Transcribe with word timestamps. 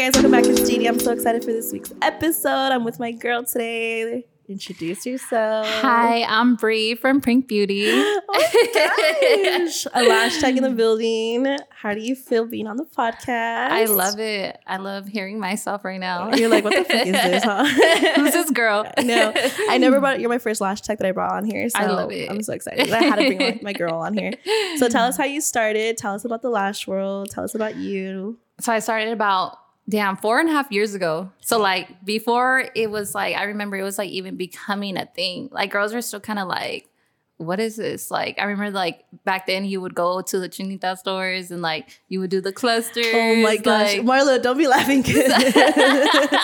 guys, 0.00 0.14
welcome 0.14 0.30
back 0.30 0.44
to 0.44 0.52
GD. 0.52 0.88
I'm 0.88 0.98
so 0.98 1.12
excited 1.12 1.44
for 1.44 1.52
this 1.52 1.74
week's 1.74 1.92
episode. 2.00 2.72
I'm 2.72 2.84
with 2.84 2.98
my 2.98 3.12
girl 3.12 3.44
today. 3.44 4.24
Introduce 4.48 5.04
yourself. 5.04 5.66
Hi, 5.66 6.22
I'm 6.22 6.56
Bree 6.56 6.94
from 6.94 7.20
Prink 7.20 7.46
Beauty. 7.46 7.84
oh 7.90 8.20
my 8.26 9.58
gosh. 9.58 9.86
A 9.94 10.02
lash 10.08 10.40
tech 10.40 10.56
in 10.56 10.62
the 10.62 10.70
building. 10.70 11.58
How 11.68 11.92
do 11.92 12.00
you 12.00 12.14
feel 12.14 12.46
being 12.46 12.66
on 12.66 12.78
the 12.78 12.86
podcast? 12.86 13.28
I 13.28 13.84
love 13.84 14.18
it. 14.18 14.58
I 14.66 14.78
love 14.78 15.06
hearing 15.06 15.38
myself 15.38 15.84
right 15.84 16.00
now. 16.00 16.34
You're 16.34 16.48
like, 16.48 16.64
what 16.64 16.74
the 16.76 16.84
fuck 16.84 17.06
is 17.06 17.12
this, 17.12 17.44
huh? 17.44 17.66
Who's 18.16 18.32
this 18.32 18.50
girl? 18.52 18.90
no, 19.04 19.34
I 19.68 19.76
never 19.76 20.00
brought. 20.00 20.18
You're 20.18 20.30
my 20.30 20.38
first 20.38 20.62
lash 20.62 20.80
tech 20.80 20.96
that 20.96 21.06
I 21.06 21.12
brought 21.12 21.32
on 21.32 21.44
here. 21.44 21.68
So 21.68 21.78
I 21.78 21.88
love 21.88 22.10
it. 22.10 22.30
I'm 22.30 22.42
so 22.42 22.54
excited. 22.54 22.90
I 22.90 23.02
had 23.02 23.16
to 23.16 23.26
bring 23.26 23.38
my, 23.38 23.58
my 23.64 23.72
girl 23.74 23.96
on 23.96 24.16
here. 24.16 24.32
So 24.78 24.88
tell 24.88 25.04
us 25.04 25.18
how 25.18 25.24
you 25.24 25.42
started. 25.42 25.98
Tell 25.98 26.14
us 26.14 26.24
about 26.24 26.40
the 26.40 26.48
lash 26.48 26.86
world. 26.86 27.28
Tell 27.28 27.44
us 27.44 27.54
about 27.54 27.76
you. 27.76 28.38
So 28.60 28.72
I 28.72 28.78
started 28.78 29.12
about 29.12 29.58
damn 29.90 30.16
four 30.16 30.38
and 30.38 30.48
a 30.48 30.52
half 30.52 30.70
years 30.72 30.94
ago. 30.94 31.30
So 31.40 31.58
like 31.58 32.04
before 32.04 32.64
it 32.74 32.90
was 32.90 33.14
like 33.14 33.36
I 33.36 33.44
remember 33.44 33.76
it 33.76 33.82
was 33.82 33.98
like 33.98 34.10
even 34.10 34.36
becoming 34.36 34.96
a 34.96 35.06
thing. 35.06 35.48
Like 35.52 35.72
girls 35.72 35.92
were 35.92 36.00
still 36.00 36.20
kind 36.20 36.38
of 36.38 36.48
like, 36.48 36.88
what 37.36 37.60
is 37.60 37.76
this? 37.76 38.10
Like 38.10 38.38
I 38.38 38.44
remember 38.44 38.70
like 38.70 39.04
back 39.24 39.46
then 39.46 39.64
you 39.64 39.80
would 39.80 39.94
go 39.94 40.22
to 40.22 40.38
the 40.38 40.48
Chinita 40.48 40.96
stores 40.96 41.50
and 41.50 41.60
like 41.60 42.00
you 42.08 42.20
would 42.20 42.30
do 42.30 42.40
the 42.40 42.52
clusters. 42.52 43.06
Oh 43.12 43.36
my 43.42 43.56
gosh, 43.56 43.98
like- 43.98 44.06
Marla, 44.06 44.40
don't 44.42 44.58
be 44.58 44.68
laughing. 44.68 45.02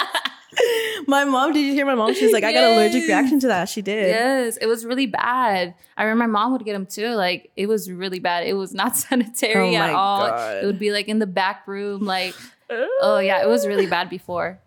my 1.07 1.25
mom, 1.25 1.53
did 1.53 1.61
you 1.61 1.73
hear 1.73 1.87
my 1.87 1.95
mom? 1.95 2.15
She 2.15 2.25
was 2.25 2.33
like, 2.33 2.45
I 2.45 2.53
got 2.53 2.65
an 2.65 2.73
allergic 2.79 3.07
reaction 3.07 3.39
to 3.41 3.49
that. 3.49 3.69
She 3.69 3.83
did. 3.83 4.09
Yes, 4.09 4.57
it 4.57 4.67
was 4.67 4.85
really 4.85 5.07
bad. 5.07 5.75
I 5.97 6.05
remember 6.05 6.27
my 6.27 6.41
mom 6.41 6.53
would 6.53 6.65
get 6.65 6.73
them 6.73 6.87
too. 6.87 7.09
Like 7.11 7.51
it 7.57 7.69
was 7.69 7.91
really 7.91 8.19
bad. 8.19 8.47
It 8.47 8.55
was 8.55 8.75
not 8.75 8.97
sanitary 8.97 9.77
Oh 9.77 9.81
at 9.81 9.91
all. 9.91 10.29
God. 10.29 10.63
It 10.63 10.67
would 10.67 10.79
be 10.79 10.93
like 10.93 11.09
in 11.09 11.19
the 11.19 11.27
back 11.27 11.67
room. 11.69 12.05
Like 12.05 12.35
oh 12.71 13.19
yeah, 13.19 13.43
it 13.43 13.49
was 13.49 13.67
really 13.67 13.87
bad 13.87 14.09
before. 14.11 14.61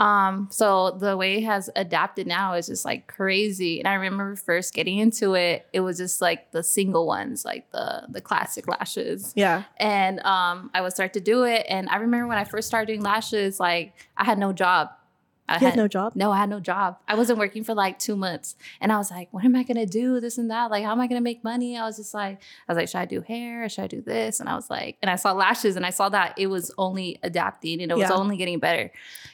Um, 0.00 0.48
so 0.50 0.92
the 0.92 1.14
way 1.14 1.36
it 1.36 1.44
has 1.44 1.68
adapted 1.76 2.26
now 2.26 2.54
is 2.54 2.68
just 2.68 2.86
like 2.86 3.06
crazy. 3.06 3.80
And 3.80 3.86
I 3.86 3.94
remember 3.94 4.34
first 4.34 4.72
getting 4.72 4.98
into 4.98 5.34
it, 5.34 5.66
it 5.74 5.80
was 5.80 5.98
just 5.98 6.22
like 6.22 6.52
the 6.52 6.62
single 6.62 7.06
ones, 7.06 7.44
like 7.44 7.70
the 7.70 8.06
the 8.08 8.22
classic 8.22 8.66
lashes. 8.66 9.34
Yeah. 9.36 9.64
And 9.76 10.20
um, 10.20 10.70
I 10.72 10.80
would 10.80 10.92
start 10.92 11.12
to 11.14 11.20
do 11.20 11.44
it. 11.44 11.66
And 11.68 11.88
I 11.90 11.96
remember 11.96 12.26
when 12.26 12.38
I 12.38 12.44
first 12.44 12.66
started 12.66 12.86
doing 12.86 13.02
lashes, 13.02 13.60
like 13.60 13.94
I 14.16 14.24
had 14.24 14.38
no 14.38 14.54
job. 14.54 14.88
I 15.50 15.54
You 15.58 15.66
had 15.66 15.76
no 15.76 15.88
job? 15.88 16.12
No, 16.14 16.30
I 16.32 16.38
had 16.38 16.48
no 16.48 16.60
job. 16.60 16.98
I 17.08 17.14
wasn't 17.16 17.38
working 17.38 17.64
for 17.64 17.74
like 17.74 17.98
two 17.98 18.16
months. 18.16 18.56
And 18.80 18.92
I 18.92 18.98
was 18.98 19.10
like, 19.10 19.28
what 19.32 19.44
am 19.44 19.56
I 19.56 19.62
gonna 19.64 19.84
do? 19.86 20.20
This 20.20 20.38
and 20.38 20.50
that. 20.50 20.70
Like, 20.70 20.84
how 20.84 20.92
am 20.92 21.00
I 21.00 21.06
gonna 21.06 21.20
make 21.20 21.42
money? 21.44 21.76
I 21.76 21.84
was 21.84 21.96
just 21.96 22.14
like, 22.14 22.40
I 22.68 22.72
was 22.72 22.76
like, 22.76 22.88
should 22.88 22.98
I 22.98 23.04
do 23.04 23.20
hair? 23.20 23.68
Should 23.68 23.84
I 23.84 23.86
do 23.88 24.00
this? 24.00 24.40
And 24.40 24.48
I 24.48 24.54
was 24.54 24.70
like, 24.70 24.96
and 25.02 25.10
I 25.10 25.16
saw 25.16 25.32
lashes 25.32 25.76
and 25.76 25.84
I 25.84 25.90
saw 25.90 26.08
that 26.08 26.34
it 26.38 26.46
was 26.46 26.72
only 26.78 27.18
adapting 27.22 27.82
and 27.82 27.90
it 27.90 27.96
was 27.96 28.10
only 28.10 28.36
getting 28.36 28.58
better 28.60 28.90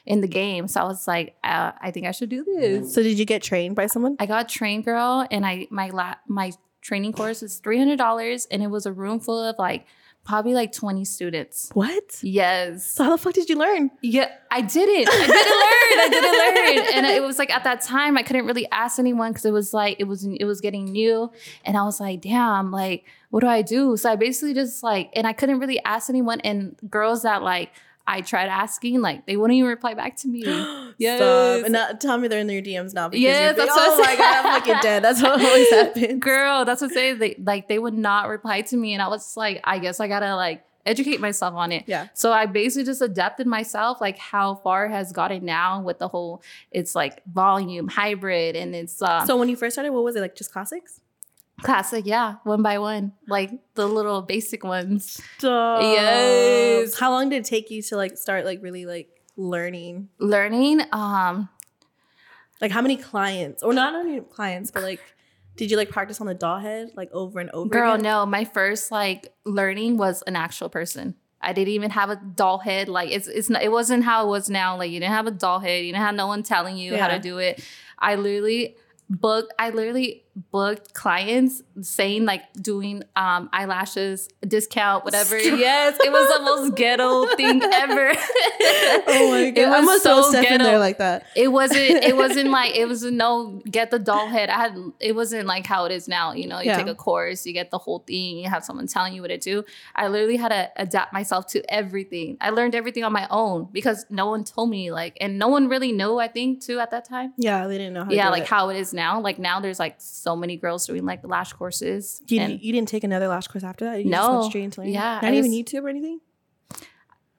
in 0.07 0.21
the 0.23 0.29
game. 0.29 0.67
So 0.69 0.81
I 0.81 0.85
was 0.85 1.07
like, 1.07 1.37
uh, 1.45 1.73
I 1.81 1.91
think 1.91 2.07
I 2.07 2.13
should 2.13 2.31
do 2.31 2.45
this. 2.45 2.95
So 2.95 3.03
did 3.03 3.19
you 3.19 3.25
get 3.25 3.43
trained 3.43 3.77
by 3.77 3.87
someone? 3.87 4.17
I 4.19 4.27
got 4.27 4.49
trained 4.49 4.85
girl 4.85 5.27
and 5.31 5.45
I 5.47 5.67
my 5.71 5.91
la- 5.91 6.15
my 6.27 6.53
training 6.81 7.13
course 7.13 7.43
was 7.43 7.59
three 7.59 7.79
hundred 7.79 7.99
dollars 7.99 8.47
and 8.51 8.63
it 8.63 8.69
was 8.69 8.87
a 8.87 8.93
room 8.93 9.19
full 9.21 9.43
of 9.45 9.57
like 9.59 9.87
probably 10.27 10.55
like 10.55 10.73
20 10.73 11.05
students. 11.05 11.71
What? 11.73 12.19
Yes. 12.23 12.91
So 12.91 13.05
how 13.05 13.11
the 13.11 13.19
fuck 13.19 13.33
did 13.33 13.49
you 13.49 13.57
learn? 13.57 13.91
Yeah, 14.03 14.31
I 14.51 14.61
didn't. 14.61 15.09
I 15.09 15.27
didn't 15.27 15.31
learn. 15.31 15.99
I 15.99 16.09
didn't 16.11 16.85
learn. 16.85 16.95
And 16.97 17.07
it 17.07 17.23
was 17.23 17.39
like 17.39 17.51
at 17.51 17.65
that 17.65 17.81
time 17.81 18.19
I 18.19 18.23
couldn't 18.23 18.45
really 18.45 18.69
ask 18.71 18.99
anyone 18.99 19.31
because 19.31 19.45
it 19.45 19.53
was 19.53 19.73
like 19.73 19.97
it 20.01 20.05
was 20.05 20.25
it 20.27 20.45
was 20.45 20.61
getting 20.61 20.87
new. 20.87 21.31
And 21.65 21.77
I 21.77 21.85
was 21.85 22.01
like, 22.01 22.21
damn, 22.21 22.71
like, 22.73 23.05
what 23.31 23.41
do 23.41 23.47
I 23.47 23.63
do? 23.63 23.97
So 23.97 24.11
I 24.11 24.17
basically 24.17 24.53
just 24.53 24.83
like, 24.83 25.11
and 25.15 25.27
I 25.27 25.33
couldn't 25.33 25.61
really 25.61 25.83
ask 25.85 26.11
anyone. 26.11 26.41
And 26.41 26.77
girls 26.91 27.23
that 27.23 27.43
like 27.43 27.71
I 28.09 28.21
tried 28.21 28.47
asking, 28.49 29.01
like 29.01 29.27
they 29.27 29.37
wouldn't 29.37 29.57
even 29.57 29.69
reply 29.69 29.95
back 29.95 30.17
to 30.19 30.29
me. 30.29 30.43
Yes. 30.99 31.19
Stop. 31.19 31.65
And 31.67 31.73
not 31.75 32.01
tell 32.01 32.17
me 32.17 32.27
they're 32.27 32.41
in 32.41 32.49
your 32.49 32.63
DMs 32.63 32.95
now. 32.95 33.11
Because 33.11 33.21
Yes, 33.23 33.55
you're 33.57 33.67
that's 33.67 33.77
like, 33.77 33.87
what 33.87 33.91
oh 33.91 33.95
I 33.95 33.99
my 33.99 34.11
said. 34.13 34.19
god, 34.19 34.47
I'm 34.47 34.61
fucking 34.61 34.77
dead. 34.81 35.05
That's 35.05 35.23
what 35.23 35.33
always 35.43 35.71
happens. 35.73 36.21
Girl, 36.23 36.65
that's 36.65 36.81
what 36.81 36.89
I'm 36.91 36.95
saying. 36.95 37.19
They 37.19 37.35
like 37.45 37.69
they 37.69 37.79
would 37.79 37.93
not 37.93 38.29
reply 38.31 38.63
to 38.63 38.77
me. 38.79 38.95
And 38.95 39.03
I 39.03 39.09
was 39.09 39.37
like, 39.37 39.61
I 39.65 39.79
guess 39.79 40.01
I 40.01 40.09
gotta 40.09 40.35
like 40.37 40.65
educate 40.87 41.21
myself 41.21 41.53
on 41.55 41.71
it. 41.73 41.85
Yeah. 41.87 42.09
So 42.15 42.33
I 42.33 42.47
basically 42.47 42.85
just 42.87 43.03
adapted 43.03 43.47
myself, 43.47 44.01
like 44.01 44.17
how 44.17 44.55
far 44.55 44.89
has 44.89 45.13
gotten 45.13 45.45
now 45.45 45.83
with 45.83 45.99
the 45.99 46.09
whole 46.09 46.43
it's 46.71 46.95
like 46.95 47.23
volume, 47.27 47.89
hybrid, 47.89 48.57
and 48.57 48.75
it's 48.75 49.03
uh 49.03 49.27
So 49.27 49.37
when 49.37 49.51
you 49.51 49.57
first 49.57 49.75
started, 49.75 49.91
what 49.91 50.03
was 50.03 50.17
it 50.17 50.21
like? 50.23 50.35
Just 50.35 50.51
classics? 50.51 51.03
Classic, 51.63 52.07
yeah, 52.07 52.37
one 52.45 52.63
by 52.63 52.79
one. 52.79 53.13
Like 53.29 53.51
the 53.75 53.87
little 53.87 54.23
basic 54.23 54.65
ones. 54.65 55.21
Stop. 55.39 55.83
Yes. 55.83 56.99
How 56.99 57.11
long 57.11 57.29
did 57.29 57.39
it 57.39 57.45
take 57.45 57.71
you 57.71 57.83
to 57.83 57.97
like 57.97 58.17
start 58.17 58.45
like 58.45 58.63
really 58.63 58.87
like 58.87 59.09
learning? 59.37 60.09
Learning. 60.19 60.81
Um 60.93 61.49
Like 62.61 62.71
how 62.71 62.81
many 62.83 62.97
clients, 62.97 63.63
or 63.63 63.73
not 63.75 63.95
only 63.95 64.21
clients, 64.21 64.71
but 64.71 64.83
like, 64.83 65.01
did 65.57 65.71
you 65.71 65.77
like 65.77 65.91
practice 65.91 66.21
on 66.21 66.27
the 66.27 66.35
doll 66.35 66.59
head 66.59 66.91
like 66.97 67.11
over 67.13 67.41
and 67.41 67.51
over? 67.51 67.69
girl, 67.69 67.95
again? 67.95 68.03
no, 68.05 68.27
my 68.27 68.45
first 68.45 68.91
like 68.91 69.33
learning 69.45 69.97
was 69.97 70.23
an 70.27 70.37
actual 70.37 70.69
person. 70.69 71.15
I 71.41 71.53
didn't 71.53 71.75
even 71.75 71.91
have 71.91 72.11
a 72.11 72.17
doll 72.17 72.59
head. 72.59 72.89
Like 72.89 73.11
it's 73.11 73.29
it's 73.29 73.49
not, 73.51 73.63
it 73.63 73.71
wasn't 73.71 74.05
how 74.05 74.27
it 74.27 74.29
was 74.29 74.49
now. 74.51 74.77
Like 74.77 74.91
you 74.91 75.01
didn't 75.01 75.13
have 75.13 75.27
a 75.27 75.31
doll 75.31 75.61
head. 75.61 75.85
You 75.85 75.93
didn't 75.93 76.05
have 76.05 76.15
no 76.15 76.27
one 76.27 76.43
telling 76.43 76.77
you 76.77 76.97
how 76.97 77.09
to 77.09 77.19
do 77.19 77.39
it. 77.39 77.63
I 77.99 78.17
literally 78.17 78.77
booked. 79.09 79.53
I 79.59 79.71
literally 79.71 80.25
booked 80.51 80.93
clients 80.93 81.63
saying 81.81 82.27
like 82.27 82.43
doing 82.61 83.03
um 83.17 83.49
eyelashes 83.53 84.29
discount 84.47 85.05
whatever. 85.05 85.39
Yes, 85.39 85.97
it 86.05 86.13
was 86.13 86.37
the 86.37 86.43
most 86.45 86.77
ghetto 86.77 87.35
thing 87.37 87.63
ever. 87.63 88.13
Oh 89.09 89.31
my 89.31 89.51
god! 89.55 89.65
I'm 89.65 89.85
gonna 89.85 90.01
throw 90.01 90.23
Steph 90.31 90.45
in 90.51 90.63
there 90.63 90.79
like 90.79 90.99
that. 90.99 91.27
it 91.35 91.49
wasn't 91.49 91.81
it 91.81 92.17
wasn't 92.23 92.51
like 92.51 92.75
it 92.77 92.87
was 92.87 93.03
no 93.05 93.63
get 93.71 93.91
the 93.91 93.99
doll 93.99 94.29
head. 94.29 94.49
I 94.51 94.55
had 94.59 94.77
it 95.01 95.15
wasn't 95.15 95.47
like 95.47 95.67
how 95.67 95.85
it 95.87 95.93
is 95.93 96.09
now. 96.09 96.33
You 96.33 96.47
know, 96.49 96.59
you 96.61 96.67
Yeah. 96.67 96.77
take 96.79 96.87
a 96.89 96.95
course, 96.95 97.47
you 97.47 97.53
get 97.53 97.71
the 97.71 97.79
whole 97.79 98.01
thing, 98.01 98.39
you 98.39 98.49
have 98.49 98.65
someone 98.65 98.87
telling 98.87 99.15
you 99.15 99.23
what 99.23 99.29
to 99.29 99.39
do. 99.39 99.65
I 99.95 100.09
literally 100.09 100.37
had 100.37 100.49
to 100.49 100.71
adapt 100.77 101.13
myself 101.13 101.47
to 101.49 101.63
everything. 101.73 102.37
I 102.41 102.51
learned 102.51 102.75
everything 102.75 103.05
on 103.05 103.13
my 103.13 103.27
own 103.31 103.69
because 103.73 104.05
no 104.11 104.27
one 104.27 104.45
told 104.45 104.71
me 104.71 104.91
like 104.93 105.17
and 105.21 105.39
no 105.39 105.49
one 105.49 105.69
really 105.69 105.93
knew, 105.93 106.19
I 106.19 106.29
think, 106.29 106.63
too 106.63 106.79
at 106.81 106.91
that 106.91 107.09
time. 107.09 107.33
Yeah, 107.37 107.67
they 107.67 107.79
didn't 107.79 107.95
know 107.95 108.07
yeah, 108.11 108.29
like 108.31 108.43
it. 108.43 108.49
how 108.49 108.69
it 108.71 108.77
is 108.77 108.93
now. 108.93 109.21
Like 109.21 109.39
now 109.39 109.61
there's 109.61 109.79
like 109.79 109.97
so 110.27 110.35
many 110.35 110.57
girls 110.57 110.87
doing 110.87 111.05
like 111.05 111.21
lash 111.25 111.53
courses. 111.53 112.21
You, 112.27 112.41
and 112.41 112.61
you 112.61 112.73
didn't 112.73 112.89
take 112.89 113.05
another 113.05 113.29
lash 113.29 113.47
course 113.47 113.63
after 113.65 113.85
that. 113.85 113.99
You 114.05 114.11
just 114.11 114.23
No. 114.23 114.39
went 114.41 114.45
straight 114.51 114.65
into 114.65 114.81
learning? 114.81 114.95
Yeah, 114.95 115.21
not 115.23 115.33
even 115.35 115.53
YouTube 115.53 115.85
or 115.85 115.89
anything. 115.89 116.19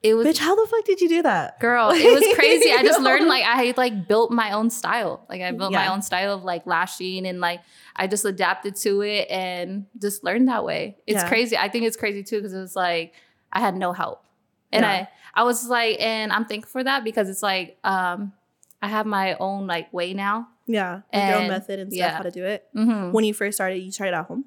it 0.02 0.14
was 0.14 0.26
Bitch, 0.26 0.38
how 0.38 0.54
the 0.54 0.66
fuck 0.70 0.84
did 0.84 1.00
you 1.00 1.08
do 1.08 1.22
that? 1.22 1.58
Girl, 1.60 1.90
it 1.90 2.04
was 2.14 2.24
crazy. 2.36 2.70
I 2.72 2.82
just 2.82 3.00
learned 3.00 3.26
like 3.34 3.44
I 3.44 3.74
like 3.76 4.06
built 4.08 4.30
my 4.30 4.52
own 4.52 4.70
style. 4.70 5.26
Like 5.28 5.42
I 5.42 5.50
built 5.52 5.72
my 5.72 5.88
own 5.92 6.02
style 6.02 6.32
of 6.32 6.44
like 6.44 6.66
lashing 6.66 7.26
and 7.26 7.40
like 7.40 7.60
I 7.96 8.06
just 8.06 8.24
adapted 8.24 8.76
to 8.76 9.02
it 9.02 9.28
and 9.28 9.86
just 10.00 10.22
learned 10.24 10.48
that 10.48 10.64
way. 10.64 10.96
It's 11.06 11.22
Yeah. 11.22 11.28
crazy. 11.28 11.56
I 11.58 11.68
think 11.68 11.84
it's 11.84 11.96
crazy 11.96 12.22
too 12.22 12.36
because 12.38 12.54
it 12.54 12.60
was 12.60 12.76
like 12.76 13.12
I 13.52 13.60
had 13.60 13.76
no 13.76 13.92
help. 13.92 14.24
And 14.72 14.84
Yeah. 14.84 15.06
I 15.34 15.40
I 15.40 15.42
was 15.44 15.68
like 15.68 16.00
and 16.00 16.32
I'm 16.32 16.44
thankful 16.46 16.70
for 16.80 16.84
that 16.84 17.02
because 17.04 17.28
it's 17.28 17.42
like 17.42 17.76
um 17.84 18.32
I 18.80 18.86
have 18.88 19.04
my 19.04 19.34
own 19.34 19.66
like 19.66 19.92
way 19.92 20.14
now. 20.14 20.48
Yeah, 20.68 21.00
your 21.12 21.36
own 21.36 21.48
method 21.48 21.80
and 21.80 21.92
stuff 21.92 21.98
yeah. 21.98 22.16
how 22.16 22.22
to 22.22 22.30
do 22.30 22.44
it. 22.44 22.66
Mhm. 22.76 23.12
When 23.12 23.24
you 23.24 23.34
first 23.34 23.56
started, 23.56 23.78
you 23.78 23.90
tried 23.90 24.08
it 24.08 24.14
at 24.14 24.26
home. 24.26 24.44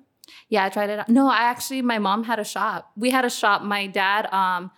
Yeah, 0.50 0.66
I 0.66 0.70
tried 0.70 0.90
it 0.90 1.00
out. 1.00 1.09
No, 1.09 1.28
I 1.28 1.42
actually 1.42 1.82
my 1.82 2.00
mom 2.00 2.24
had 2.24 2.40
a 2.40 2.44
shop. 2.46 2.92
We 2.96 3.09
had 3.09 3.26
a 3.26 3.30
shop. 3.30 3.64
My 3.64 3.88
dad 3.88 4.32
um 4.34 4.72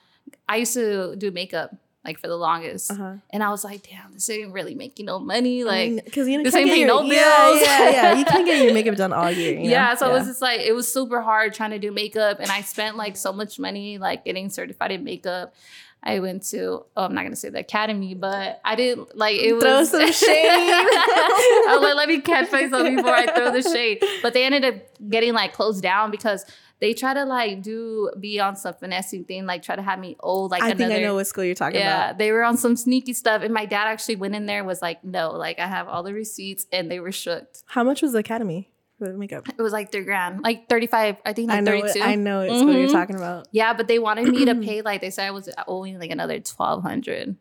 I 0.47 0.57
used 0.57 0.73
to 0.73 1.15
do 1.15 1.31
makeup 1.31 1.75
like 2.05 2.19
for 2.19 2.27
the 2.27 2.35
longest. 2.35 2.91
Uh-huh. 2.91 3.13
And 3.29 3.43
I 3.43 3.49
was 3.49 3.63
like, 3.63 3.87
damn, 3.89 4.13
this 4.13 4.29
ain't 4.29 4.51
really 4.51 4.75
making 4.75 5.05
no 5.05 5.19
money. 5.19 5.63
Like 5.63 6.03
because 6.03 6.27
you 6.27 6.37
know, 6.37 6.43
this 6.43 6.53
ain't 6.55 6.65
get 6.65 6.73
paying 6.73 6.87
your, 6.87 7.01
no 7.01 7.01
yeah, 7.03 7.45
bills. 7.45 7.61
yeah, 7.61 7.79
yeah. 7.79 7.91
yeah. 7.91 8.19
You 8.19 8.25
can't 8.25 8.45
get 8.45 8.63
your 8.63 8.73
makeup 8.79 8.95
done 8.95 9.13
all 9.13 9.31
year. 9.31 9.53
you 9.53 9.63
know? 9.65 9.69
yeah, 9.69 9.95
so 9.95 10.09
it 10.09 10.13
was 10.13 10.27
just 10.27 10.41
like 10.41 10.61
it 10.61 10.73
was 10.73 10.91
super 10.91 11.21
hard 11.21 11.53
trying 11.53 11.71
to 11.71 11.79
do 11.79 11.91
makeup, 11.91 12.39
and 12.39 12.51
I 12.51 12.61
spent 12.61 12.97
like 12.97 13.15
so 13.15 13.31
much 13.31 13.57
money 13.57 13.97
like 13.97 14.25
getting 14.25 14.49
certified 14.49 14.91
in 14.91 15.03
makeup. 15.03 15.53
I 16.03 16.19
went 16.19 16.43
to 16.47 16.85
oh, 16.97 17.05
I'm 17.05 17.13
not 17.13 17.23
gonna 17.23 17.35
say 17.35 17.49
the 17.49 17.59
academy, 17.59 18.13
but 18.13 18.59
I 18.65 18.75
didn't 18.75 19.17
like 19.17 19.37
it 19.37 19.53
was 19.53 19.63
Throw 19.63 19.83
some 19.85 20.11
shade. 20.11 20.27
I 20.49 21.69
was 21.71 21.81
like, 21.81 21.95
let 21.95 22.09
me 22.09 22.19
catch 22.19 22.51
myself 22.51 22.83
before 22.83 23.13
I 23.13 23.25
throw 23.33 23.51
the 23.51 23.61
shade. 23.61 24.03
But 24.21 24.33
they 24.33 24.43
ended 24.43 24.65
up 24.65 24.75
getting 25.09 25.33
like 25.33 25.53
closed 25.53 25.81
down 25.81 26.11
because 26.11 26.45
they 26.83 26.93
try 26.93 27.13
to 27.13 27.23
like 27.23 27.61
do 27.61 28.11
be 28.19 28.41
on 28.41 28.57
some 28.57 28.73
finessing 28.73 29.23
thing, 29.23 29.45
like 29.45 29.63
try 29.63 29.77
to 29.77 29.81
have 29.81 29.99
me 29.99 30.17
old 30.19 30.51
like 30.51 30.61
I 30.61 30.71
another. 30.71 30.89
think 30.89 30.99
I 30.99 31.01
know 31.01 31.15
what 31.15 31.27
school 31.27 31.45
you're 31.45 31.55
talking 31.55 31.79
yeah, 31.79 31.95
about. 31.95 32.07
Yeah, 32.07 32.13
they 32.17 32.31
were 32.33 32.43
on 32.43 32.57
some 32.57 32.75
sneaky 32.75 33.13
stuff, 33.13 33.41
and 33.41 33.53
my 33.53 33.65
dad 33.65 33.87
actually 33.87 34.17
went 34.17 34.35
in 34.35 34.45
there 34.45 34.57
and 34.57 34.67
was 34.67 34.81
like, 34.81 35.01
no, 35.05 35.31
like 35.31 35.59
I 35.59 35.67
have 35.67 35.87
all 35.87 36.03
the 36.03 36.13
receipts, 36.13 36.65
and 36.73 36.91
they 36.91 36.99
were 36.99 37.13
shook. 37.13 37.47
How 37.67 37.85
much 37.85 38.01
was 38.01 38.11
the 38.11 38.19
academy? 38.19 38.72
For 39.05 39.11
the 39.11 39.17
makeup? 39.17 39.47
It 39.49 39.61
was 39.61 39.73
like 39.73 39.91
three 39.91 40.03
grand, 40.05 40.41
like 40.41 40.69
35, 40.69 41.17
I 41.25 41.33
think 41.33 41.49
like 41.49 41.57
I 41.57 41.61
know. 41.61 41.71
32. 41.81 41.99
It, 41.99 42.03
I 42.05 42.15
know 42.15 42.41
it's 42.41 42.63
what 42.63 42.73
you're 42.75 42.87
Mhm. 42.87 42.91
talking 42.91 43.15
about. 43.15 43.47
yeah, 43.51 43.73
but 43.73 43.87
they 43.87 43.99
wanted 43.99 44.29
me 44.29 44.45
to 44.45 44.55
pay 44.67 44.81
like 44.81 45.01
they 45.01 45.09
said 45.09 45.27
I 45.27 45.31
was 45.31 45.49
owing 45.67 45.99
like 45.99 46.11
another 46.11 46.39
1200 46.39 47.35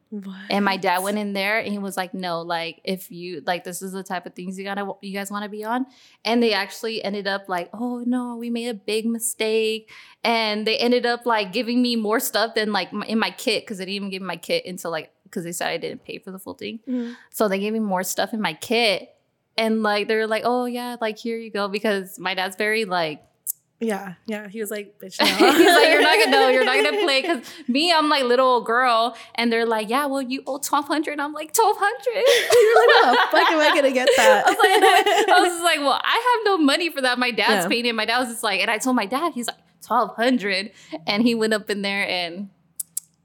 And 0.51 0.65
my 0.65 0.77
dad 0.77 1.03
went 1.03 1.19
in 1.19 1.33
there 1.33 1.59
and 1.59 1.73
he 1.73 1.79
was 1.79 1.97
like, 1.97 2.13
"No, 2.15 2.43
like 2.43 2.81
if 2.85 3.11
you 3.11 3.43
like 3.47 3.65
this 3.65 3.81
is 3.83 3.93
the 3.93 4.03
type 4.03 4.27
of 4.27 4.35
things 4.35 4.59
you 4.59 4.65
gotta 4.65 4.91
you 5.01 5.13
guys 5.13 5.31
want 5.31 5.45
to 5.45 5.49
be 5.49 5.65
on." 5.65 5.87
And 6.25 6.43
they 6.43 6.53
actually 6.53 7.03
ended 7.03 7.27
up 7.27 7.49
like, 7.49 7.71
"Oh 7.73 8.03
no, 8.07 8.37
we 8.37 8.51
made 8.51 8.69
a 8.69 8.75
big 8.75 9.07
mistake." 9.07 9.91
And 10.25 10.67
they 10.67 10.77
ended 10.79 11.07
up 11.07 11.27
like 11.27 11.53
giving 11.53 11.81
me 11.83 11.97
more 11.97 12.21
stuff 12.21 12.55
than 12.55 12.73
like 12.73 12.91
in 13.07 13.19
my 13.19 13.31
kit 13.31 13.63
because 13.65 13.79
they 13.79 13.85
didn't 13.85 13.97
even 13.97 14.11
give 14.11 14.23
me 14.23 14.27
my 14.29 14.37
kit 14.37 14.65
until 14.67 14.91
like 14.91 15.11
because 15.25 15.45
they 15.45 15.53
said 15.53 15.69
I 15.69 15.79
didn't 15.79 16.05
pay 16.05 16.19
for 16.19 16.31
the 16.31 16.39
full 16.39 16.55
thing. 16.55 16.81
Mhm. 16.87 17.17
So 17.31 17.49
they 17.49 17.59
gave 17.59 17.73
me 17.73 17.79
more 17.81 18.03
stuff 18.03 18.35
in 18.35 18.41
my 18.41 18.53
kit. 18.53 19.12
And 19.57 19.83
like 19.83 20.09
they're 20.09 20.27
like, 20.27 20.43
"Oh 20.47 20.65
yeah, 20.65 20.97
like 21.01 21.19
here 21.19 21.37
you 21.39 21.51
go," 21.51 21.69
because 21.69 22.19
my 22.19 22.35
dad's 22.35 22.57
very 22.57 22.85
like 22.87 23.23
Yeah, 23.81 24.15
yeah. 24.27 24.49
He 24.49 24.61
was 24.61 24.71
like, 24.71 24.99
"Bitch, 25.01 25.21
He's 25.21 25.21
like, 25.21 25.89
you're 25.91 26.01
not 26.03 26.19
gonna 26.19 26.31
know, 26.31 26.49
you're 26.49 26.65
not 26.65 26.77
gonna 26.83 27.03
play. 27.05 27.23
Cause 27.23 27.43
me, 27.69 27.93
I'm 27.93 28.09
like 28.09 28.23
little 28.25 28.47
old 28.47 28.65
girl, 28.65 29.17
and 29.35 29.53
they're 29.53 29.67
like, 29.67 29.91
yeah, 29.91 30.07
well, 30.07 30.23
you 30.23 30.43
owe 30.47 30.59
twelve 30.59 30.87
hundred. 30.87 31.19
I'm 31.21 31.33
like 31.33 31.53
twelve 31.53 31.77
hundred. 31.79 32.25
You're 32.63 32.79
like, 32.81 33.05
"How 33.05 33.13
the 33.13 33.31
fuck 33.37 33.51
am 33.53 33.59
I 33.59 33.75
gonna 33.75 33.93
get 33.93 34.09
that?" 34.17 34.45
I 34.47 34.51
was 34.51 34.59
like, 34.59 35.29
I 35.37 35.41
was 35.41 35.49
just 35.51 35.65
like, 35.65 35.81
well, 35.81 36.01
I 36.03 36.37
have 36.37 36.45
no 36.47 36.59
money 36.65 36.91
for 36.91 37.01
that. 37.03 37.19
My 37.19 37.31
dad's 37.31 37.65
Yeah. 37.65 37.69
paying 37.69 37.87
it. 37.87 37.95
My 37.95 38.05
dad 38.05 38.21
was 38.21 38.29
just 38.29 38.43
like, 38.45 38.61
and 38.61 38.71
I 38.71 38.79
told 38.79 38.97
my 38.97 39.07
dad, 39.07 39.33
he's 39.35 39.49
like 39.49 39.57
twelve 39.85 40.15
hundred, 40.17 40.71
and 41.07 41.23
he 41.25 41.35
went 41.35 41.53
up 41.53 41.69
in 41.69 41.83
there, 41.83 42.09
and 42.09 42.49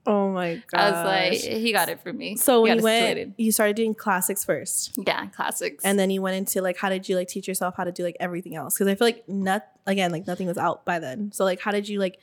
oh 0.08 0.32
my 0.32 0.62
god. 0.72 0.80
I 0.80 0.92
was 0.92 1.06
like, 1.06 1.54
he 1.60 1.72
got 1.72 1.90
it 1.90 2.02
for 2.02 2.12
me. 2.12 2.36
so 2.38 2.64
He 2.64 2.70
when 2.70 2.78
you 2.80 2.84
went, 2.84 3.02
situated. 3.10 3.34
you 3.38 3.52
started 3.52 3.76
doing 3.76 3.94
classics 3.94 4.44
first, 4.44 4.94
yeah, 5.06 5.28
classics, 5.28 5.84
and 5.86 6.00
then 6.00 6.10
you 6.10 6.22
went 6.24 6.36
into 6.38 6.62
like, 6.62 6.78
how 6.78 6.90
did 6.90 7.08
you 7.08 7.16
like 7.16 7.28
teach 7.28 7.48
yourself 7.48 7.76
how 7.78 7.84
to 7.84 7.92
do 7.92 8.04
like 8.04 8.18
everything 8.20 8.56
else? 8.56 8.74
Because 8.76 8.88
I 8.88 8.96
feel 8.96 9.06
like 9.08 9.28
not 9.30 9.68
again, 9.86 10.12
like 10.12 10.26
nothing 10.26 10.48
was 10.48 10.58
out 10.58 10.84
by 10.86 10.98
then. 11.00 11.32
So 11.32 11.44
like, 11.44 11.60
how 11.60 11.72
did 11.72 11.88
you 11.88 12.00
like, 12.00 12.18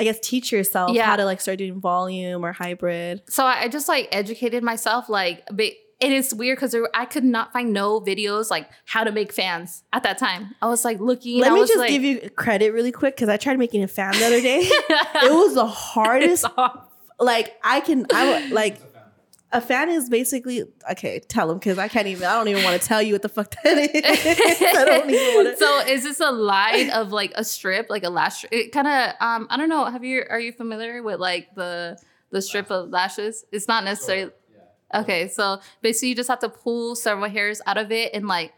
I 0.00 0.04
guess, 0.04 0.18
teach 0.20 0.50
yourself 0.50 0.92
Yeah. 0.92 1.04
how 1.06 1.16
to 1.16 1.24
like 1.24 1.40
start 1.40 1.58
doing 1.58 1.80
volume 1.80 2.44
or 2.44 2.52
hybrid? 2.52 3.22
so 3.28 3.44
I 3.46 3.68
just 3.68 3.86
like 3.88 4.08
educated 4.10 4.62
myself 4.64 5.08
like 5.08 5.44
a 5.48 5.52
bit. 5.52 5.74
And 6.00 6.12
it's 6.12 6.34
weird 6.34 6.56
because 6.58 6.74
I 6.94 7.04
could 7.04 7.22
not 7.22 7.52
find 7.52 7.72
no 7.72 8.00
videos 8.00 8.50
like 8.50 8.68
how 8.86 9.04
to 9.04 9.12
make 9.12 9.32
fans 9.32 9.84
at 9.92 10.02
that 10.02 10.18
time. 10.18 10.52
I 10.60 10.66
was 10.66 10.84
like 10.84 10.98
looking. 10.98 11.40
Let 11.40 11.52
me 11.52 11.60
just 11.60 11.76
like, 11.76 11.90
give 11.90 12.02
you 12.02 12.28
credit 12.30 12.72
really 12.72 12.90
quick 12.90 13.14
because 13.14 13.28
I 13.28 13.36
tried 13.36 13.56
making 13.56 13.84
a 13.84 13.86
fan 13.88 14.10
the 14.18 14.24
other 14.26 14.40
day. 14.40 14.62
it 14.64 15.32
was 15.32 15.54
the 15.54 15.64
hardest. 15.68 16.44
Hard. 16.44 16.80
Like 17.24 17.56
I 17.62 17.80
can, 17.80 18.06
I 18.12 18.40
would 18.42 18.50
like. 18.62 18.80
A 19.54 19.60
fan 19.60 19.90
is 19.90 20.08
basically 20.08 20.64
okay. 20.92 21.20
Tell 21.20 21.46
them 21.48 21.58
because 21.58 21.76
I 21.76 21.86
can't 21.86 22.06
even. 22.06 22.24
I 22.24 22.36
don't 22.36 22.48
even 22.48 22.64
want 22.64 22.80
to 22.80 22.88
tell 22.88 23.02
you 23.02 23.12
what 23.12 23.20
the 23.20 23.28
fuck 23.28 23.54
that 23.62 23.76
is. 23.76 23.90
I 24.78 24.84
don't 24.86 25.10
even 25.10 25.34
want 25.34 25.48
to. 25.48 25.56
so 25.62 25.80
is 25.80 26.04
this 26.04 26.20
a 26.20 26.30
line 26.32 26.88
of 26.88 27.12
like 27.12 27.32
a 27.34 27.44
strip, 27.44 27.90
like 27.90 28.02
a 28.02 28.08
lash? 28.08 28.36
strip? 28.38 28.50
It 28.50 28.72
kind 28.72 28.88
of 28.88 29.14
um 29.20 29.46
I 29.50 29.58
don't 29.58 29.68
know. 29.68 29.84
Have 29.84 30.04
you 30.04 30.24
are 30.30 30.40
you 30.40 30.52
familiar 30.52 31.02
with 31.02 31.20
like 31.20 31.54
the 31.54 31.98
the 32.30 32.40
strip 32.40 32.70
of 32.70 32.88
lashes? 32.88 33.44
It's 33.52 33.68
not 33.68 33.84
necessarily 33.84 34.32
okay. 34.94 35.28
So 35.28 35.60
basically, 35.82 36.08
you 36.08 36.14
just 36.14 36.30
have 36.30 36.38
to 36.40 36.48
pull 36.48 36.96
several 36.96 37.28
hairs 37.28 37.60
out 37.66 37.76
of 37.76 37.92
it 37.92 38.14
and 38.14 38.26
like 38.26 38.54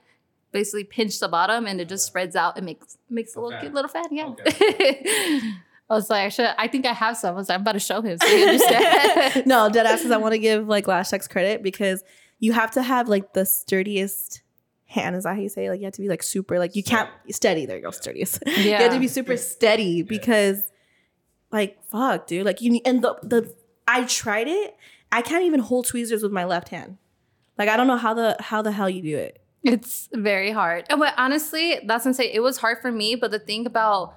basically 0.53 0.85
pinch 0.85 1.19
the 1.19 1.27
bottom, 1.27 1.67
and 1.67 1.81
it 1.81 1.89
just 1.89 2.07
spreads 2.07 2.37
out 2.37 2.57
and 2.57 2.65
makes 2.67 2.99
makes 3.11 3.35
a 3.35 3.41
A 3.41 3.43
little 3.43 3.51
fan. 3.51 3.61
cute 3.63 3.75
little 3.75 3.89
fan. 3.91 4.05
Yeah. 4.13 5.55
I 5.91 5.95
was 5.95 6.09
like, 6.09 6.23
I 6.23 6.29
should. 6.31 6.47
I 6.57 6.67
think 6.69 6.87
I 6.87 6.93
have 6.93 7.17
some. 7.17 7.35
I 7.35 7.37
was 7.37 7.49
like, 7.49 7.57
I'm 7.57 7.61
about 7.63 7.73
to 7.73 7.81
show 7.81 8.01
him 8.01 8.17
so 8.19 8.27
he 8.27 8.43
understands. 8.43 9.47
no, 9.47 9.69
dead 9.69 9.87
asses. 9.87 10.11
I 10.11 10.17
want 10.17 10.33
to 10.33 10.39
give 10.39 10.67
like 10.67 10.89
lash 10.89 11.11
techs 11.11 11.29
credit 11.29 11.63
because 11.63 12.03
you 12.39 12.53
have 12.53 12.71
to 12.73 12.83
have 12.83 13.09
like 13.09 13.35
the 13.35 13.45
sturdiest 13.45 14.43
hand. 14.87 15.15
Is 15.15 15.25
that 15.25 15.35
how 15.35 15.41
you 15.41 15.49
say? 15.49 15.67
it? 15.67 15.71
Like 15.71 15.81
you 15.81 15.85
have 15.85 15.95
to 15.95 16.01
be 16.01 16.09
like 16.09 16.23
super. 16.23 16.59
Like 16.59 16.75
you 16.75 16.83
can't 16.83 17.11
steady. 17.31 17.67
There 17.67 17.77
you 17.77 17.83
go, 17.83 17.91
sturdiest. 17.91 18.43
yeah. 18.47 18.55
You 18.59 18.73
have 18.77 18.93
to 18.95 19.01
be 19.01 19.09
super 19.09 19.37
steady 19.37 20.03
because, 20.03 20.63
like, 21.53 21.79
fuck, 21.91 22.27
dude. 22.27 22.47
Like 22.47 22.63
you 22.63 22.71
need. 22.71 22.83
And 22.87 23.03
the 23.03 23.17
the 23.23 23.55
I 23.87 24.05
tried 24.05 24.49
it. 24.49 24.77
I 25.13 25.21
can't 25.23 25.45
even 25.45 25.61
hold 25.61 25.87
tweezers 25.87 26.23
with 26.23 26.33
my 26.33 26.45
left 26.45 26.71
hand. 26.71 26.97
Like 27.59 27.69
I 27.69 27.77
don't 27.77 27.87
know 27.87 27.99
how 27.99 28.15
the 28.15 28.37
how 28.41 28.63
the 28.63 28.73
hell 28.73 28.89
you 28.89 29.03
do 29.03 29.17
it. 29.19 29.41
It's 29.63 30.09
very 30.13 30.51
hard. 30.51 30.87
But 30.89 31.15
honestly, 31.17 31.81
that's 31.87 32.05
insane. 32.05 32.31
It 32.33 32.41
was 32.41 32.59
hard 32.59 32.79
for 32.83 32.91
me. 32.91 33.15
But 33.15 33.31
the 33.31 33.39
thing 33.39 33.67
about 33.67 34.15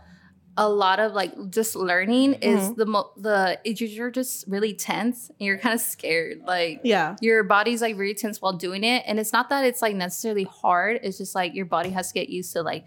a 0.59 0.67
lot 0.67 0.99
of 0.99 1.13
like 1.13 1.33
just 1.51 1.75
learning 1.75 2.33
is 2.41 2.69
Mhm. 2.71 2.75
the 2.77 2.85
mo- 2.87 3.11
the 3.15 3.59
you're 3.63 4.09
just 4.09 4.45
really 4.47 4.73
tense 4.73 5.29
and 5.29 5.45
you're 5.45 5.57
kind 5.59 5.75
of 5.75 5.81
scared. 5.81 6.41
Like 6.47 6.81
Yeah. 6.83 7.15
your 7.21 7.43
body's 7.43 7.81
like 7.81 7.95
really 7.97 8.15
tense 8.15 8.41
while 8.41 8.53
doing 8.53 8.83
it, 8.83 9.03
and 9.05 9.19
it's 9.19 9.31
not 9.31 9.49
that 9.49 9.65
it's 9.65 9.81
like 9.81 9.95
necessarily 9.95 10.45
hard. 10.45 10.99
It's 11.03 11.17
just 11.19 11.35
like 11.35 11.53
your 11.53 11.65
body 11.65 11.91
has 11.91 12.07
to 12.07 12.13
get 12.15 12.29
used 12.29 12.53
to 12.53 12.63
like 12.63 12.85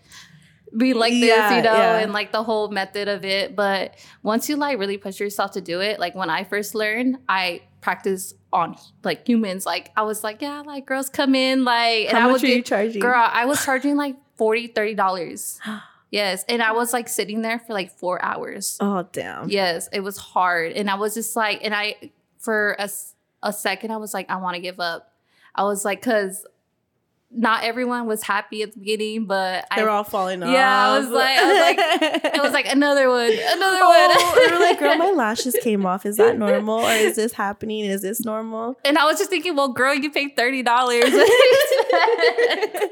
be 0.77 0.95
like 0.95 1.13
this, 1.13 1.29
Yeah, 1.29 1.57
you 1.57 1.63
know, 1.63 1.73
yeah. 1.73 1.99
and 1.99 2.13
like 2.13 2.31
the 2.33 2.43
whole 2.45 2.69
method 2.71 3.09
of 3.09 3.25
it. 3.25 3.57
But 3.57 3.95
once 4.23 4.49
you 4.49 4.57
like 4.57 4.79
really 4.79 4.99
push 4.99 5.19
yourself 5.21 5.53
to 5.53 5.61
do 5.61 5.81
it, 5.81 5.99
like 5.99 6.15
when 6.15 6.31
I 6.31 6.45
first 6.45 6.75
learned, 6.75 7.19
I 7.29 7.63
practice 7.81 8.35
on 8.53 8.77
like 9.05 9.27
humans. 9.27 9.65
Like 9.67 9.91
I 9.97 10.03
was 10.03 10.23
like, 10.23 10.43
yeah, 10.43 10.63
like 10.67 10.87
girls 10.87 11.09
come 11.09 11.35
in, 11.35 11.65
like, 11.65 12.09
and 12.09 12.19
How 12.19 12.29
I 12.29 12.33
much 12.33 12.43
would 12.43 12.51
are 12.51 12.55
you 12.55 12.63
charging? 12.63 13.01
girl, 13.01 13.29
I 13.33 13.47
was 13.47 13.65
charging 13.65 13.97
like 13.97 14.17
40 14.37 14.69
30 14.69 14.95
dollars. 14.95 15.59
Yes, 16.11 16.45
and 16.49 16.61
I 16.63 16.73
was 16.73 16.93
like 16.93 17.09
sitting 17.09 17.43
there 17.43 17.61
for 17.61 17.73
like 17.73 17.93
four 17.93 18.23
hours. 18.23 18.77
Oh 18.81 19.07
damn. 19.13 19.49
Yes, 19.49 19.89
it 19.93 20.01
was 20.01 20.17
hard. 20.17 20.73
And 20.73 20.91
I 20.91 20.97
was 20.97 21.15
just 21.15 21.37
like, 21.37 21.61
and 21.63 21.75
I, 21.75 21.97
for 22.39 22.75
a, 22.79 22.89
a 23.43 23.53
second, 23.53 23.93
I 23.93 23.97
was 23.97 24.13
like, 24.13 24.29
I 24.29 24.37
want 24.37 24.57
to 24.57 24.61
give 24.61 24.81
up. 24.81 25.13
I 25.55 25.63
was 25.65 25.85
like, 25.85 26.01
because 26.01 26.45
not 27.33 27.63
everyone 27.63 28.07
was 28.07 28.25
happy 28.25 28.63
at 28.63 28.73
the 28.73 28.81
beginning, 28.81 29.27
but 29.27 29.65
They're 29.77 29.89
I, 29.89 29.93
all 29.93 30.03
falling 30.03 30.43
off. 30.43 30.53
Yeah, 30.53 30.89
I 30.89 30.99
was 30.99 31.09
like- 31.11 31.39
I 31.39 31.47
was 31.47 31.61
like- 31.61 32.25
it 32.35 32.43
was 32.43 32.53
like 32.53 32.67
another 32.67 33.09
one, 33.09 33.31
another 33.31 33.79
oh, 33.81 34.33
one. 34.35 34.49
they 34.49 34.53
were 34.53 34.59
like, 34.61 34.81
girl, 34.81 34.97
my 34.97 35.13
lashes 35.13 35.57
came 35.63 35.87
off. 35.87 36.05
Is 36.05 36.17
that 36.17 36.37
normal 36.39 36.81
or 36.81 36.91
is 36.91 37.15
this 37.15 37.33
happening? 37.33 37.85
Is 37.85 38.03
this 38.03 38.25
normal? 38.25 38.77
and 38.85 38.99
I 38.99 39.05
was 39.05 39.19
just 39.19 39.31
thinking, 39.31 39.55
well, 39.55 39.69
girl, 39.69 39.95
you 39.95 40.11
paid 40.11 40.37
$30. 40.37 40.65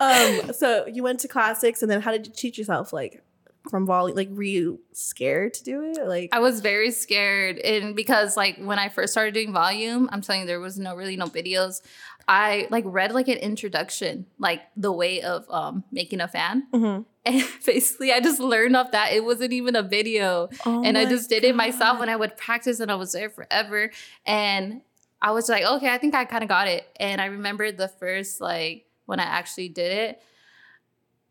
um, 0.00 0.52
so 0.52 0.86
you 0.86 1.02
went 1.02 1.20
to 1.20 1.28
classics, 1.28 1.82
and 1.82 1.90
then 1.90 2.00
how 2.00 2.12
did 2.12 2.26
you 2.26 2.32
teach 2.34 2.58
yourself? 2.58 2.92
Like 2.92 3.22
from 3.70 3.86
volley, 3.86 4.12
like 4.12 4.28
were 4.30 4.42
you 4.42 4.80
scared 4.92 5.54
to 5.54 5.64
do 5.64 5.82
it? 5.82 6.06
Like 6.06 6.30
I 6.32 6.40
was 6.40 6.60
very 6.60 6.90
scared, 6.90 7.58
and 7.58 7.94
because 7.94 8.36
like 8.36 8.58
when 8.58 8.78
I 8.78 8.88
first 8.88 9.12
started 9.12 9.34
doing 9.34 9.52
volume, 9.52 10.08
I'm 10.12 10.20
telling 10.20 10.42
you, 10.42 10.46
there 10.46 10.60
was 10.60 10.78
no 10.78 10.94
really 10.96 11.16
no 11.16 11.26
videos. 11.26 11.80
I 12.28 12.68
like 12.70 12.84
read 12.86 13.12
like 13.12 13.28
an 13.28 13.38
introduction, 13.38 14.26
like 14.38 14.62
the 14.76 14.92
way 14.92 15.22
of 15.22 15.44
um 15.50 15.84
making 15.92 16.20
a 16.20 16.28
fan, 16.28 16.66
Mhm. 16.72 17.04
and 17.26 17.44
basically 17.64 18.12
I 18.12 18.18
just 18.20 18.40
learned 18.40 18.74
off 18.76 18.90
that 18.92 19.12
it 19.12 19.24
wasn't 19.24 19.52
even 19.52 19.76
a 19.76 19.82
video, 19.82 20.48
Oh 20.66 20.82
and 20.84 20.98
I 20.98 21.04
just 21.04 21.28
did 21.28 21.44
it 21.44 21.54
myself 21.54 21.98
when 22.00 22.08
I 22.08 22.16
would 22.16 22.36
practice, 22.36 22.80
and 22.80 22.90
I 22.90 22.96
was 22.96 23.12
there 23.12 23.30
forever, 23.30 23.90
and 24.26 24.82
I 25.20 25.30
was 25.30 25.48
like, 25.48 25.62
okay, 25.64 25.88
I 25.88 25.98
think 25.98 26.16
I 26.16 26.24
kind 26.24 26.42
of 26.42 26.48
got 26.48 26.66
it, 26.66 26.84
and 26.98 27.20
I 27.20 27.26
remember 27.26 27.70
the 27.70 27.86
first 27.88 28.40
like 28.40 28.86
when 29.06 29.20
I 29.20 29.24
actually 29.24 29.68
did 29.68 29.92
it. 29.92 30.22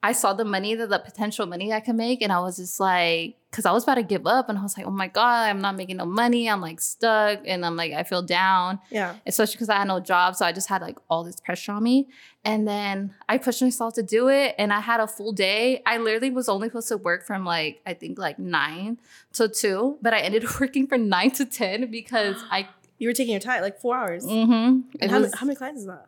I 0.04 0.14
saw 0.14 0.34
the 0.34 0.46
money, 0.46 0.74
the, 0.74 0.88
the 0.88 0.98
potential 0.98 1.46
money 1.46 1.72
I 1.72 1.80
could 1.80 1.96
make, 1.96 2.24
and 2.24 2.32
I 2.32 2.40
was 2.40 2.58
just 2.58 2.80
like, 2.80 3.36
because 3.52 3.68
I 3.68 3.72
was 3.72 3.84
about 3.84 3.96
to 3.96 4.04
give 4.04 4.26
up, 4.26 4.50
and 4.50 4.58
I 4.58 4.64
was 4.64 4.76
like, 4.76 4.88
oh 4.88 4.92
my 4.92 5.08
god, 5.08 5.48
I'm 5.48 5.62
not 5.62 5.76
making 5.76 5.98
no 5.98 6.06
money. 6.06 6.50
I'm 6.50 6.60
like 6.60 6.82
stuck, 6.82 7.42
and 7.46 7.64
I'm 7.64 7.76
like, 7.76 7.94
I 7.94 8.02
feel 8.02 8.24
down, 8.24 8.80
yeah. 8.90 9.16
especially 9.28 9.54
because 9.54 9.70
I 9.70 9.78
had 9.78 9.88
no 9.88 10.00
job, 10.00 10.36
so 10.36 10.44
I 10.44 10.54
just 10.54 10.70
had 10.70 10.82
like 10.82 10.98
all 11.08 11.24
this 11.24 11.40
pressure 11.40 11.74
on 11.74 11.84
me. 11.84 12.08
And 12.44 12.68
then 12.68 13.14
I 13.30 13.38
pushed 13.38 13.62
myself 13.62 13.94
to 13.94 14.02
do 14.02 14.28
it, 14.28 14.56
and 14.58 14.74
I 14.74 14.80
had 14.80 15.02
a 15.02 15.08
full 15.08 15.34
day. 15.34 15.84
I 15.86 15.98
literally 16.00 16.32
was 16.32 16.50
only 16.50 16.70
supposed 16.70 16.88
to 16.88 16.98
work 16.98 17.24
from 17.24 17.46
like 17.46 17.82
I 17.86 17.94
think 17.94 18.18
like 18.18 18.40
nine 18.40 18.98
to 19.34 19.50
two, 19.50 20.00
but 20.02 20.16
I 20.16 20.22
ended 20.22 20.46
up 20.48 20.60
working 20.60 20.88
from 20.88 21.10
nine 21.10 21.30
to 21.32 21.46
ten 21.46 21.92
because 21.92 22.38
I. 22.50 22.70
You 22.98 23.10
were 23.10 23.14
taking 23.14 23.32
your 23.32 23.42
time, 23.42 23.64
like 23.64 23.80
four 23.80 23.98
hours. 23.98 24.24
Mm-hmm, 24.24 24.82
And 25.02 25.10
how, 25.10 25.26
how 25.34 25.48
many 25.48 25.56
clients 25.56 25.82
is 25.82 25.88
that? 25.88 26.06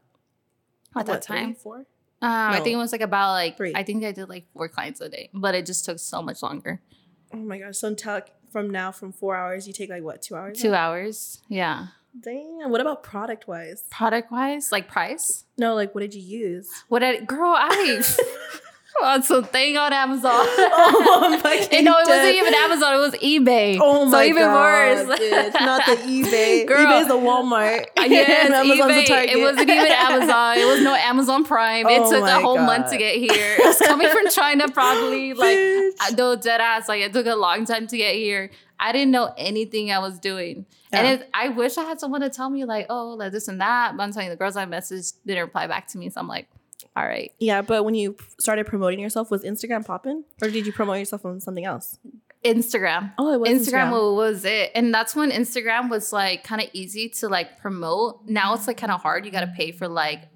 At 0.96 1.06
that 1.06 1.12
What, 1.12 1.26
three, 1.26 1.38
time? 1.38 1.56
four. 1.56 1.78
Um, 1.78 1.86
I 2.54 2.62
think 2.62 2.74
it 2.74 2.78
was 2.78 2.92
like 2.92 3.02
about 3.02 3.34
like 3.34 3.58
Three. 3.58 3.74
I 3.76 3.84
think 3.84 4.04
I 4.06 4.12
did 4.12 4.30
like 4.30 4.46
four 4.54 4.70
clients 4.70 5.02
a 5.02 5.10
day, 5.10 5.30
but 5.34 5.56
it 5.56 5.66
just 5.66 5.84
took 5.86 6.00
so 6.00 6.22
much 6.22 6.42
longer. 6.42 6.82
Oh 7.34 7.38
my 7.38 7.58
gosh! 7.60 7.78
So 7.78 7.90
until 7.90 8.22
from 8.52 8.70
now, 8.70 8.92
from 8.92 9.12
four 9.12 9.36
hours, 9.36 9.68
you 9.68 9.74
take 9.74 9.90
like 9.90 10.04
what? 10.04 10.22
Two 10.22 10.36
hours. 10.36 10.62
Two 10.62 10.72
now? 10.72 10.78
hours, 10.92 11.42
yeah. 11.50 11.88
Damn. 12.20 12.70
What 12.70 12.80
about 12.80 13.02
product 13.04 13.48
wise? 13.48 13.84
Product 13.90 14.32
wise, 14.32 14.72
like 14.72 14.88
price. 14.88 15.46
No, 15.58 15.74
like 15.74 15.94
what 15.96 16.02
did 16.02 16.14
you 16.14 16.22
use? 16.22 16.70
What 16.88 17.04
I 17.04 17.20
girl, 17.22 17.56
I 17.58 18.02
on 19.02 19.24
something 19.24 19.78
on 19.78 19.94
Amazon. 19.94 20.32
Oh, 20.76 21.22
I'm 21.24 21.34
and 21.72 21.86
no, 21.86 21.98
it 22.00 22.08
wasn't 22.08 22.36
even 22.36 22.54
Amazon. 22.54 22.94
It 22.96 22.98
was 22.98 23.14
eBay. 23.16 23.78
Oh 23.82 24.06
my 24.06 24.12
so 24.12 24.22
even 24.24 24.44
god! 24.44 25.08
worse. 25.08 25.20
bitch. 25.20 25.54
Not 25.54 25.86
the 25.86 25.92
eBay. 26.04 26.68
Girl. 26.68 26.86
eBay's 26.86 27.08
the 27.08 27.14
Walmart. 27.14 27.86
Yes, 27.98 28.46
And 28.46 28.54
Amazon's 28.54 28.96
the 28.96 29.02
eBay. 29.02 29.08
Target. 29.08 29.30
It 29.32 29.42
wasn't 29.42 29.70
even 29.70 29.92
Amazon. 29.92 30.58
It 30.58 30.66
was 30.66 30.82
no 30.82 30.96
Amazon 30.96 31.44
Prime. 31.44 31.88
It 31.88 32.02
Oh 32.02 32.12
took 32.12 32.24
a 32.24 32.42
whole 32.42 32.58
month 32.58 32.90
to 32.92 32.98
get 32.98 33.16
here. 33.16 33.56
It 33.60 33.66
was 33.66 33.80
coming 33.80 34.10
from 34.10 34.30
China, 34.30 34.70
probably. 34.70 35.34
Like. 35.34 35.58
No 36.18 36.32
uh, 36.32 36.36
dead 36.36 36.62
ass. 36.62 36.88
Like, 36.88 37.02
it 37.02 37.14
took 37.14 37.26
a 37.26 37.36
long 37.36 37.66
time 37.66 37.88
to 37.88 37.98
get 37.98 38.16
here. 38.16 38.50
I 38.80 38.92
didn't 38.92 39.12
know 39.12 39.34
anything 39.38 39.92
I 39.92 40.00
was 40.00 40.20
doing. 40.20 40.66
And 40.92 41.08
it, 41.08 41.30
I 41.34 41.50
wish 41.50 41.78
I 41.78 41.84
had 41.84 42.00
someone 42.00 42.22
to 42.22 42.30
tell 42.30 42.50
me, 42.50 42.66
like, 42.66 42.88
oh, 42.90 43.10
like 43.10 43.32
this 43.32 43.48
and 43.48 43.62
that. 43.62 43.96
But 43.98 44.04
I'm 44.04 44.12
telling 44.12 44.28
you, 44.28 44.34
the 44.34 44.38
girls 44.38 44.56
I 44.56 44.66
messaged 44.66 45.14
didn't 45.26 45.44
reply 45.44 45.68
back 45.68 45.88
to 45.90 45.98
me. 45.98 46.10
So 46.10 46.20
I'm 46.20 46.28
like, 46.28 46.48
all 46.96 47.06
right. 47.06 47.32
Yeah, 47.40 47.62
but 47.62 47.84
when 47.84 47.96
you 47.96 48.16
started 48.40 48.68
promoting 48.68 49.00
yourself, 49.00 49.32
was 49.32 49.44
Instagram 49.44 49.86
popping, 49.86 50.24
or 50.42 50.50
did 50.50 50.66
you 50.66 50.74
promote 50.74 51.00
yourself 51.00 51.26
on 51.26 51.40
something 51.40 51.66
else? 51.66 52.00
Instagram. 52.44 53.14
Oh, 53.18 53.34
it 53.34 53.40
was 53.40 53.50
Instagram, 53.50 53.92
Instagram. 53.92 54.16
was 54.16 54.46
it. 54.46 54.72
And 54.76 54.94
that's 54.94 55.16
when 55.16 55.32
Instagram 55.32 55.90
was 55.90 56.12
like 56.12 56.44
kind 56.44 56.62
of 56.62 56.70
easy 56.74 57.10
to 57.10 57.30
like 57.30 57.60
promote. 57.60 58.28
Now 58.28 58.54
it's 58.54 58.68
like 58.68 58.78
kind 58.78 58.92
of 58.92 59.02
hard. 59.02 59.26
You 59.26 59.32
got 59.32 59.42
to 59.42 59.54
pay 59.56 59.72
for 59.72 59.88
like 59.88 60.28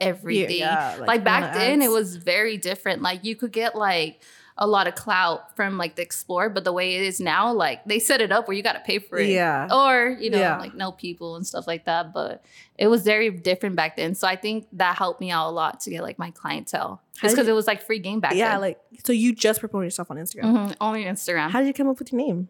everything. 0.00 0.58
yeah, 0.58 0.96
like, 0.98 1.08
like, 1.08 1.24
back 1.24 1.54
then, 1.54 1.82
it 1.82 1.90
was 1.90 2.16
very 2.16 2.56
different. 2.56 3.02
Like 3.02 3.24
you 3.24 3.36
could 3.36 3.52
get 3.52 3.74
like 3.74 4.22
a 4.58 4.66
lot 4.66 4.86
of 4.88 4.94
clout 4.94 5.54
from 5.54 5.76
like 5.76 5.96
the 5.96 6.02
Explorer, 6.02 6.48
but 6.48 6.64
the 6.64 6.72
way 6.72 6.94
it 6.94 7.02
is 7.02 7.20
now, 7.20 7.52
like 7.52 7.84
they 7.84 7.98
set 7.98 8.20
it 8.22 8.32
up 8.32 8.48
where 8.48 8.56
you 8.56 8.62
got 8.62 8.72
to 8.72 8.80
pay 8.80 8.98
for 8.98 9.18
it. 9.18 9.28
Yeah. 9.28 9.68
Or, 9.70 10.08
you 10.18 10.30
know, 10.30 10.38
Yeah. 10.38 10.58
like 10.58 10.74
no 10.74 10.92
people 10.92 11.36
and 11.36 11.46
stuff 11.46 11.66
like 11.66 11.84
that. 11.84 12.14
But 12.14 12.42
it 12.78 12.86
was 12.88 13.02
very 13.02 13.30
different 13.30 13.76
back 13.76 13.96
then. 13.96 14.14
So 14.14 14.26
I 14.26 14.36
think 14.36 14.66
that 14.72 14.96
helped 14.96 15.20
me 15.20 15.30
out 15.30 15.48
a 15.48 15.52
lot 15.52 15.80
to 15.80 15.90
get 15.90 16.02
like 16.02 16.18
my 16.18 16.30
clientele. 16.30 17.02
Just 17.20 17.34
because 17.34 17.48
it 17.48 17.52
was 17.52 17.66
like 17.66 17.82
free 17.82 17.98
game 17.98 18.20
back 18.20 18.34
yeah, 18.34 18.46
then. 18.46 18.52
Yeah. 18.52 18.58
Like 18.58 18.80
so 19.04 19.12
you 19.12 19.34
just 19.34 19.60
promoted 19.60 19.86
yourself 19.86 20.10
on 20.10 20.16
Instagram. 20.16 20.44
Mhm, 20.54 20.76
only 20.80 21.04
Instagram. 21.04 21.50
How 21.50 21.60
did 21.60 21.66
you 21.68 21.74
come 21.74 21.88
up 21.88 21.98
with 21.98 22.12
your 22.12 22.20
name? 22.20 22.48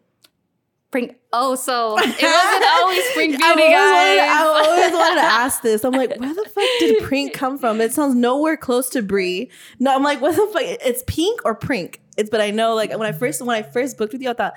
Prank- 0.91 1.15
Oh, 1.33 1.55
so 1.55 1.97
it 1.99 2.01
wasn't 2.01 2.65
always 2.79 3.03
Prink 3.13 3.37
Beauty, 3.37 3.43
I 3.45 3.49
always, 3.51 4.63
wanted. 4.63 4.71
I 4.71 4.71
always 4.81 4.91
wanted 4.93 5.21
to 5.21 5.27
ask 5.27 5.61
this. 5.61 5.83
I'm 5.83 5.91
like, 5.93 6.17
where 6.17 6.33
the 6.33 6.43
fuck 6.49 6.63
did 6.79 7.03
Prink 7.03 7.33
come 7.33 7.57
from? 7.57 7.81
It 7.81 7.93
sounds 7.93 8.15
nowhere 8.15 8.55
close 8.57 8.89
to 8.91 9.01
Brie. 9.01 9.51
No, 9.79 9.93
I'm 9.93 10.03
like, 10.03 10.21
what 10.21 10.35
the 10.35 10.47
fuck? 10.53 10.61
It's 10.63 11.03
Pink 11.05 11.41
or 11.45 11.53
Prink? 11.55 12.01
It's 12.17 12.29
but 12.29 12.41
I 12.41 12.51
know 12.51 12.73
like 12.73 12.89
when 12.91 13.01
I 13.07 13.11
first 13.11 13.41
when 13.41 13.55
I 13.55 13.61
first 13.61 13.97
booked 13.97 14.13
with 14.13 14.21
you, 14.21 14.29
I 14.29 14.33
thought, 14.33 14.53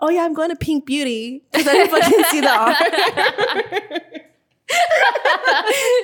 oh 0.00 0.10
yeah, 0.10 0.24
I'm 0.24 0.34
going 0.34 0.50
to 0.50 0.56
Pink 0.56 0.84
Beauty 0.86 1.42
because 1.50 1.66
I 1.66 1.72
didn't 1.72 1.90
fucking 1.90 2.24
see 2.30 2.40
the 2.40 2.48
R. 2.50 2.76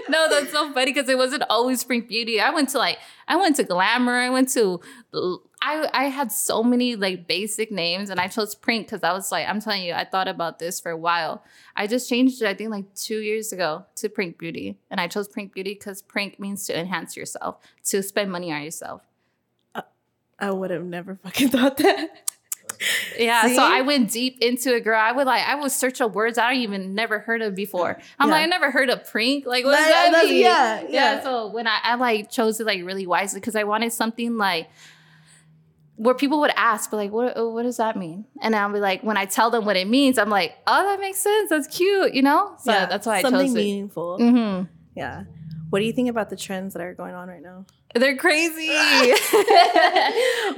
no, 0.09 0.29
that's 0.29 0.51
so 0.53 0.73
funny 0.73 0.93
because 0.93 1.09
it 1.09 1.17
wasn't 1.19 1.45
always 1.49 1.85
Prink 1.85 2.09
Beauty. 2.09 2.41
I 2.41 2.51
went 2.51 2.71
to 2.71 2.79
like 2.79 2.99
I 3.29 3.37
went 3.37 3.57
to 3.57 3.65
Glamour. 3.65 4.15
I 4.17 4.31
went 4.31 4.49
to 4.55 4.81
I 5.63 5.89
I 5.93 6.05
had 6.05 6.31
so 6.31 6.63
many 6.63 6.97
like 6.97 7.27
basic 7.27 7.73
names, 7.73 8.11
and 8.11 8.21
I 8.21 8.29
chose 8.29 8.55
Prink 8.55 8.87
because 8.87 9.03
I 9.03 9.13
was 9.13 9.33
like, 9.33 9.49
I'm 9.49 9.61
telling 9.61 9.83
you, 9.83 9.95
I 9.95 10.05
thought 10.05 10.29
about 10.29 10.59
this 10.59 10.79
for 10.81 10.91
a 10.91 10.97
while. 10.97 11.43
I 11.75 11.87
just 11.87 12.09
changed 12.09 12.43
it, 12.43 12.47
I 12.47 12.55
think 12.55 12.71
like 12.71 12.95
two 12.95 13.21
years 13.21 13.53
ago 13.53 13.85
to 13.97 14.09
Prink 14.09 14.39
Beauty, 14.39 14.79
and 14.91 15.01
I 15.01 15.09
chose 15.09 15.29
Prink 15.29 15.53
Beauty 15.55 15.73
because 15.75 16.03
Prink 16.03 16.39
means 16.39 16.67
to 16.67 16.79
enhance 16.79 17.17
yourself, 17.17 17.57
to 17.87 18.03
spend 18.03 18.31
money 18.31 18.53
on 18.53 18.63
yourself. 18.63 19.03
Uh, 19.75 19.83
I 20.39 20.51
would 20.51 20.71
have 20.71 20.85
never 20.85 21.17
fucking 21.23 21.49
thought 21.57 21.79
that. 21.79 22.11
Yeah, 23.19 23.43
See? 23.47 23.55
so 23.55 23.63
I 23.63 23.81
went 23.81 24.11
deep 24.11 24.39
into 24.43 24.75
it, 24.77 24.81
girl. 24.85 25.01
I 25.01 25.13
would 25.13 25.27
like 25.27 25.43
I 25.47 25.55
would 25.55 25.71
search 25.73 26.01
up 26.03 26.13
words 26.13 26.37
I 26.37 26.53
don't 26.53 26.61
even 26.61 26.95
never 26.95 27.21
heard 27.21 27.41
of 27.41 27.55
before. 27.55 27.97
I'm 28.19 28.29
Yeah. 28.29 28.35
like, 28.35 28.43
I 28.43 28.47
never 28.47 28.71
heard 28.71 28.91
of 28.91 29.09
prink. 29.11 29.47
Like, 29.47 29.65
what 29.65 29.77
does 29.77 29.87
That- 29.87 30.13
that 30.13 30.25
mean? 30.27 30.41
yeah, 30.43 30.81
yeah. 30.83 30.89
yeah. 30.91 31.23
So 31.23 31.47
when 31.47 31.67
I, 31.67 31.79
I 31.83 31.95
like 31.95 32.29
chose 32.31 32.61
it 32.61 32.67
like 32.67 32.85
really 32.85 33.07
wisely 33.07 33.41
because 33.41 33.57
I 33.57 33.65
wanted 33.65 33.93
something 33.93 34.37
like 34.37 34.69
where 35.97 36.15
people 36.15 36.41
would 36.41 36.53
ask, 36.57 36.91
but 36.91 36.99
like, 36.99 37.11
what 37.13 37.35
what 37.53 37.63
does 37.65 37.79
that 37.79 37.97
mean? 37.97 38.27
And 38.43 38.55
I'll 38.55 38.73
be 38.73 38.79
like, 38.81 39.03
when 39.03 39.17
I 39.17 39.25
tell 39.25 39.51
them 39.51 39.65
what 39.65 39.77
it 39.77 39.89
means, 39.89 40.19
I'm 40.19 40.31
like, 40.31 40.55
oh, 40.67 40.83
that 40.91 41.01
makes 41.01 41.19
sense. 41.19 41.51
That's 41.51 41.67
cute, 41.67 42.15
you 42.15 42.23
know. 42.23 42.55
So 42.59 42.71
that's 42.73 43.07
why 43.07 43.19
I 43.19 43.23
something 43.23 43.47
chose 43.47 43.55
it. 43.55 43.59
meaningful. 43.59 44.19
hmm 44.19 44.63
Yeah. 44.95 45.25
What 45.71 45.81
do 45.81 45.85
you 45.85 45.93
think 45.93 46.09
about 46.09 46.31
the 46.31 46.37
trends 46.37 46.75
that 46.75 46.83
are 46.83 46.95
going 46.95 47.15
on 47.15 47.29
right 47.29 47.43
now? 47.43 47.67
They're 47.95 48.17
crazy. 48.17 48.69
no, 48.71 48.75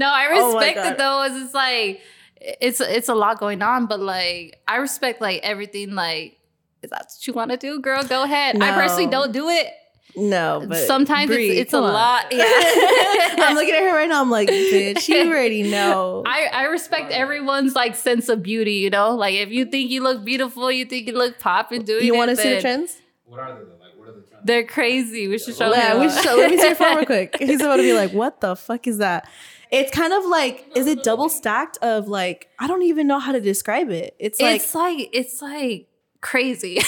I 0.06 0.28
Oh 0.32 0.54
respect 0.54 0.76
God. 0.76 0.86
it 0.92 0.98
though. 0.98 1.22
It's 1.22 1.34
just 1.34 1.54
like 1.54 2.00
it's 2.40 2.80
it's 2.80 3.08
a 3.08 3.14
lot 3.14 3.38
going 3.40 3.62
on, 3.62 3.86
but 3.86 4.00
like 4.00 4.60
I 4.66 4.76
respect 4.76 5.20
like 5.20 5.40
everything. 5.42 5.94
Like, 5.94 6.38
is 6.82 6.90
that 6.90 7.06
what 7.08 7.26
you 7.26 7.32
want 7.32 7.50
to 7.50 7.56
do, 7.56 7.80
girl? 7.80 8.02
Go 8.04 8.22
ahead. 8.24 8.60
I 8.62 8.72
personally 8.72 9.10
don't 9.10 9.32
do 9.32 9.48
it. 9.48 9.68
No, 10.16 10.64
but 10.66 10.78
Sometimes 10.86 11.28
Brie, 11.30 11.50
it's 11.50 11.60
it's 11.60 11.74
a 11.74 11.76
come 11.76 11.84
on. 11.84 11.92
lot. 11.92 12.26
Yeah. 12.32 12.44
I'm 13.46 13.54
looking 13.54 13.74
at 13.74 13.82
her 13.82 13.94
right 13.94 14.08
now. 14.08 14.20
I'm 14.20 14.30
like, 14.30 14.48
bitch, 14.48 15.08
you 15.08 15.28
already 15.30 15.62
know. 15.70 16.24
I, 16.26 16.46
I 16.52 16.64
respect 16.64 17.12
everyone's 17.12 17.74
like 17.74 17.94
sense 17.94 18.28
of 18.28 18.42
beauty, 18.42 18.74
you 18.74 18.90
know? 18.90 19.14
Like 19.14 19.34
if 19.34 19.50
you 19.50 19.64
think 19.66 19.90
you 19.90 20.02
look 20.02 20.24
beautiful, 20.24 20.72
you 20.72 20.86
think 20.86 21.06
you 21.06 21.12
look 21.12 21.38
pop 21.38 21.70
and 21.72 21.86
doing 21.86 22.04
you 22.04 22.14
want 22.14 22.28
want 22.28 22.38
to 22.38 22.42
see 22.42 22.54
the 22.54 22.60
trends? 22.60 22.96
What 23.26 23.38
are 23.40 23.54
they 23.58 23.64
though? 23.64 23.70
Like, 23.80 23.96
what 23.98 24.08
are 24.08 24.12
the 24.12 24.26
trends? 24.26 24.42
They're 24.44 24.64
crazy. 24.64 25.28
We 25.28 25.38
should 25.38 25.54
show 25.56 25.72
Yeah, 25.72 25.94
you. 25.94 26.00
we 26.00 26.08
should 26.10 26.24
show, 26.24 26.34
let 26.36 26.50
me 26.50 26.56
see 26.58 26.66
your 26.66 26.74
phone 26.74 26.96
real 26.96 27.06
quick. 27.06 27.36
He's 27.38 27.60
about 27.60 27.76
to 27.76 27.82
be 27.82 27.92
like, 27.92 28.12
what 28.12 28.40
the 28.40 28.56
fuck 28.56 28.86
is 28.88 28.98
that? 28.98 29.28
It's 29.70 29.90
kind 29.94 30.12
of 30.14 30.24
like, 30.24 30.64
is 30.74 30.86
it 30.86 31.02
double 31.04 31.28
stacked 31.28 31.76
of 31.82 32.08
like, 32.08 32.48
I 32.58 32.66
don't 32.66 32.82
even 32.82 33.06
know 33.06 33.18
how 33.18 33.32
to 33.32 33.40
describe 33.40 33.90
it. 33.90 34.16
It's 34.18 34.40
like, 34.40 34.56
it's 34.62 34.74
like 34.74 35.08
it's 35.12 35.42
like 35.42 35.86
crazy 36.20 36.80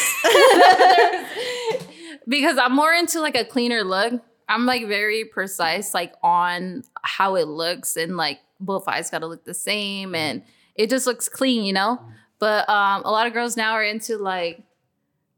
because 2.28 2.58
i'm 2.58 2.74
more 2.74 2.92
into 2.92 3.20
like 3.20 3.36
a 3.36 3.44
cleaner 3.44 3.82
look 3.82 4.22
i'm 4.48 4.66
like 4.66 4.86
very 4.86 5.24
precise 5.24 5.94
like 5.94 6.14
on 6.22 6.82
how 7.02 7.34
it 7.36 7.46
looks 7.48 7.96
and 7.96 8.16
like 8.16 8.40
both 8.60 8.86
eyes 8.88 9.10
gotta 9.10 9.26
look 9.26 9.44
the 9.44 9.54
same 9.54 10.14
and 10.14 10.42
it 10.74 10.90
just 10.90 11.06
looks 11.06 11.28
clean 11.28 11.64
you 11.64 11.72
know 11.72 12.00
but 12.38 12.68
um 12.68 13.02
a 13.04 13.10
lot 13.10 13.26
of 13.26 13.32
girls 13.32 13.56
now 13.56 13.72
are 13.72 13.84
into 13.84 14.16
like 14.18 14.62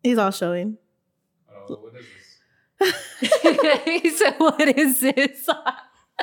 he's 0.02 0.18
all 0.18 0.30
showing. 0.30 0.78
Oh, 1.50 1.76
what 1.76 1.94
is 1.94 2.06
this? 2.78 3.84
he 3.84 4.10
said 4.10 4.34
what 4.38 4.60
is 4.60 5.00
this 5.00 5.48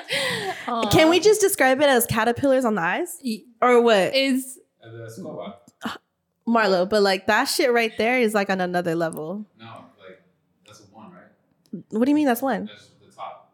Can 0.92 1.10
we 1.10 1.20
just 1.20 1.42
describe 1.42 1.82
it 1.82 1.90
as 1.90 2.06
caterpillars 2.06 2.66
on 2.66 2.76
the 2.76 2.82
eyes? 2.82 3.18
Or 3.62 3.82
what? 3.82 4.16
is 4.16 4.60
the 4.82 5.10
scuba. 5.10 5.56
Marlo, 6.48 6.90
but 6.90 7.02
like 7.04 7.28
that 7.28 7.46
shit 7.46 7.72
right 7.72 7.96
there 7.98 8.20
is 8.20 8.34
like 8.34 8.50
on 8.50 8.60
another 8.60 8.96
level. 8.96 9.46
No, 9.60 9.66
like 10.00 10.20
that's 10.66 10.82
one, 10.92 11.12
right? 11.12 11.32
What 11.90 12.06
do 12.06 12.12
you 12.12 12.16
mean 12.16 12.26
that's 12.26 12.42
one? 12.42 12.66
That's 12.66 12.88
the 13.10 13.16
top. 13.16 13.52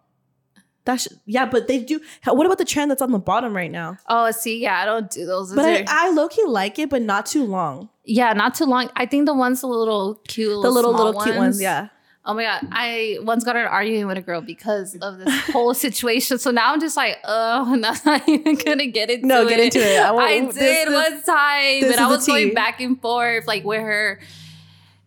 That 0.86 1.01
sh- 1.01 1.07
yeah, 1.25 1.45
but 1.45 1.67
they 1.67 1.79
do. 1.79 2.00
What 2.25 2.45
about 2.45 2.57
the 2.60 2.65
trend 2.65 2.91
that's 2.91 3.01
on 3.01 3.12
the 3.12 3.19
bottom 3.19 3.55
right 3.55 3.72
now? 3.72 3.98
oh 4.07 4.29
see 4.31 4.60
yeah 4.62 4.81
i 4.81 4.86
don't 4.86 5.10
do 5.10 5.25
those 5.25 5.50
Those 5.50 5.55
But 5.55 5.89
I, 5.89 6.07
I 6.07 6.12
low 6.12 6.27
key 6.27 6.43
like 6.45 6.77
it, 6.79 6.89
but 6.89 7.01
not 7.01 7.25
too 7.25 7.43
long. 7.43 7.89
yeah 8.03 8.34
not 8.34 8.53
too 8.55 8.65
long 8.65 8.89
i 8.95 9.05
think 9.05 9.25
the 9.25 9.34
ones 9.34 9.62
the 9.62 9.67
little 9.67 10.22
cute 10.27 10.62
The 10.62 10.69
little 10.69 10.93
small 10.93 11.05
little 11.07 11.22
cute 11.22 11.36
ones, 11.38 11.60
yeah. 11.62 11.89
Oh 12.27 12.34
my 12.34 12.41
god! 12.41 12.67
I 12.72 13.19
once 13.22 13.43
got 13.43 13.55
an 13.55 13.67
argument 13.67 14.07
with 14.07 14.17
a 14.17 14.22
girl 14.22 14.41
because 14.41 14.95
of 14.95 15.19
this 15.19 15.31
whole 15.51 15.75
situation. 15.86 16.39
So 16.39 16.50
now 16.50 16.74
I'm 16.74 16.79
just 16.79 16.98
like, 16.98 17.19
oh, 17.24 17.72
I'm 17.72 17.81
not 17.81 18.27
even 18.27 18.55
gonna 18.55 18.88
get 18.88 19.12
into 19.12 19.27
No, 19.27 19.41
it. 19.41 19.43
No, 19.43 19.50
get 19.50 19.60
into 19.60 19.77
it. 19.79 20.00
I 20.01 20.10
I, 20.15 20.39
did 20.39 20.48
this- 20.50 20.55
this- 20.55 20.89
one 20.91 21.22
time, 21.22 21.81
but 21.91 22.00
I 22.00 22.07
was 22.10 22.25
going 22.25 22.55
back 22.55 22.81
and 22.81 23.00
forth 23.00 23.45
like 23.45 23.63
with 23.63 23.79
her, 23.81 24.19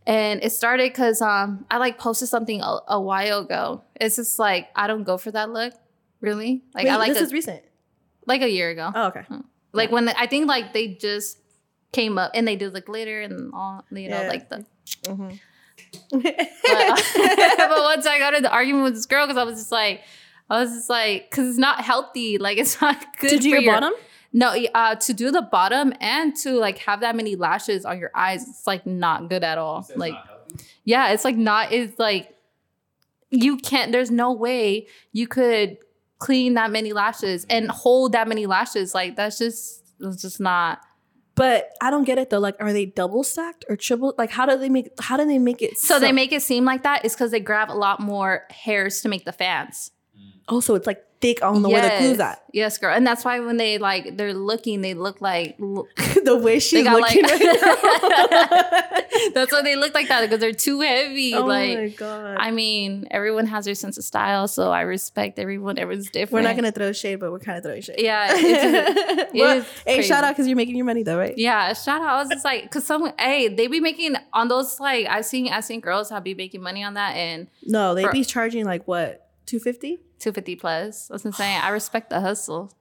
and 0.09 0.43
it 0.43 0.51
started 0.51 0.91
because 0.91 1.21
um 1.23 1.65
I 1.71 1.77
like 1.79 1.99
posted 1.99 2.29
something 2.29 2.61
a, 2.63 2.79
a 2.89 3.01
while 3.01 3.41
ago. 3.41 3.85
It's 3.95 4.17
just 4.17 4.39
like 4.41 4.69
I 4.75 4.87
don't 4.89 5.05
go 5.05 5.19
for 5.19 5.31
that 5.31 5.51
look, 5.51 5.75
really. 6.21 6.65
Like 6.75 6.87
Wait, 6.87 6.91
I 6.91 6.97
like 6.97 7.13
this 7.13 7.21
a, 7.21 7.25
is 7.25 7.33
recent. 7.33 7.63
like 8.27 8.43
a 8.43 8.51
year 8.51 8.71
ago. 8.71 8.91
Oh, 8.95 9.07
okay. 9.09 9.23
Like 9.73 9.93
when 9.93 10.09
I 10.09 10.27
think 10.27 10.49
like 10.49 10.73
they 10.73 10.89
just 10.95 11.39
came 11.93 12.19
up 12.19 12.33
and 12.35 12.49
they 12.49 12.57
did 12.57 12.73
the 12.73 12.81
glitter 12.81 13.21
and 13.21 13.53
all, 13.55 13.85
you 13.91 14.09
know, 14.09 14.23
Yeah. 14.23 14.29
like 14.29 14.49
the 14.49 14.65
Mhm. 15.05 15.39
but, 16.11 16.23
but 17.59 17.71
once 17.83 18.07
I 18.07 18.19
got 18.19 18.35
in 18.35 18.43
the 18.43 18.51
argument 18.53 18.85
with 18.85 18.95
this 18.95 19.07
girl, 19.07 19.27
because 19.27 19.39
I 19.39 19.45
was 19.45 19.59
just 19.59 19.73
like, 19.73 20.03
I 20.51 20.61
was 20.61 20.71
just 20.71 20.91
like, 20.91 21.31
because 21.31 21.49
it's 21.51 21.59
not 21.59 21.83
healthy. 21.85 22.39
Like 22.39 22.59
it's 22.59 22.81
not 22.81 22.97
good. 23.19 23.31
to 23.31 23.39
do 23.39 23.51
for 23.51 23.57
your 23.59 23.73
bottom? 23.75 23.93
No, 24.33 24.55
uh, 24.75 24.95
to 24.95 25.15
do 25.15 25.31
the 25.31 25.43
bottom 25.43 25.93
and 26.01 26.37
to 26.39 26.53
like 26.53 26.79
have 26.79 27.01
that 27.01 27.17
many 27.17 27.35
lashes 27.35 27.85
on 27.85 27.99
your 27.99 28.11
eyes, 28.15 28.47
it's 28.47 28.67
like 28.67 28.87
not 28.87 29.31
good 29.31 29.43
at 29.43 29.57
all. 29.57 29.89
Like, 29.97 30.13
not 30.13 30.39
yeah, 30.85 31.11
it's 31.11 31.25
like 31.25 31.37
not. 31.37 31.73
It's 31.73 31.99
like 31.99 32.35
you 33.31 33.59
can't. 33.59 33.93
There's 33.93 34.11
no 34.11 34.33
way 34.33 34.87
you 35.13 35.27
could 35.29 35.79
clean 36.19 36.55
that 36.55 36.71
many 36.71 36.93
lashes 36.93 37.47
and 37.51 37.71
hold 37.71 38.13
that 38.13 38.29
many 38.29 38.47
lashes. 38.47 38.95
Like 38.95 39.17
that's 39.17 39.39
just. 39.39 39.85
It's 40.01 40.23
just 40.23 40.41
not. 40.41 40.81
But 41.35 41.71
I 41.81 41.91
don't 41.91 42.05
get 42.05 42.19
it 42.19 42.31
though. 42.31 42.39
Like, 42.39 42.57
are 42.59 42.73
they 42.73 42.87
double 42.87 43.23
stacked 43.23 43.65
or 43.69 43.77
triple? 43.77 44.15
Like, 44.17 44.31
how 44.31 44.47
do 44.47 44.57
they 44.57 44.69
make? 44.69 44.91
How 44.99 45.17
do 45.17 45.25
they 45.27 45.39
make 45.39 45.63
it? 45.63 45.79
So 45.79 46.01
they 46.01 46.13
make 46.13 46.33
it 46.33 46.43
seem 46.43 46.65
like 46.65 46.83
that 46.85 47.05
is 47.05 47.15
because 47.15 47.31
they 47.33 47.41
grab 47.41 47.71
a 47.71 47.75
lot 47.75 48.01
more 48.01 48.45
hairs 48.51 49.01
to 49.03 49.09
make 49.09 49.25
the 49.25 49.33
fans. 49.33 49.91
Oh, 50.49 50.61
so 50.61 50.75
it's 50.75 50.87
like 50.87 51.05
thick 51.21 51.43
on 51.43 51.63
the 51.63 51.69
where 51.69 51.83
the 51.83 51.97
glue's 51.99 52.21
at. 52.21 52.43
Yes, 52.53 52.79
girl. 52.79 52.95
And 52.95 53.07
that's 53.07 53.25
why 53.25 53.41
when 53.41 53.57
they 53.57 53.79
like 53.79 54.17
they're 54.17 54.33
looking, 54.35 54.81
they 54.81 54.95
look 54.95 55.21
like 55.21 55.57
the 55.59 56.41
way 56.43 56.59
she's 56.59 56.85
got 56.85 57.01
looking. 57.01 57.23
like 57.23 57.41
right. 57.41 59.05
That's 59.35 59.53
why 59.53 59.63
they 59.63 59.77
look 59.77 59.95
like 59.95 60.09
that 60.09 60.23
because 60.23 60.39
they're 60.41 60.53
too 60.53 60.81
heavy. 60.81 61.35
oh 61.35 61.45
like 61.45 61.77
my 61.79 61.89
god. 61.89 62.37
I 62.39 62.51
mean, 62.51 63.07
everyone 63.11 63.47
has 63.47 63.65
their 63.65 63.75
sense 63.75 63.99
of 63.99 64.05
style, 64.05 64.47
so 64.49 64.71
I 64.71 64.83
respect 64.83 65.39
everyone. 65.39 65.79
Everyone's 65.79 66.11
different. 66.11 66.33
we're 66.33 66.49
not 66.49 66.57
gonna 66.57 66.73
throw 66.73 66.93
shade, 66.93 67.17
but 67.17 67.33
we're 67.33 67.39
kind 67.41 67.59
of 67.59 67.65
throwing 67.65 67.83
shade. 67.83 67.97
Yeah, 67.99 68.33
it's- 68.37 69.29
it 69.35 69.35
Well, 69.35 69.65
hey, 69.87 70.03
shout 70.03 70.25
out 70.25 70.31
because 70.35 70.47
you're 70.47 70.57
making 70.57 70.77
your 70.77 70.87
money 70.87 71.03
though, 71.03 71.19
right? 71.19 71.37
Yeah, 71.37 71.73
shout 71.73 72.01
out. 72.01 72.09
I 72.09 72.21
was 72.21 72.29
just 72.29 72.45
like, 72.45 72.71
cause 72.71 72.85
some 72.87 73.13
hey, 73.19 73.49
they 73.49 73.67
be 73.67 73.81
making 73.81 74.15
on 74.33 74.49
those 74.49 74.79
like 74.81 75.07
I've 75.07 75.27
seen 75.27 75.49
I've 75.53 75.65
seen 75.65 75.81
girls 75.81 76.11
have 76.11 76.25
be 76.25 76.35
making 76.35 76.63
money 76.63 76.83
on 76.85 76.95
that 76.95 77.17
and 77.17 77.49
No, 77.65 77.95
they 77.95 78.05
For- 78.05 78.13
be 78.13 78.25
charging 78.25 78.65
like 78.65 78.87
what 78.87 79.29
two 79.47 79.59
fifty 79.59 79.99
two 80.19 80.33
fifty 80.33 80.57
plus. 80.57 81.09
That's 81.09 81.25
insane. 81.25 81.61
I 81.63 81.69
respect 81.71 82.11
the 82.11 82.21
hustle. 82.21 82.73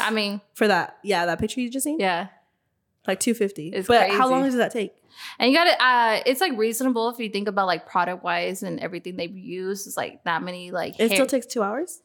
I 0.00 0.10
mean, 0.10 0.40
for 0.54 0.66
that. 0.66 0.98
Yeah, 1.04 1.26
that 1.26 1.38
picture 1.38 1.60
you 1.60 1.70
just 1.70 1.84
seen. 1.84 1.98
yeah. 2.00 2.28
Like 3.06 3.20
two 3.20 3.34
fifty. 3.34 3.68
It's 3.68 3.86
But 3.86 4.10
how 4.10 4.28
long 4.30 4.44
does 4.44 4.54
that 4.56 4.72
take? 4.72 4.92
And 5.38 5.50
you 5.52 5.56
got 5.56 5.64
to 5.64 5.84
uh 5.84 6.22
it's 6.26 6.40
like 6.40 6.56
reasonable 6.56 7.08
if 7.10 7.18
you 7.18 7.28
think 7.28 7.46
about 7.48 7.66
like 7.66 7.86
product 7.86 8.24
wise 8.24 8.62
and 8.62 8.80
everything 8.80 9.16
they 9.16 9.26
use. 9.28 9.86
It's 9.86 9.96
like 9.96 10.24
that 10.24 10.42
many 10.42 10.70
like 10.70 10.94
It 10.98 11.08
hair- 11.10 11.16
still 11.16 11.26
takes 11.26 11.46
two 11.46 11.62
hours. 11.62 12.00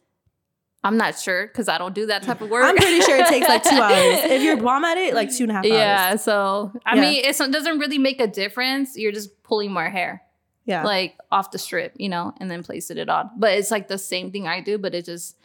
I'm 0.84 0.96
not 0.98 1.18
sure 1.20 1.48
because 1.48 1.68
I 1.68 1.78
don't 1.78 1.96
do 1.96 2.06
that 2.08 2.24
type 2.24 2.40
of 2.42 2.50
work. 2.50 2.64
I'm 2.66 2.76
pretty 2.76 3.02
sure 3.02 3.18
it 3.18 3.28
takes 3.28 3.48
like 3.50 3.64
two 3.64 3.76
hours. 3.82 4.20
If 4.32 4.44
you're 4.44 4.58
bomb 4.58 4.84
at 4.86 4.98
it, 4.98 5.14
like 5.14 5.34
two 5.34 5.44
and 5.44 5.52
a 5.52 5.56
half 5.56 5.66
hours. 5.66 5.74
Yeah, 5.74 6.16
so 6.18 6.72
I 6.86 6.96
Yeah. 6.96 7.02
mean, 7.02 7.26
it's, 7.26 7.40
it 7.40 7.52
doesn't 7.52 7.80
really 7.80 7.98
make 7.98 8.22
a 8.22 8.28
difference. 8.28 8.98
You're 8.98 9.12
just 9.12 9.42
pulling 9.44 9.72
more 9.74 9.90
hair, 9.90 10.22
Yeah. 10.70 10.84
like 10.84 11.18
off 11.32 11.52
the 11.52 11.58
strip, 11.58 11.94
you 11.98 12.10
know, 12.10 12.34
and 12.40 12.50
then 12.50 12.64
placing 12.64 12.98
it 12.98 13.10
on. 13.10 13.32
But 13.38 13.54
it's 13.58 13.72
like 13.72 13.88
the 13.88 13.98
same 13.98 14.32
thing 14.32 14.48
I 14.48 14.62
do, 14.62 14.78
but 14.78 14.94
it's 14.94 15.08
just 15.08 15.36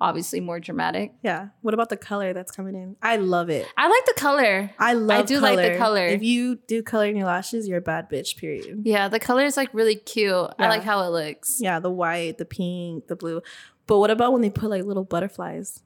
obviously 0.00 0.40
more 0.40 0.58
dramatic. 0.58 1.12
yeah. 1.22 1.48
What 1.62 1.74
about 1.74 1.88
the 1.88 1.96
color 1.96 2.32
that's 2.32 2.50
coming 2.50 2.74
in? 2.74 2.96
I 3.02 3.16
love 3.16 3.50
it. 3.50 3.66
I 3.76 3.88
like 3.88 4.04
the 4.06 4.20
color. 4.20 4.70
I 4.78 4.94
love 4.94 5.20
I 5.20 5.22
do 5.22 5.38
like 5.40 5.56
the 5.56 5.78
color. 5.78 6.06
If 6.06 6.22
you 6.22 6.56
do 6.66 6.82
color 6.82 7.06
in 7.06 7.16
your 7.16 7.26
lashes, 7.26 7.68
you're 7.68 7.78
a 7.78 7.82
bad 7.82 8.10
bitch, 8.10 8.36
period. 8.36 8.82
Yeah, 8.84 9.08
the 9.08 9.20
color 9.20 9.44
is 9.44 9.56
like 9.56 9.72
really 9.72 9.96
cute. 9.96 10.50
I 10.58 10.68
like 10.68 10.82
how 10.82 11.04
it 11.04 11.10
looks. 11.10 11.58
Yeah, 11.60 11.78
the 11.78 11.90
white, 11.90 12.38
the 12.38 12.44
pink, 12.44 13.06
the 13.06 13.16
blue. 13.16 13.42
But 13.86 13.98
what 13.98 14.10
about 14.10 14.32
when 14.32 14.42
they 14.42 14.50
put 14.50 14.70
like 14.70 14.84
little 14.84 15.04
butterflies? 15.04 15.82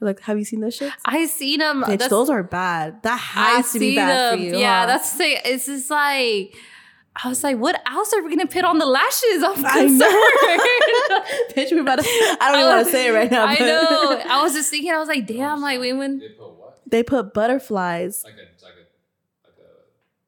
Like, 0.00 0.20
have 0.20 0.38
you 0.38 0.44
seen 0.44 0.60
those 0.60 0.78
shits? 0.78 0.92
I 1.04 1.26
seen 1.26 1.58
them. 1.58 1.82
Bitch, 1.82 2.08
those 2.08 2.30
are 2.30 2.42
bad. 2.42 3.02
That 3.02 3.18
has 3.18 3.72
to 3.72 3.78
be 3.80 3.96
bad 3.96 4.34
for 4.34 4.40
you. 4.40 4.56
Yeah, 4.56 4.80
huh? 4.80 4.86
that's 4.86 5.12
the 5.12 5.18
thing. 5.18 5.38
It's 5.44 5.66
just 5.66 5.90
like 5.90 6.54
I 7.16 7.28
was 7.28 7.42
like, 7.42 7.56
what 7.58 7.80
else 7.88 8.12
are 8.12 8.22
we 8.22 8.30
gonna 8.34 8.46
put 8.46 8.64
on 8.64 8.78
the 8.78 8.86
lashes? 8.86 9.42
I'm 9.42 9.64
I 9.66 9.84
know. 9.86 10.08
concerned. 10.08 11.54
bitch. 11.56 11.72
We 11.72 11.80
about 11.80 11.98
to. 11.98 12.04
I 12.40 12.52
don't 12.52 12.60
even 12.60 12.70
want 12.70 12.86
to 12.86 12.92
say 12.92 13.08
it 13.08 13.12
right 13.12 13.30
now. 13.30 13.44
I 13.46 13.54
know. 13.58 14.22
I 14.30 14.42
was 14.42 14.52
just 14.52 14.70
thinking. 14.70 14.92
I 14.92 14.98
was 14.98 15.08
like, 15.08 15.26
damn. 15.26 15.60
Like 15.60 15.80
we 15.80 15.92
when 15.92 16.18
They 16.20 16.28
put 16.28 16.50
what? 16.50 16.80
They 16.86 17.02
put 17.02 17.34
butterflies 17.34 18.22
Like 18.24 18.34
a 18.34 18.36
like 18.64 18.74
a 18.74 18.78
like 19.48 19.72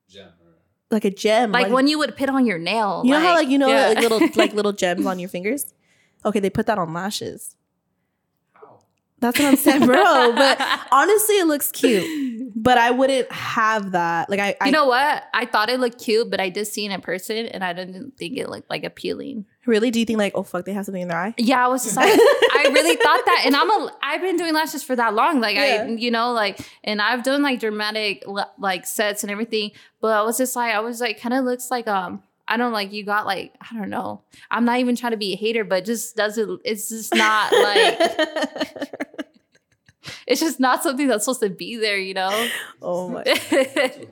a 0.05 0.13
gem 0.13 0.29
or 0.29 0.55
like 0.91 1.05
a 1.05 1.11
gem, 1.11 1.53
like 1.53 1.73
when 1.73 1.87
you 1.87 1.99
would 1.99 2.17
put 2.17 2.29
on 2.29 2.45
your 2.45 2.59
nail. 2.59 3.03
you 3.05 3.13
know 3.13 3.21
how 3.21 3.35
like 3.35 3.49
you 3.49 3.59
know 3.59 3.69
yeah. 3.69 3.89
like 3.89 3.99
little 3.99 4.21
like 4.35 4.53
little 4.53 4.73
gems 4.83 5.07
on 5.07 5.19
your 5.19 5.29
fingers. 5.29 5.73
Okay, 6.25 6.41
they 6.41 6.51
put 6.51 6.67
that 6.67 6.79
on 6.79 6.93
lashes. 6.93 7.57
how? 8.53 8.81
That's 9.21 9.39
what 9.39 9.49
I'm 9.49 9.57
saying, 9.57 9.87
bro. 9.87 10.33
But 10.35 10.61
honestly, 10.91 11.37
it 11.37 11.47
looks 11.47 11.71
cute. 11.71 12.05
But 12.55 12.79
I 12.79 12.91
wouldn't 12.91 13.31
have 13.33 13.93
that. 13.93 14.29
Like 14.31 14.41
I, 14.41 14.57
I 14.61 14.67
you 14.67 14.73
know 14.73 14.87
what? 14.87 15.25
I 15.33 15.47
thought 15.47 15.71
it 15.71 15.81
looked 15.81 15.99
cute, 16.03 16.31
but 16.31 16.41
I 16.41 16.49
did 16.49 16.67
see 16.67 16.85
it 16.87 16.93
in 16.93 17.01
person, 17.01 17.47
and 17.47 17.63
I 17.65 17.73
didn't 17.73 18.17
think 18.17 18.37
it 18.37 18.49
looked 18.49 18.71
like 18.71 18.85
appealing. 18.85 19.45
really 19.67 19.91
do 19.91 20.01
you 20.01 20.07
think 20.07 20.19
like 20.19 20.33
oh 20.35 20.43
fuck 20.43 20.65
they 20.65 20.73
have 20.73 20.85
something 20.85 21.03
in 21.03 21.09
their 21.09 21.19
eye? 21.19 21.35
Yeah, 21.37 21.65
I 21.65 21.69
was 21.69 21.85
just 21.85 21.97
like, 21.97 22.13
I 22.13 22.71
really 22.73 22.97
thought 22.97 23.21
that, 23.25 23.43
and 23.47 23.55
I'm 23.57 23.71
a, 23.71 23.93
I've 24.03 24.21
been 24.21 24.37
doing 24.37 24.55
lashes 24.55 24.83
for 24.83 24.97
that 24.97 25.15
long, 25.15 25.41
like 25.41 25.57
Yeah. 25.57 25.87
I, 25.89 25.91
you 25.91 26.11
know, 26.11 26.33
like, 26.33 26.61
and 26.85 27.01
I've 27.01 27.23
done 27.23 27.43
like 27.43 27.61
dramatic 27.61 28.25
like 28.59 28.87
sets 28.87 29.23
and 29.23 29.31
everything, 29.31 29.73
but 30.01 30.13
I 30.13 30.23
was 30.23 30.39
just 30.39 30.57
like, 30.57 30.75
I 30.75 30.81
was 30.81 31.01
like, 31.01 31.21
kind 31.21 31.35
of 31.35 31.45
looks 31.45 31.71
like 31.71 31.87
um. 31.89 32.23
I 32.49 32.57
don't 32.57 32.73
like 32.73 32.93
you 32.93 33.05
got 33.05 33.27
like 33.27 33.55
I 33.61 33.77
don't 33.79 33.91
know. 33.91 34.23
I'm 34.51 34.65
not 34.65 34.81
even 34.81 34.97
trying 34.97 35.13
to 35.13 35.17
be 35.17 35.35
a 35.35 35.37
hater, 35.37 35.63
but 35.63 35.85
just 35.85 36.17
doesn't. 36.17 36.61
It's 36.65 36.89
just 36.89 37.15
not 37.15 37.53
like 37.53 38.01
it's 40.27 40.41
just 40.41 40.61
not 40.61 40.83
something 40.83 41.09
that's 41.09 41.25
supposed 41.25 41.41
to 41.41 41.51
be 41.51 41.77
there, 41.77 41.99
you 41.99 42.15
know. 42.15 42.49
oh 42.83 43.09
my. 43.09 43.23
Too 43.25 43.35
heavy? 43.35 44.09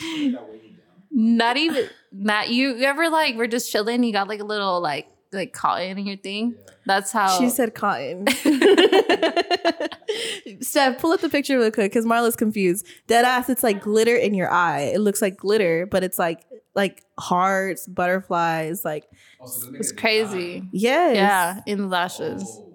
You 0.00 0.32
got 0.32 0.48
weighted 0.50 0.76
down. 0.76 1.36
not 1.36 1.56
even 1.56 1.88
Matt. 2.12 2.50
You, 2.50 2.74
you 2.76 2.84
ever 2.84 3.08
like 3.08 3.36
we're 3.36 3.46
just 3.46 3.70
chilling? 3.70 4.02
You 4.04 4.12
got 4.12 4.28
like 4.28 4.40
a 4.40 4.44
little 4.44 4.80
like 4.80 5.06
like 5.32 5.52
cotton 5.52 5.98
in 5.98 6.06
your 6.06 6.16
thing. 6.16 6.54
Yeah. 6.56 6.72
That's 6.86 7.12
how 7.12 7.38
She 7.38 7.50
said 7.50 7.74
cotton. 7.74 8.26
Steph, 10.60 10.98
pull 10.98 11.12
up 11.12 11.20
the 11.20 11.28
picture 11.30 11.58
real 11.58 11.70
quick 11.70 11.92
because 11.92 12.06
Marla's 12.06 12.36
confused. 12.36 12.86
Dead 13.06 13.24
ass, 13.24 13.48
it's 13.50 13.62
like 13.62 13.82
glitter 13.82 14.16
in 14.16 14.34
your 14.34 14.50
eye. 14.50 14.90
It 14.94 15.00
looks 15.00 15.20
like 15.20 15.36
glitter, 15.36 15.86
but 15.86 16.02
it's 16.02 16.18
like 16.18 16.44
like 16.74 17.02
hearts, 17.18 17.86
butterflies, 17.86 18.84
like 18.84 19.04
oh, 19.12 19.16
Also, 19.42 19.66
the 19.66 19.72
nigga 19.72 19.80
it's 19.80 19.92
crazy. 19.92 20.62
yes. 20.72 21.14
Yeah, 21.16 21.60
in 21.66 21.78
the 21.82 21.86
lashes. 21.88 22.42
Oh, 22.42 22.46
got 22.46 22.58
you. 22.58 22.64
Okay. 22.64 22.67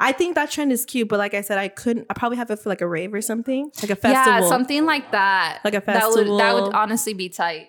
I 0.00 0.12
think 0.12 0.34
that 0.34 0.50
trend 0.50 0.72
is 0.72 0.84
cute, 0.84 1.08
but 1.08 1.18
like 1.18 1.34
I 1.34 1.40
said, 1.40 1.58
I 1.58 1.68
couldn't. 1.68 2.06
I 2.10 2.14
probably 2.14 2.38
have 2.38 2.50
it 2.50 2.58
for 2.58 2.68
like 2.68 2.80
a 2.80 2.86
rave 2.88 3.12
or 3.14 3.20
something, 3.22 3.70
like 3.82 3.90
a 3.90 3.96
festival. 3.96 4.40
Yeah, 4.42 4.48
something 4.48 4.84
like 4.86 5.10
that. 5.12 5.60
Like 5.64 5.74
a 5.74 5.82
That 5.84 6.10
would 6.10 6.26
that 6.40 6.54
would 6.54 6.74
honestly 6.74 7.14
be 7.14 7.28
tight. 7.28 7.68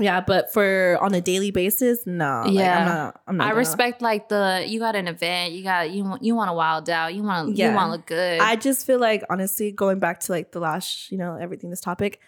Yeah, 0.00 0.20
but 0.20 0.52
for 0.52 0.96
on 1.00 1.12
a 1.12 1.20
daily 1.20 1.50
basis, 1.50 2.06
no. 2.06 2.42
Like, 2.44 2.54
Yeah. 2.54 2.78
I'm 2.78 2.86
not. 2.86 3.20
I'm 3.26 3.36
not. 3.38 3.44
I 3.44 3.48
gonna- 3.48 3.58
respect 3.58 4.00
like 4.00 4.28
the 4.28 4.64
you 4.66 4.78
got 4.78 4.94
an 4.94 5.08
event, 5.08 5.54
you 5.54 5.64
got 5.64 5.90
you 5.90 6.04
want 6.04 6.22
you 6.22 6.36
want 6.36 6.48
to 6.50 6.52
wild 6.52 6.88
out, 6.88 7.14
you 7.14 7.22
want 7.24 7.48
to 7.48 7.54
Yeah. 7.54 7.70
you 7.70 7.74
want 7.76 7.88
to 7.88 7.92
look 7.92 8.06
good. 8.06 8.40
I 8.40 8.54
just 8.54 8.86
feel 8.86 9.00
like 9.00 9.24
honestly, 9.28 9.72
going 9.72 9.98
back 9.98 10.20
to 10.20 10.32
like 10.32 10.52
the 10.52 10.60
lash, 10.60 11.08
you 11.10 11.18
know, 11.18 11.34
everything. 11.34 11.70
This 11.70 11.80
topic, 11.80 12.20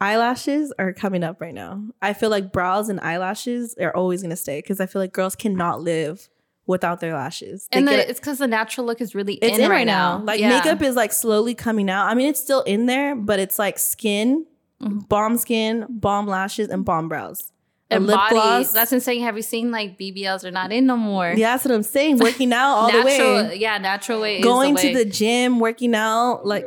eyelashes 0.00 0.72
are 0.78 0.92
coming 0.92 1.22
up 1.24 1.40
right 1.40 1.54
now. 1.54 1.80
I 2.02 2.12
feel 2.12 2.30
like 2.30 2.52
brows 2.52 2.88
and 2.88 3.00
eyelashes 3.00 3.74
are 3.80 3.94
always 3.94 4.22
gonna 4.22 4.36
stay 4.36 4.58
because 4.60 4.80
I 4.80 4.86
feel 4.86 5.00
like 5.00 5.12
girls 5.12 5.36
cannot 5.36 5.80
live 5.82 6.28
without 6.66 7.00
their 7.00 7.14
lashes. 7.14 7.68
They 7.70 7.78
and 7.78 7.88
the, 7.88 8.08
it's 8.10 8.18
because 8.20 8.38
the 8.38 8.46
natural 8.48 8.86
look 8.86 9.00
is 9.00 9.14
really 9.14 9.34
it's 9.34 9.58
in, 9.58 9.70
right 9.70 9.86
now. 9.86 10.20
Like 10.24 10.40
Yeah. 10.40 10.50
makeup 10.58 10.82
is 10.82 10.96
like 10.96 11.12
slowly 11.12 11.54
coming 11.54 11.88
out. 11.88 12.06
I 12.08 12.14
mean, 12.14 12.28
it's 12.28 12.40
still 12.40 12.62
in 12.62 12.86
there, 12.86 13.14
but 13.14 13.38
it's 13.38 13.58
like 13.58 13.78
skin, 13.78 14.46
Mhm. 14.82 15.08
bomb 15.08 15.38
skin, 15.38 15.86
bomb 15.88 16.26
lashes, 16.26 16.68
and 16.68 16.84
bomb 16.84 17.08
brows. 17.08 17.52
And 17.88 18.04
lip 18.08 18.16
body. 18.16 18.34
gloss. 18.34 18.72
That's 18.72 18.92
insane. 18.92 19.22
Have 19.22 19.36
you 19.36 19.42
seen 19.42 19.70
like 19.70 19.96
BBLs 19.96 20.44
are 20.44 20.50
not 20.50 20.72
in 20.72 20.86
no 20.86 20.96
more? 20.96 21.32
Yeah, 21.36 21.52
that's 21.52 21.64
what 21.64 21.72
I'm 21.72 21.84
saying. 21.84 22.18
Working 22.18 22.52
out 22.52 22.74
all 22.74 22.90
the 22.90 23.02
way. 23.02 23.56
yeah, 23.58 23.78
natural 23.78 24.20
way. 24.20 24.40
Going 24.40 24.74
is 24.74 24.80
to 24.82 24.88
the, 24.88 25.04
the 25.04 25.04
gym, 25.04 25.60
working 25.60 25.94
out, 25.94 26.44
like 26.44 26.66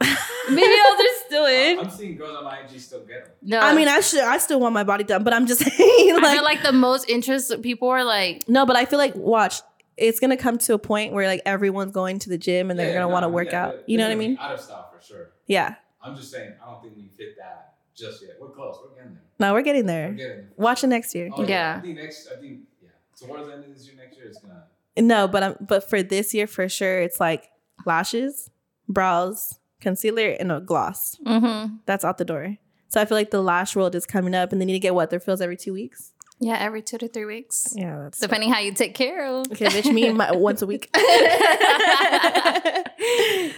BBLs 0.00 0.98
are 0.98 1.26
still 1.26 1.46
in. 1.46 1.78
I'm 1.80 1.90
seeing 1.90 2.16
girls 2.16 2.36
on 2.36 2.44
my 2.44 2.58
IG 2.60 2.80
still 2.80 3.00
get 3.04 3.24
them. 3.24 3.34
No, 3.42 3.58
I 3.60 3.74
mean, 3.74 3.88
I 3.88 4.00
should 4.00 4.20
I 4.20 4.38
still 4.38 4.60
want 4.60 4.74
my 4.74 4.84
body 4.84 5.04
done, 5.04 5.24
but 5.24 5.32
I'm 5.32 5.46
just 5.46 5.60
saying 5.76 6.14
I 6.14 6.18
like, 6.22 6.34
feel 6.34 6.44
like 6.44 6.62
the 6.62 6.72
most 6.72 7.08
interest 7.08 7.62
people 7.62 7.88
are 7.88 8.04
like, 8.04 8.48
no, 8.48 8.66
but 8.66 8.76
I 8.76 8.84
feel 8.84 8.98
like 8.98 9.14
watch, 9.14 9.60
it's 9.96 10.20
gonna 10.20 10.36
come 10.36 10.58
to 10.58 10.74
a 10.74 10.78
point 10.78 11.12
where 11.12 11.26
like 11.26 11.42
everyone's 11.46 11.92
going 11.92 12.18
to 12.20 12.28
the 12.28 12.38
gym 12.38 12.70
and 12.70 12.78
they're 12.78 12.92
gonna 12.92 13.06
nah, 13.06 13.12
want 13.12 13.24
to 13.24 13.28
work 13.28 13.52
yeah, 13.52 13.66
out. 13.66 13.76
You 13.86 13.98
know 13.98 14.04
what 14.04 14.12
I 14.12 14.16
mean? 14.16 14.38
Out 14.40 14.52
of 14.52 14.60
style 14.60 14.90
for 14.92 15.04
sure. 15.04 15.30
Yeah. 15.46 15.76
I'm 16.02 16.14
just 16.14 16.30
saying, 16.30 16.52
I 16.62 16.70
don't 16.70 16.82
think 16.82 16.96
we 16.96 17.08
fit 17.16 17.36
that 17.38 17.74
just 17.96 18.22
yet. 18.22 18.32
We're 18.40 18.50
close. 18.50 18.78
We're 18.82 18.94
getting 18.94 19.14
there. 19.14 19.22
No, 19.40 19.52
we're 19.54 19.62
getting 19.62 19.86
there. 19.86 20.08
We're 20.10 20.16
there. 20.16 20.28
getting 20.28 20.42
there. 20.42 20.52
Watch 20.56 20.84
it 20.84 20.88
next 20.88 21.14
year. 21.14 21.32
Oh, 21.36 21.44
Yeah. 21.44 21.76
I 21.78 21.80
think 21.80 21.96
next. 21.96 22.28
I 22.32 22.40
think 22.40 22.60
yeah. 22.80 22.90
Towards 23.18 23.46
the 23.46 23.54
end 23.54 23.64
of 23.64 23.74
this 23.74 23.86
year, 23.86 23.96
next 23.96 24.16
year, 24.16 24.26
it's 24.26 24.38
gonna. 24.38 24.64
No, 24.98 25.26
but 25.26 25.42
I'm 25.42 25.56
but 25.60 25.88
for 25.88 26.02
this 26.02 26.32
year 26.32 26.46
for 26.46 26.68
sure, 26.68 27.00
it's 27.00 27.18
like 27.18 27.50
lashes, 27.84 28.50
brows, 28.88 29.58
concealer, 29.86 30.28
and 30.40 30.50
a 30.50 30.60
gloss. 30.60 31.16
mm-hmm. 31.24 31.76
That's 31.86 32.04
out 32.04 32.18
the 32.18 32.24
door. 32.24 32.56
So 32.88 33.00
I 33.00 33.04
feel 33.04 33.16
like 33.16 33.30
the 33.30 33.42
lash 33.42 33.76
world 33.76 33.94
is 33.94 34.04
coming 34.06 34.34
up, 34.34 34.52
and 34.52 34.60
they 34.60 34.64
need 34.64 34.72
to 34.80 34.86
get 34.88 34.94
what 34.94 35.10
their 35.10 35.20
fills 35.20 35.40
every 35.40 35.56
two 35.56 35.72
weeks. 35.72 36.12
yeah, 36.38 36.58
every 36.58 36.82
two 36.82 36.98
to 36.98 37.08
three 37.08 37.24
weeks, 37.24 37.72
Yeah, 37.74 37.94
that's 38.02 38.18
depending 38.20 38.52
how 38.52 38.60
you 38.60 38.72
take 38.74 38.94
care 38.94 39.24
of. 39.26 39.46
Okay, 39.52 39.66
bitch, 39.66 39.90
me 39.92 40.12
my, 40.12 40.32
once 40.48 40.60
a 40.62 40.66
week. 40.66 40.84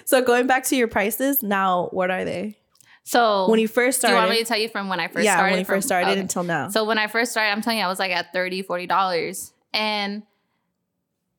so 0.05 0.23
going 0.23 0.47
back 0.47 0.65
to 0.65 0.77
your 0.77 0.89
prices, 0.89 1.43
now 1.43 1.89
what 1.93 2.11
are 2.11 2.25
they? 2.25 2.57
So 3.05 3.49
When 3.51 3.59
you 3.59 3.69
first 3.69 3.99
started, 3.99 4.15
do 4.15 4.21
you 4.21 4.27
want 4.27 4.39
me 4.39 4.45
to 4.45 4.49
tell 4.49 4.59
you 4.59 4.69
from 4.69 4.89
when 4.89 5.01
I 5.01 5.09
first 5.09 5.25
yeah, 5.25 5.35
started? 5.37 5.53
when 5.53 5.59
you 5.61 5.65
from- 5.65 5.77
first 5.77 5.89
started 5.89 6.11
okay. 6.13 6.21
until 6.21 6.43
now. 6.45 6.69
So 6.69 6.85
when 6.85 6.99
I 6.99 7.07
first 7.07 7.31
started, 7.33 7.51
I'm 7.53 7.63
telling 7.63 7.79
you, 7.79 7.85
I 7.85 7.89
was 7.89 7.99
like 7.99 8.13
at 8.13 8.33
30 8.33 8.63
$40. 8.63 9.53
And 9.73 10.23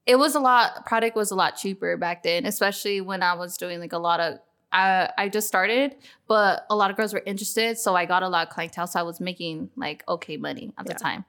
it 0.05 0.17
was 0.17 0.33
a 0.35 0.39
lot, 0.39 0.85
product 0.87 1.15
was 1.15 1.29
a 1.31 1.35
lot 1.35 1.55
cheaper 1.57 1.95
back 1.95 2.23
then, 2.23 2.45
especially 2.45 3.01
when 3.01 3.21
I 3.21 3.33
was 3.35 3.55
doing 3.55 3.79
like 3.79 3.93
a 3.93 3.99
lot 3.99 4.19
of, 4.19 4.39
I, 4.71 5.09
I 5.17 5.29
just 5.29 5.47
started, 5.47 5.95
but 6.27 6.65
a 6.69 6.75
lot 6.75 6.91
of 6.91 6.97
girls 6.97 7.13
were 7.13 7.23
interested. 7.25 7.77
So 7.77 7.95
I 7.95 8.05
got 8.05 8.23
a 8.23 8.29
lot 8.29 8.47
of 8.47 8.53
clientele. 8.53 8.87
So 8.87 8.99
I 8.99 9.03
was 9.03 9.19
making 9.19 9.69
like 9.75 10.03
okay 10.07 10.37
money 10.37 10.73
at 10.77 10.85
Yeah. 10.87 10.93
the 10.93 10.99
time. 10.99 11.25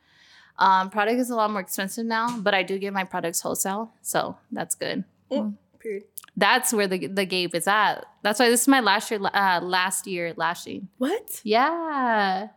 Um, 0.59 0.91
product 0.91 1.19
is 1.19 1.31
a 1.31 1.37
lot 1.37 1.51
more 1.51 1.61
expensive 1.61 2.05
now, 2.05 2.39
but 2.39 2.53
I 2.55 2.63
do 2.63 2.79
get 2.79 2.93
my 2.93 3.05
products 3.05 3.41
wholesale. 3.41 3.93
So 4.03 4.37
that's 4.53 4.75
good. 4.75 5.05
Period. 5.79 6.05
That's 6.37 6.73
where 6.75 6.87
the, 6.87 7.07
the 7.07 7.25
game 7.25 7.51
is 7.55 7.67
at. 7.67 8.05
That's 8.23 8.39
why 8.39 8.51
this 8.51 8.63
is 8.63 8.69
my 8.69 8.81
last 8.81 9.11
year, 9.11 9.21
uh, 9.23 9.61
last 9.63 10.07
year 10.07 10.35
lashing. 10.37 10.89
What? 10.99 11.41
Yeah. 11.45 12.49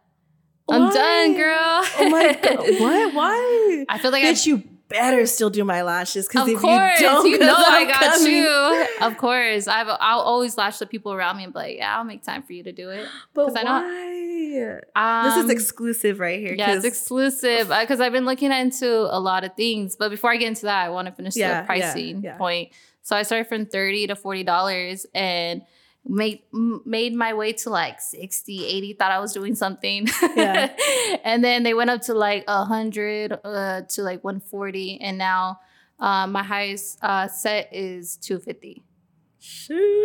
I'm 0.69 0.93
done, 0.93 1.33
girl. 1.35 1.55
Oh 1.99 2.09
my 2.09 2.33
god! 2.41 2.57
What? 2.57 3.13
Why? 3.13 3.85
I 3.89 3.97
feel 3.97 4.11
like 4.11 4.23
Bitch, 4.23 4.45
you 4.45 4.63
better 4.89 5.25
still 5.25 5.49
do 5.49 5.63
my 5.63 5.81
lashes 5.81 6.27
because 6.27 6.47
if 6.47 6.59
course, 6.59 6.99
you 6.99 7.05
don't, 7.07 7.27
you 7.27 7.37
know 7.39 7.53
'cause 7.55 7.65
I 7.67 7.81
I'm 7.81 7.87
got 7.87 8.01
coming. 8.17 8.33
you. 8.35 8.85
Of 9.01 9.17
course, 9.17 9.67
I've 9.67 9.87
I'll 9.99 10.19
always 10.21 10.57
lash 10.57 10.77
the 10.77 10.85
people 10.85 11.13
around 11.13 11.37
me 11.37 11.45
and 11.45 11.53
be 11.53 11.59
like, 11.59 11.77
yeah, 11.77 11.97
I'll 11.97 12.03
make 12.03 12.23
time 12.23 12.43
for 12.43 12.53
you 12.53 12.63
to 12.63 12.71
do 12.71 12.89
it. 12.89 13.07
But 13.33 13.47
'Cause 13.47 13.55
I 13.55 13.63
why? 13.63 14.81
Um, 14.95 15.25
this 15.29 15.43
is 15.45 15.49
exclusive 15.49 16.19
right 16.19 16.39
here. 16.39 16.53
Yeah, 16.53 16.75
it's 16.75 16.85
exclusive 16.85 17.69
because 17.69 17.99
I've 17.99 18.11
been 18.11 18.25
looking 18.25 18.51
into 18.51 18.87
a 18.87 19.19
lot 19.19 19.43
of 19.43 19.55
things. 19.55 19.95
But 19.95 20.09
before 20.09 20.31
I 20.31 20.37
get 20.37 20.47
into 20.47 20.63
that, 20.63 20.85
I 20.85 20.89
want 20.89 21.07
to 21.07 21.11
finish 21.11 21.35
Yeah, 21.35 21.49
yeah, 21.49 21.61
the 21.61 21.65
pricing 21.65 22.21
yeah. 22.23 22.37
point. 22.37 22.69
So 23.01 23.15
I 23.15 23.23
started 23.23 23.47
from 23.47 23.65
thirty 23.65 24.05
to 24.07 24.15
forty 24.15 24.43
dollars 24.43 25.05
and 25.15 25.63
made 26.05 26.41
made 26.51 27.13
my 27.13 27.33
way 27.33 27.53
to 27.53 27.69
like 27.69 28.01
60 28.01 28.65
80 28.65 28.93
thought 28.93 29.11
i 29.11 29.19
was 29.19 29.31
doing 29.33 29.55
something 29.55 30.07
Yeah. 30.35 30.75
and 31.23 31.43
then 31.43 31.63
they 31.63 31.73
went 31.73 31.89
up 31.89 32.01
to 32.03 32.13
like 32.13 32.45
100 32.47 33.39
uh, 33.43 33.81
to 33.81 34.01
like 34.03 34.23
140 34.23 34.99
and 35.01 35.17
now 35.17 35.59
uh, 35.99 36.27
my 36.27 36.43
highest 36.43 36.99
uh, 37.01 37.27
set 37.29 37.69
is 37.71 38.17
250 38.17 38.83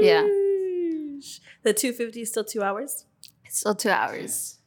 Yeah. 0.02 0.22
The 1.64 1.72
250 1.74 2.22
is 2.22 2.28
still 2.30 2.44
two 2.44 2.62
hours. 2.62 3.04
It's 3.44 3.58
still 3.58 3.74
two 3.74 3.90
hours. 3.90 4.58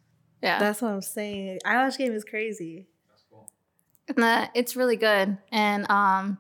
Yeah. 0.44 0.60
That's 0.60 0.82
what 0.82 0.92
I'm 0.92 1.02
saying. 1.02 1.60
Eyelash 1.64 1.98
game 1.98 2.14
is 2.14 2.24
crazy. 2.26 2.88
That's 3.08 3.24
cool. 3.30 3.50
Uh, 4.22 4.48
it's 4.54 4.76
really 4.76 4.98
good. 4.98 5.38
And 5.52 5.90
um 5.90 6.40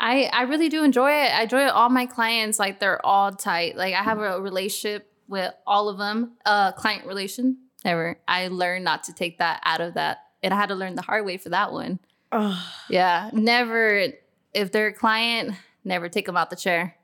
I 0.00 0.24
I 0.32 0.42
really 0.42 0.68
do 0.68 0.84
enjoy 0.84 1.10
it. 1.10 1.32
I 1.34 1.42
enjoy 1.42 1.68
all 1.68 1.88
my 1.88 2.06
clients, 2.06 2.58
like 2.58 2.78
they're 2.80 3.04
all 3.04 3.32
tight. 3.32 3.76
Like 3.76 3.94
I 3.94 4.02
have 4.02 4.18
a 4.20 4.40
relationship 4.40 5.10
with 5.28 5.52
all 5.66 5.88
of 5.88 5.98
them. 5.98 6.32
Uh 6.46 6.72
client 6.72 7.06
relation. 7.06 7.58
Never. 7.84 8.18
I 8.26 8.48
learned 8.48 8.84
not 8.84 9.04
to 9.04 9.12
take 9.12 9.38
that 9.38 9.60
out 9.64 9.80
of 9.80 9.94
that. 9.94 10.18
And 10.42 10.52
I 10.54 10.56
had 10.56 10.68
to 10.68 10.74
learn 10.74 10.94
the 10.94 11.02
hard 11.02 11.24
way 11.26 11.36
for 11.36 11.48
that 11.50 11.72
one. 11.72 11.98
Oh, 12.32 12.60
Yeah. 12.88 13.30
Never 13.32 14.08
if 14.54 14.70
they're 14.72 14.88
a 14.88 14.92
client, 14.92 15.54
never 15.84 16.08
take 16.08 16.26
them 16.26 16.36
out 16.36 16.50
the 16.50 16.56
chair. 16.56 16.94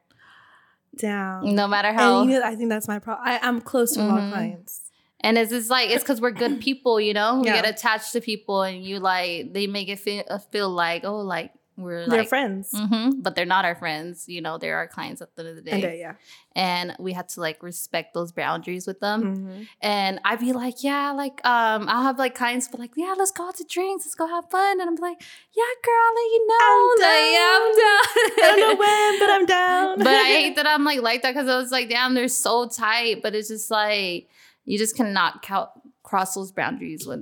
down. 0.97 1.55
No 1.57 1.67
matter 1.67 1.93
how 1.93 2.21
And 2.21 2.31
you 2.31 2.39
know, 2.39 2.47
I 2.47 2.55
think 2.55 2.69
that's 2.69 2.87
my 2.87 2.99
problem. 3.01 3.27
I'm 3.43 3.61
close 3.61 3.93
to 3.95 4.03
all 4.03 4.19
Mhm. 4.19 4.31
clients. 4.31 4.81
And 5.21 5.37
it's 5.39 5.51
just 5.51 5.69
like 5.71 5.91
it's 5.91 6.05
because 6.05 6.21
we're 6.21 6.31
good 6.31 6.61
people, 6.61 7.01
you 7.01 7.15
know. 7.15 7.41
We 7.41 7.49
Yeah. 7.49 7.63
get 7.63 7.69
attached 7.69 8.13
to 8.13 8.21
people, 8.21 8.63
and 8.63 8.85
you 8.85 9.01
like 9.01 9.53
they 9.53 9.67
make 9.67 9.89
it 9.89 9.99
feel 9.99 10.23
uh, 10.29 10.39
feel 10.39 10.69
like 10.69 11.05
oh, 11.05 11.17
like 11.17 11.51
we're 11.77 12.07
They're 12.09 12.21
like 12.21 12.29
friends. 12.29 12.71
hmm 12.73 13.11
but 13.21 13.35
they're 13.35 13.47
not 13.47 13.65
our 13.65 13.75
friends. 13.75 14.29
You 14.29 14.41
know, 14.41 14.59
they're 14.59 14.77
our 14.77 14.87
clients 14.87 15.21
at 15.23 15.35
the 15.35 15.43
end 15.43 15.49
of 15.51 15.57
the 15.57 15.63
day, 15.63 15.73
And 15.73 15.85
uh, 15.85 15.89
yeah. 15.89 16.13
and 16.55 16.97
we 16.99 17.13
had 17.13 17.29
to 17.31 17.41
like 17.41 17.63
respect 17.63 18.15
those 18.15 18.31
boundaries 18.33 18.87
with 18.87 19.01
them. 19.01 19.21
Mhm. 19.37 19.67
And 19.83 20.21
I'd 20.25 20.39
be 20.41 20.53
like, 20.53 20.83
yeah, 20.85 21.11
like 21.13 21.41
um, 21.45 21.89
I'll 21.89 22.03
have 22.05 22.19
like 22.19 22.35
clients 22.35 22.69
be 22.69 22.79
like, 22.79 22.93
yeah, 22.97 23.15
let's 23.19 23.31
go 23.33 23.49
out 23.49 23.57
to 23.57 23.65
drinks, 23.65 24.05
let's 24.07 24.15
go 24.15 24.27
have 24.27 24.49
fun, 24.51 24.81
and 24.81 24.89
I'm 24.89 24.97
like, 24.97 25.21
yeah, 25.57 25.73
girl, 25.83 26.05
I'll 26.07 26.15
let 26.15 26.31
you 26.35 26.47
know, 26.47 26.65
I'm 26.71 26.99
like, 27.01 27.33
yeah, 27.33 27.59
I'm 27.59 27.77
down. 27.85 28.05
I 28.37 28.57
don't 28.57 28.61
know 28.61 28.77
when, 28.85 29.19
but 29.21 29.31
I'm 29.31 29.47
down. 29.59 29.99
but 29.99 30.07
I 30.09 30.25
hate 30.25 30.57
that 30.57 30.67
I'm 30.69 30.85
like 30.85 31.03
like 31.03 31.23
that 31.23 31.35
because 31.35 31.49
I 31.49 31.57
was 31.57 31.73
like, 31.73 31.89
damn, 31.89 32.15
they're 32.15 32.29
so 32.29 32.69
tight. 32.69 33.21
But 33.23 33.35
it's 33.35 33.49
just 33.49 33.71
like 33.71 34.29
you 34.65 34.79
just 34.79 34.97
cannot 34.97 35.43
count, 35.43 35.71
cross 36.03 36.35
those 36.35 36.53
boundaries 36.53 37.07
with 37.07 37.21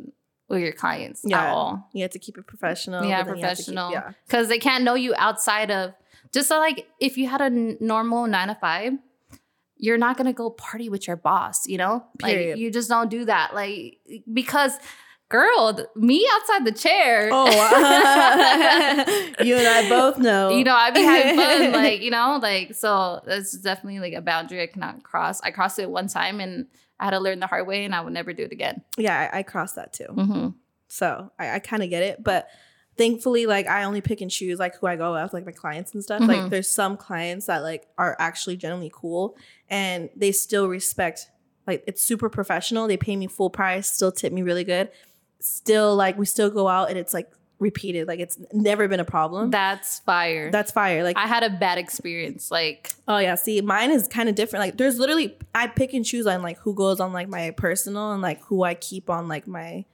with 0.53 0.61
your 0.63 0.73
clients 0.73 1.25
at 1.25 1.31
Yeah. 1.33 1.53
all 1.53 1.89
You 1.93 2.03
have 2.03 2.13
to 2.13 2.19
keep 2.21 2.39
it 2.39 2.47
professional. 2.47 3.05
Yeah, 3.05 3.23
but 3.25 3.31
then 3.31 3.39
you 3.39 3.45
have 3.47 3.57
to 3.59 3.65
keep- 3.65 3.75
professional. 3.75 3.91
yeah. 3.93 4.13
because 4.27 4.47
they 4.49 4.59
can't 4.61 4.85
know 4.85 4.95
you 4.95 5.15
outside 5.17 5.71
of 5.73 5.93
just 6.33 6.49
so 6.49 6.59
like 6.61 6.87
if 7.01 7.19
you 7.19 7.27
had 7.27 7.41
a 7.41 7.45
n- 7.47 7.77
normal 7.81 8.27
nine 8.27 8.49
to 8.49 8.55
five. 8.55 8.93
You're 9.85 9.99
not 9.99 10.17
gonna 10.17 10.33
go 10.33 10.49
party 10.49 10.89
with 10.89 11.09
your 11.09 11.17
boss, 11.17 11.67
you 11.67 11.77
know? 11.77 12.05
Like 12.23 12.57
you 12.57 12.71
just 12.71 12.89
don't 12.89 13.11
do 13.11 13.25
that. 13.25 13.53
Like 13.53 13.99
because 14.33 14.79
girl, 15.29 15.77
me 15.97 16.25
outside 16.35 16.65
the 16.65 16.71
chair. 16.71 17.29
Oh, 17.33 17.49
uh, 17.49 19.05
you 19.45 19.57
and 19.57 19.67
I 19.67 19.89
both 19.89 20.19
know. 20.19 20.51
you 20.51 20.63
know, 20.63 20.75
I'd 20.75 20.95
be 20.95 21.03
having 21.03 21.37
fun, 21.37 21.73
like, 21.83 22.01
you 22.01 22.11
know, 22.11 22.39
like, 22.41 22.75
so 22.75 23.21
that's 23.27 23.53
definitely 23.59 23.99
like 24.01 24.13
a 24.13 24.21
boundary 24.21 24.63
I 24.63 24.67
cannot 24.69 25.03
cross. 25.03 25.41
I 25.43 25.51
crossed 25.51 25.79
it 25.81 25.91
one 25.91 26.07
time 26.07 26.39
and 26.41 26.67
I 27.03 27.07
had 27.07 27.11
to 27.11 27.21
learn 27.21 27.41
the 27.41 27.49
hard 27.49 27.67
way 27.67 27.85
and 27.85 27.95
I 27.95 28.01
would 28.01 28.13
never 28.13 28.33
do 28.33 28.45
it 28.45 28.53
again. 28.53 28.83
yeah, 28.97 29.29
I, 29.33 29.39
I 29.41 29.43
crossed 29.43 29.75
that 29.75 29.93
too. 29.93 30.07
hmm 30.07 30.49
So 30.89 31.31
I, 31.39 31.57
I 31.57 31.59
kind 31.59 31.83
of 31.83 31.91
get 31.91 32.03
it. 32.03 32.23
But 32.23 32.49
thankfully, 32.97 33.47
like 33.47 33.67
I 33.67 33.85
only 33.85 34.01
pick 34.01 34.21
and 34.21 34.31
choose 34.31 34.59
like 34.59 34.77
who 34.77 34.87
I 34.87 34.97
go 34.97 35.15
with, 35.15 35.33
like 35.33 35.45
my 35.45 35.53
clients 35.53 35.95
and 35.95 36.03
stuff. 36.03 36.21
Mhm. 36.23 36.29
Like 36.29 36.51
there's 36.51 36.71
some 36.71 36.97
clients 36.97 37.47
that 37.47 37.63
like 37.63 37.87
are 37.99 38.15
actually 38.21 38.57
genuinely 38.57 38.91
cool 38.95 39.37
and 39.69 40.11
they 40.15 40.31
still 40.33 40.69
respect 40.69 41.29
like 41.67 41.83
it's 41.87 42.03
super 42.03 42.29
professional. 42.29 42.87
They 42.87 42.97
pay 42.97 43.17
me 43.17 43.27
full 43.27 43.51
price, 43.51 43.89
still 43.91 44.13
tip 44.13 44.33
me 44.33 44.43
really 44.43 44.65
good. 44.65 44.91
Still 45.41 45.97
like 45.97 46.17
we 46.19 46.27
still 46.27 46.51
go 46.51 46.69
out 46.69 46.89
and 46.91 46.99
it's 46.99 47.13
like 47.15 47.31
repeated. 47.63 48.09
Like 48.09 48.21
it's 48.21 48.39
never 48.53 48.89
been 48.89 49.01
a 49.01 49.05
problem. 49.05 49.51
That's 49.51 50.01
fire. 50.01 50.51
That's 50.51 50.71
fire. 50.73 51.03
Like 51.05 51.17
I 51.17 51.27
had 51.27 51.43
a 51.43 51.51
bad 51.51 51.79
experience. 51.79 52.51
Like, 52.51 52.93
Oh 53.09 53.19
yeah, 53.19 53.37
see, 53.37 53.61
mine 53.63 53.91
is 53.91 54.09
kind 54.09 54.29
of 54.29 54.35
different. 54.35 54.61
Like, 54.61 54.77
there's 54.77 54.99
literally 54.99 55.37
I 55.55 55.69
pick 55.69 55.95
and 55.95 56.05
choose 56.05 56.27
on 56.27 56.43
like 56.43 56.59
who 56.59 56.75
goes 56.75 57.01
on 57.01 57.13
like 57.13 57.29
my 57.29 57.53
personal 57.53 58.13
and 58.13 58.21
like 58.21 58.43
who 58.43 58.65
I 58.65 58.75
keep 58.75 59.09
on 59.09 59.29
like 59.29 59.47
my 59.47 59.85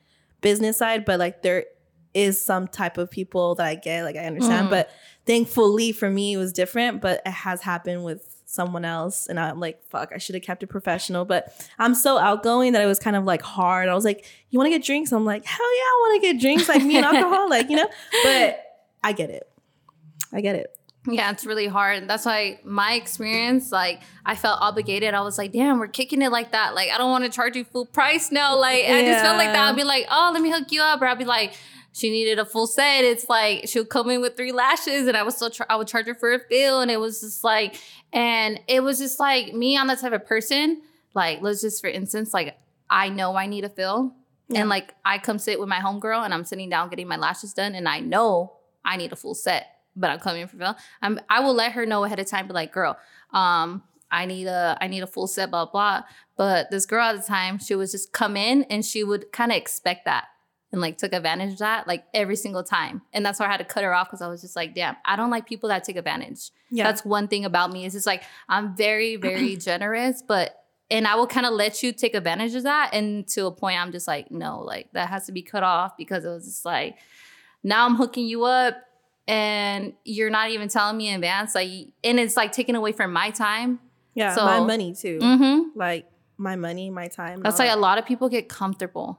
business 0.40 0.78
side. 0.78 1.04
But 1.04 1.18
like, 1.20 1.42
there 1.42 1.66
is 2.14 2.40
some 2.40 2.66
type 2.66 2.98
of 2.98 3.10
people 3.10 3.54
that 3.56 3.66
I 3.66 3.74
get. 3.76 4.02
Like, 4.04 4.16
I 4.16 4.24
understand. 4.24 4.68
Mhm. 4.68 4.70
But 4.70 4.90
thankfully 5.26 5.92
for 5.92 6.10
me, 6.10 6.32
it 6.32 6.38
was 6.38 6.52
different. 6.52 7.00
But 7.00 7.20
it 7.24 7.30
has 7.30 7.62
happened 7.62 8.04
with 8.04 8.37
someone 8.50 8.84
else, 8.84 9.26
and 9.26 9.38
I'm 9.38 9.60
like, 9.60 9.82
fuck, 9.90 10.10
I 10.14 10.18
should 10.18 10.34
have 10.34 10.42
kept 10.42 10.62
it 10.62 10.68
professional. 10.68 11.24
But 11.26 11.52
I'm 11.78 11.94
so 11.94 12.16
outgoing 12.18 12.72
that 12.72 12.82
it 12.82 12.86
was 12.86 12.98
kind 12.98 13.14
of 13.14 13.24
like 13.24 13.42
hard. 13.42 13.88
I 13.88 13.94
was 13.94 14.04
like, 14.04 14.24
you 14.50 14.58
want 14.58 14.66
to 14.72 14.76
get 14.78 14.84
drinks? 14.84 15.12
I'm 15.12 15.24
like, 15.26 15.44
hell 15.44 15.76
yeah, 15.76 15.82
I 15.82 15.98
want 16.00 16.22
to 16.22 16.32
get 16.32 16.40
drinks. 16.40 16.68
Like 16.68 16.82
me 16.82 16.96
and 16.96 17.04
alcohol, 17.14 17.48
like 17.48 17.68
you 17.68 17.76
know. 17.76 17.88
But 18.24 18.60
I 19.04 19.12
get 19.12 19.30
it. 19.30 19.48
I 20.32 20.40
get 20.40 20.56
it. 20.56 20.74
yeah, 21.06 21.30
it's 21.30 21.46
really 21.46 21.66
hard. 21.66 22.08
That's 22.08 22.26
why 22.26 22.60
my 22.64 22.94
experience, 22.94 23.70
like, 23.72 24.00
I 24.26 24.34
felt 24.34 24.60
obligated. 24.60 25.14
I 25.14 25.20
was 25.22 25.38
like, 25.38 25.52
damn, 25.52 25.78
we're 25.78 25.86
kicking 25.88 26.20
it 26.22 26.30
like 26.30 26.50
that. 26.52 26.74
Like, 26.74 26.90
I 26.90 26.98
don't 26.98 27.10
want 27.10 27.24
to 27.24 27.30
charge 27.30 27.56
you 27.56 27.64
full 27.64 27.86
price 27.86 28.30
now. 28.32 28.58
Like, 28.58 28.84
I 28.84 29.04
just 29.04 29.24
felt 29.24 29.38
like 29.38 29.52
that. 29.52 29.68
I'd 29.68 29.76
be 29.76 29.84
like, 29.84 30.06
oh, 30.10 30.30
let 30.34 30.42
me 30.42 30.50
hook 30.50 30.70
you 30.70 30.82
up. 30.82 31.00
Or 31.00 31.06
I'd 31.06 31.18
be 31.18 31.24
like, 31.24 31.54
she 31.92 32.10
needed 32.10 32.38
a 32.38 32.44
full 32.44 32.66
set. 32.66 33.04
It's 33.04 33.28
like 33.28 33.68
she'll 33.68 33.84
come 33.86 34.10
in 34.10 34.20
with 34.20 34.36
three 34.36 34.52
lashes, 34.52 35.06
and 35.06 35.16
I 35.16 35.22
was 35.22 35.34
still 35.34 35.50
char- 35.50 35.66
I 35.70 35.76
would 35.76 35.88
charge 35.88 36.06
her 36.06 36.14
for 36.14 36.32
a 36.34 36.38
fill, 36.38 36.80
and 36.80 36.90
it 36.90 37.00
was 37.00 37.20
just 37.22 37.42
like, 37.42 37.80
and 38.12 38.60
it 38.66 38.80
was 38.82 38.98
just 38.98 39.18
like 39.20 39.52
me 39.54 39.76
on 39.76 39.86
that 39.88 40.00
type 40.00 40.12
of 40.12 40.26
person. 40.26 40.82
Like, 41.14 41.40
let's 41.42 41.60
just 41.62 41.80
for 41.80 41.88
instance, 41.88 42.32
like 42.34 42.58
I 42.90 43.08
know 43.08 43.34
I 43.36 43.46
need 43.46 43.64
a 43.64 43.68
fill, 43.68 44.14
Yeah. 44.48 44.60
and 44.60 44.68
like 44.68 44.94
I 45.04 45.18
come 45.18 45.38
sit 45.38 45.58
with 45.60 45.68
my 45.68 45.78
homegirl, 45.80 46.24
and 46.24 46.32
I'm 46.34 46.44
sitting 46.44 46.68
down 46.70 46.88
getting 46.90 47.08
my 47.08 47.16
lashes 47.16 47.52
done, 47.54 47.74
and 47.74 47.88
I 47.88 48.00
know 48.00 48.52
I 48.84 48.96
need 48.96 49.12
a 49.12 49.16
full 49.16 49.34
set, 49.34 49.66
but 49.96 50.10
I'm 50.10 50.18
coming 50.20 50.46
for 50.46 50.56
fill. 50.56 50.76
I'm 51.02 51.20
I 51.28 51.40
will 51.40 51.54
let 51.54 51.72
her 51.72 51.84
know 51.86 52.04
ahead 52.04 52.18
of 52.20 52.26
time, 52.28 52.46
be 52.46 52.52
like, 52.54 52.72
girl, 52.72 52.96
um, 53.32 53.82
I 54.10 54.24
need 54.26 54.46
a 54.46 54.76
I 54.80 54.86
need 54.86 55.02
a 55.02 55.06
full 55.06 55.26
set, 55.26 55.50
blah 55.50 55.66
blah. 55.66 56.02
But 56.36 56.70
this 56.70 56.86
girl 56.86 57.04
at 57.04 57.16
the 57.20 57.26
time, 57.26 57.58
she 57.58 57.74
was 57.74 57.90
just 57.92 58.12
come 58.12 58.36
in 58.36 58.62
and 58.64 58.84
she 58.84 59.02
would 59.04 59.32
kind 59.32 59.50
of 59.50 59.56
expect 59.58 60.04
that 60.04 60.26
and 60.70 60.80
like 60.80 60.98
took 60.98 61.12
advantage 61.12 61.52
of 61.52 61.58
that 61.58 61.88
like 61.88 62.04
every 62.12 62.36
single 62.36 62.62
time. 62.62 63.02
And 63.12 63.24
that's 63.24 63.40
why 63.40 63.46
I 63.46 63.50
had 63.50 63.56
to 63.58 63.64
cut 63.64 63.84
her 63.84 63.94
off 63.94 64.08
because 64.08 64.20
I 64.20 64.28
was 64.28 64.42
just 64.42 64.54
like, 64.54 64.74
damn, 64.74 64.96
I 65.04 65.16
don't 65.16 65.30
like 65.30 65.46
people 65.46 65.68
that 65.70 65.84
take 65.84 65.96
advantage. 65.96 66.50
Yeah. 66.70 66.84
That's 66.84 67.04
one 67.04 67.26
thing 67.28 67.44
about 67.44 67.72
me. 67.72 67.86
Is 67.86 67.94
just 67.94 68.06
like 68.06 68.22
I'm 68.48 68.76
very, 68.76 69.16
very 69.16 69.56
generous, 69.70 70.22
but 70.26 70.54
and 70.90 71.06
I 71.06 71.16
will 71.16 71.26
kind 71.26 71.46
of 71.46 71.52
let 71.52 71.82
you 71.82 71.92
take 71.92 72.14
advantage 72.14 72.54
of 72.54 72.62
that. 72.64 72.90
And 72.92 73.26
to 73.28 73.46
a 73.46 73.50
point, 73.50 73.78
I'm 73.80 73.92
just 73.92 74.06
like, 74.06 74.30
no, 74.30 74.60
like 74.60 74.90
that 74.92 75.08
has 75.08 75.26
to 75.26 75.32
be 75.32 75.42
cut 75.42 75.62
off 75.62 75.96
because 75.96 76.24
it 76.24 76.28
was 76.28 76.44
just 76.44 76.64
like 76.64 76.96
now 77.62 77.86
I'm 77.86 77.96
hooking 77.96 78.26
you 78.26 78.44
up 78.44 78.76
and 79.26 79.92
you're 80.04 80.30
not 80.30 80.50
even 80.50 80.68
telling 80.68 80.96
me 80.96 81.08
in 81.08 81.14
advance. 81.16 81.54
Like 81.54 81.70
and 82.04 82.20
it's 82.20 82.36
like 82.36 82.52
taking 82.52 82.74
away 82.74 82.92
from 82.92 83.12
my 83.12 83.30
time. 83.30 83.80
yeah. 84.14 84.34
so- 84.34 84.44
my 84.44 84.60
money 84.60 84.94
too. 84.94 85.18
Mm-hmm. 85.18 85.78
like 85.78 86.06
my 86.36 86.56
money, 86.56 86.88
my 86.88 87.08
time. 87.08 87.42
That's 87.42 87.58
like 87.58 87.68
why 87.68 87.74
a 87.74 87.76
lot 87.78 87.98
of 87.98 88.06
people 88.06 88.28
get 88.28 88.48
comfortable. 88.48 89.18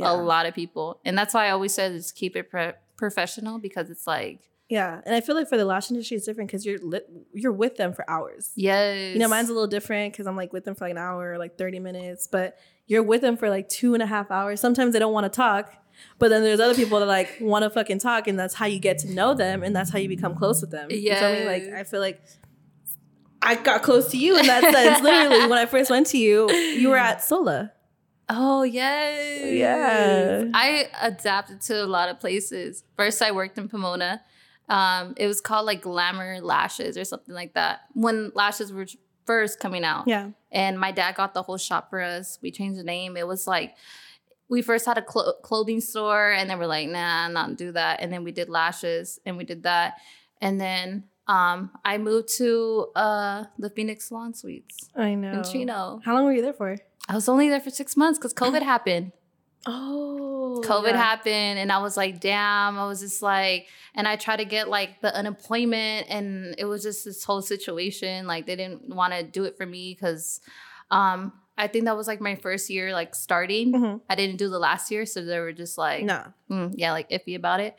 Yeah. 0.00 0.12
A 0.12 0.16
lot 0.16 0.46
of 0.46 0.54
people. 0.54 1.00
And 1.04 1.16
that's 1.16 1.34
why 1.34 1.46
I 1.46 1.50
always 1.50 1.72
said 1.74 1.92
is 1.92 2.12
keep 2.12 2.36
it 2.36 2.50
pre- 2.50 2.72
professional 2.96 3.58
because 3.58 3.90
it's 3.90 4.06
like, 4.06 4.40
Yeah, 4.68 5.00
and 5.04 5.14
I 5.14 5.20
feel 5.20 5.34
like 5.34 5.48
for 5.48 5.56
the 5.56 5.64
lash 5.64 5.90
industry, 5.90 6.16
it's 6.16 6.26
different 6.26 6.48
because 6.50 6.64
you're 6.66 6.78
lit, 6.78 7.08
you're 7.32 7.52
with 7.52 7.76
them 7.76 7.92
for 7.92 8.08
hours. 8.08 8.52
yes. 8.54 9.12
You 9.14 9.18
know, 9.18 9.28
mine's 9.28 9.48
a 9.48 9.52
little 9.52 9.68
different 9.68 10.12
because 10.12 10.26
I'm 10.26 10.36
like 10.36 10.52
with 10.52 10.64
them 10.64 10.74
for 10.74 10.84
like 10.84 10.92
an 10.92 10.98
hour, 10.98 11.38
like 11.38 11.56
30 11.58 11.80
minutes, 11.80 12.28
but 12.30 12.58
you're 12.86 13.02
with 13.02 13.20
them 13.20 13.36
for 13.36 13.48
like 13.50 13.68
two 13.68 13.94
and 13.94 14.02
a 14.02 14.06
half 14.06 14.30
hours. 14.30 14.60
Sometimes 14.60 14.92
they 14.92 14.98
don't 14.98 15.12
want 15.12 15.24
to 15.24 15.36
talk, 15.36 15.72
but 16.18 16.28
then 16.28 16.42
there's 16.42 16.60
other 16.60 16.74
people 16.74 16.98
that 17.00 17.06
like 17.06 17.38
want 17.40 17.62
to 17.62 17.70
fucking 17.70 17.98
talk, 17.98 18.26
and 18.28 18.38
that's 18.38 18.54
how 18.54 18.66
you 18.66 18.78
get 18.78 18.98
to 18.98 19.10
know 19.12 19.34
them, 19.34 19.62
and 19.62 19.74
that's 19.74 19.90
how 19.90 19.98
you 19.98 20.08
become 20.08 20.34
close 20.34 20.60
with 20.60 20.70
them. 20.70 20.88
Yeah? 20.90 21.44
Like 21.46 21.64
I 21.72 21.84
feel 21.84 22.00
like 22.00 22.20
I 23.42 23.54
got 23.54 23.82
close 23.82 24.10
to 24.10 24.18
you 24.18 24.38
in 24.38 24.46
that 24.46 24.62
sense. 24.72 25.02
Literally, 25.02 25.48
when 25.48 25.58
I 25.58 25.66
first 25.66 25.90
went 25.90 26.06
to 26.08 26.18
you, 26.18 26.50
you 26.50 26.88
were 26.90 26.96
at 26.96 27.22
Sola. 27.22 27.72
Oh, 28.30 28.62
yes. 28.62 29.52
Yeah. 29.52 30.44
I 30.54 30.88
adapted 31.02 31.60
to 31.62 31.84
a 31.84 31.86
lot 31.86 32.08
of 32.08 32.20
places. 32.20 32.84
First, 32.96 33.20
I 33.20 33.32
worked 33.32 33.58
in 33.58 33.68
Pomona. 33.68 34.22
Um, 34.68 35.14
it 35.16 35.26
was 35.26 35.40
called 35.40 35.66
like 35.66 35.82
Glamour 35.82 36.40
Lashes 36.40 36.96
or 36.96 37.04
something 37.04 37.34
like 37.34 37.54
that 37.54 37.80
when 37.92 38.30
lashes 38.34 38.72
were 38.72 38.86
first 39.26 39.58
coming 39.58 39.84
out. 39.84 40.06
Yeah, 40.06 40.30
And 40.52 40.78
my 40.78 40.92
dad 40.92 41.16
got 41.16 41.34
the 41.34 41.42
whole 41.42 41.58
shop 41.58 41.90
for 41.90 42.00
us. 42.00 42.38
We 42.40 42.52
changed 42.52 42.78
the 42.78 42.84
name. 42.84 43.16
It 43.16 43.26
was 43.26 43.48
like 43.48 43.74
we 44.48 44.62
first 44.62 44.86
had 44.86 44.98
a 44.98 45.02
clo- 45.02 45.34
clothing 45.42 45.80
store, 45.80 46.30
and 46.30 46.48
then 46.48 46.58
we're 46.58 46.66
like, 46.66 46.88
nah, 46.88 47.28
not 47.28 47.56
do 47.56 47.72
that. 47.72 48.00
And 48.00 48.12
then 48.12 48.24
we 48.24 48.32
did 48.32 48.48
lashes, 48.48 49.20
and 49.24 49.36
we 49.36 49.44
did 49.44 49.62
that. 49.62 49.94
And 50.40 50.60
then 50.60 51.04
um, 51.28 51.70
I 51.84 51.98
moved 51.98 52.28
to 52.38 52.88
uh, 52.96 53.44
the 53.58 53.70
Phoenix 53.70 54.08
Salon 54.08 54.34
Suites 54.34 54.90
I 54.96 55.14
know. 55.14 55.32
in 55.32 55.44
Chino. 55.44 56.00
How 56.04 56.14
long 56.14 56.24
were 56.24 56.32
you 56.32 56.42
there 56.42 56.52
for? 56.52 56.76
I 57.08 57.14
was 57.14 57.28
only 57.28 57.48
there 57.48 57.60
for 57.60 57.70
six 57.70 57.96
months 57.96 58.18
because 58.18 58.34
COVID 58.34 58.62
happened. 58.74 59.12
Oh, 59.66 60.62
COVID 60.64 60.92
yeah. 60.92 60.96
happened, 60.96 61.58
and 61.58 61.70
I 61.70 61.78
was 61.78 61.96
like, 61.96 62.18
damn. 62.20 62.78
I 62.78 62.86
was 62.86 63.00
just 63.00 63.20
like, 63.20 63.68
and 63.94 64.08
I 64.08 64.16
tried 64.16 64.38
to 64.38 64.46
get 64.46 64.68
like 64.68 65.00
the 65.02 65.14
unemployment, 65.14 66.06
and 66.08 66.54
it 66.56 66.64
was 66.64 66.82
just 66.82 67.04
this 67.04 67.24
whole 67.24 67.42
situation. 67.42 68.26
Like 68.26 68.46
they 68.46 68.56
didn't 68.56 68.88
want 68.88 69.12
to 69.12 69.22
do 69.22 69.44
it 69.44 69.56
for 69.56 69.66
me 69.66 69.94
because 69.94 70.40
um, 70.90 71.32
I 71.58 71.66
think 71.66 71.84
that 71.84 71.96
was 71.96 72.06
like 72.06 72.20
my 72.20 72.36
first 72.36 72.70
year, 72.70 72.92
like 72.92 73.14
starting. 73.14 73.72
Mhm. 73.72 74.00
I 74.08 74.14
didn't 74.14 74.36
do 74.36 74.48
the 74.48 74.58
last 74.58 74.90
year, 74.90 75.04
so 75.04 75.22
they 75.22 75.38
were 75.40 75.52
just 75.52 75.76
like, 75.76 76.04
no, 76.04 76.24
mm, 76.50 76.72
yeah, 76.76 76.92
like 76.92 77.10
iffy 77.10 77.36
about 77.36 77.60
it. 77.60 77.78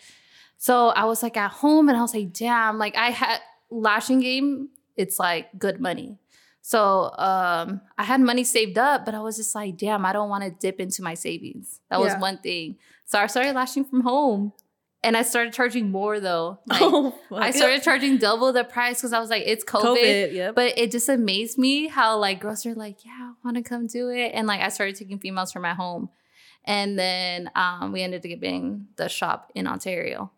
So 0.58 0.90
I 0.90 1.06
was 1.06 1.24
like 1.24 1.36
at 1.38 1.52
home, 1.52 1.90
and 1.90 1.98
I 1.98 2.02
was 2.02 2.14
like, 2.14 2.32
damn. 2.32 2.78
Like 2.78 2.96
I 2.96 3.10
had 3.10 3.40
lashing 3.72 4.20
game. 4.20 4.70
It's 4.96 5.18
like 5.18 5.58
good 5.58 5.80
money. 5.80 6.20
So 6.62 7.12
um, 7.18 7.82
I 7.98 8.04
had 8.04 8.22
money 8.22 8.44
saved 8.44 8.78
up, 8.78 9.04
but 9.06 9.16
I 9.16 9.20
was 9.20 9.38
just 9.38 9.56
like, 9.56 9.78
damn, 9.78 10.06
I 10.06 10.14
don't 10.14 10.30
want 10.30 10.44
to 10.44 10.52
dip 10.52 10.80
into 10.80 11.02
my 11.02 11.16
savings. 11.16 11.80
That 11.90 12.00
was 12.00 12.14
one 12.16 12.38
thing. 12.38 12.78
So 13.06 13.20
I 13.20 13.28
started 13.28 13.54
lashing 13.56 13.86
from 13.86 14.02
home. 14.02 14.54
And 15.04 15.18
I 15.18 15.24
started 15.24 15.52
charging 15.52 15.90
more 15.90 16.20
though. 16.20 16.60
Like, 16.70 16.82
oh. 16.84 17.16
I 17.32 17.50
started 17.50 17.82
charging 17.82 18.18
double 18.18 18.54
the 18.54 18.64
price 18.64 18.98
because 18.98 19.14
I 19.14 19.20
was 19.20 19.32
like, 19.32 19.44
it's 19.48 19.64
COVID. 19.64 19.98
COVID. 19.98 20.34
Yep. 20.34 20.56
But 20.56 20.78
it 20.78 20.92
just 20.92 21.10
amazed 21.10 21.58
me 21.58 21.88
how 21.88 22.20
like 22.20 22.40
girls 22.40 22.66
are 22.68 22.76
like, 22.76 23.04
yeah, 23.04 23.32
I 23.32 23.34
want 23.44 23.58
to 23.58 23.64
come 23.64 23.88
do 23.88 24.10
it. 24.10 24.32
And 24.36 24.46
like 24.46 24.62
I 24.62 24.70
started 24.70 24.96
taking 24.96 25.18
females 25.18 25.52
from 25.52 25.64
my 25.64 25.74
home. 25.74 26.10
And 26.66 27.00
then 27.00 27.50
um, 27.56 27.92
we 27.92 28.04
ended 28.04 28.20
up 28.20 28.40
getting 28.40 28.88
the 28.96 29.10
shop 29.10 29.52
in 29.56 29.66
Ontario. 29.66 30.32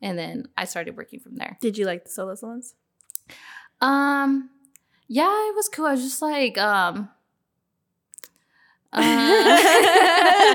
And 0.00 0.18
then 0.18 0.48
I 0.56 0.64
started 0.64 0.96
working 0.96 1.20
from 1.20 1.36
there. 1.36 1.58
Did 1.60 1.76
you 1.76 1.84
like 1.84 2.04
the 2.04 2.10
Sola 2.10 2.36
salons? 2.36 2.74
Um, 3.80 4.48
yeah, 5.08 5.48
it 5.48 5.54
was 5.56 5.68
cool. 5.68 5.86
I 5.86 5.92
was 5.92 6.02
just 6.02 6.20
like, 6.22 6.56
um, 6.58 7.08
uh, 8.92 9.00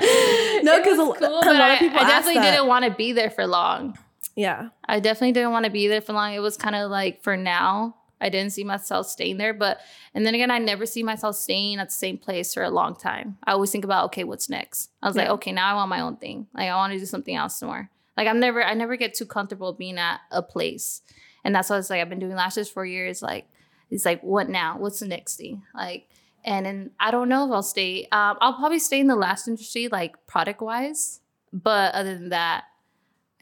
No, 0.63 0.77
because 0.79 0.97
a- 0.97 1.01
a 1.01 1.53
lot 1.53 1.71
of 1.71 1.79
people 1.79 1.99
I 1.99 2.03
definitely 2.07 2.41
that. 2.41 2.51
didn't 2.51 2.67
want 2.67 2.85
to 2.85 2.91
be 2.91 3.11
there 3.11 3.29
for 3.29 3.45
long. 3.45 3.97
Yeah. 4.35 4.69
I 4.85 4.99
definitely 4.99 5.33
didn't 5.33 5.51
want 5.51 5.65
to 5.65 5.71
be 5.71 5.87
there 5.87 6.01
for 6.01 6.13
long. 6.13 6.33
It 6.33 6.39
was 6.39 6.57
kind 6.57 6.75
of 6.75 6.89
like 6.89 7.21
for 7.21 7.35
now, 7.37 7.95
I 8.21 8.29
didn't 8.29 8.53
see 8.53 8.63
myself 8.63 9.07
staying 9.07 9.37
there. 9.37 9.53
But 9.53 9.79
and 10.13 10.25
then 10.25 10.33
again, 10.33 10.49
I 10.49 10.57
never 10.57 10.85
see 10.85 11.03
myself 11.03 11.35
staying 11.35 11.79
at 11.79 11.89
the 11.89 11.93
same 11.93 12.17
place 12.17 12.53
for 12.53 12.63
a 12.63 12.69
long 12.69 12.95
time. 12.95 13.37
I 13.43 13.51
always 13.51 13.71
think 13.71 13.83
about 13.83 14.05
okay, 14.05 14.23
what's 14.23 14.49
next? 14.49 14.89
I 15.01 15.07
was 15.07 15.15
like, 15.15 15.27
okay, 15.29 15.51
now 15.51 15.69
I 15.71 15.75
want 15.75 15.89
my 15.89 15.99
own 16.01 16.15
thing. 16.17 16.47
Like 16.53 16.69
I 16.69 16.75
want 16.75 16.93
to 16.93 16.99
do 16.99 17.05
something 17.05 17.35
else 17.35 17.61
more. 17.61 17.89
Like 18.17 18.27
I'm 18.27 18.39
never, 18.39 18.63
I 18.63 18.73
never 18.75 18.95
get 18.95 19.13
too 19.15 19.25
comfortable 19.25 19.73
being 19.73 19.97
at 19.97 20.21
a 20.31 20.41
place, 20.41 21.01
and 21.43 21.53
that's 21.53 21.69
why 21.69 21.77
it's 21.77 21.89
like 21.89 21.99
I've 22.01 22.09
been 22.09 22.19
doing 22.19 22.35
lashes 22.35 22.69
for 22.69 22.85
years. 22.85 23.21
Like 23.21 23.47
it's 23.93 24.05
like 24.05 24.21
what 24.21 24.49
now? 24.49 24.77
What's 24.77 24.99
the 24.99 25.07
next 25.07 25.37
thing? 25.37 25.63
Like. 25.73 26.07
And 26.45 26.65
then 26.65 26.91
I 26.99 27.09
don't 27.11 27.29
know 27.29 27.45
if 27.45 27.51
I'll 27.53 27.63
stay. 27.63 28.03
Um, 28.11 28.35
I'll 28.41 28.55
probably 28.55 28.79
stay 28.79 28.99
in 28.99 29.07
the 29.07 29.15
lash 29.15 29.47
industry, 29.47 29.87
like 29.87 30.27
product 30.27 30.59
wise. 30.61 31.21
But 31.53 31.95
other 31.95 32.15
than 32.15 32.29
that, 32.29 32.65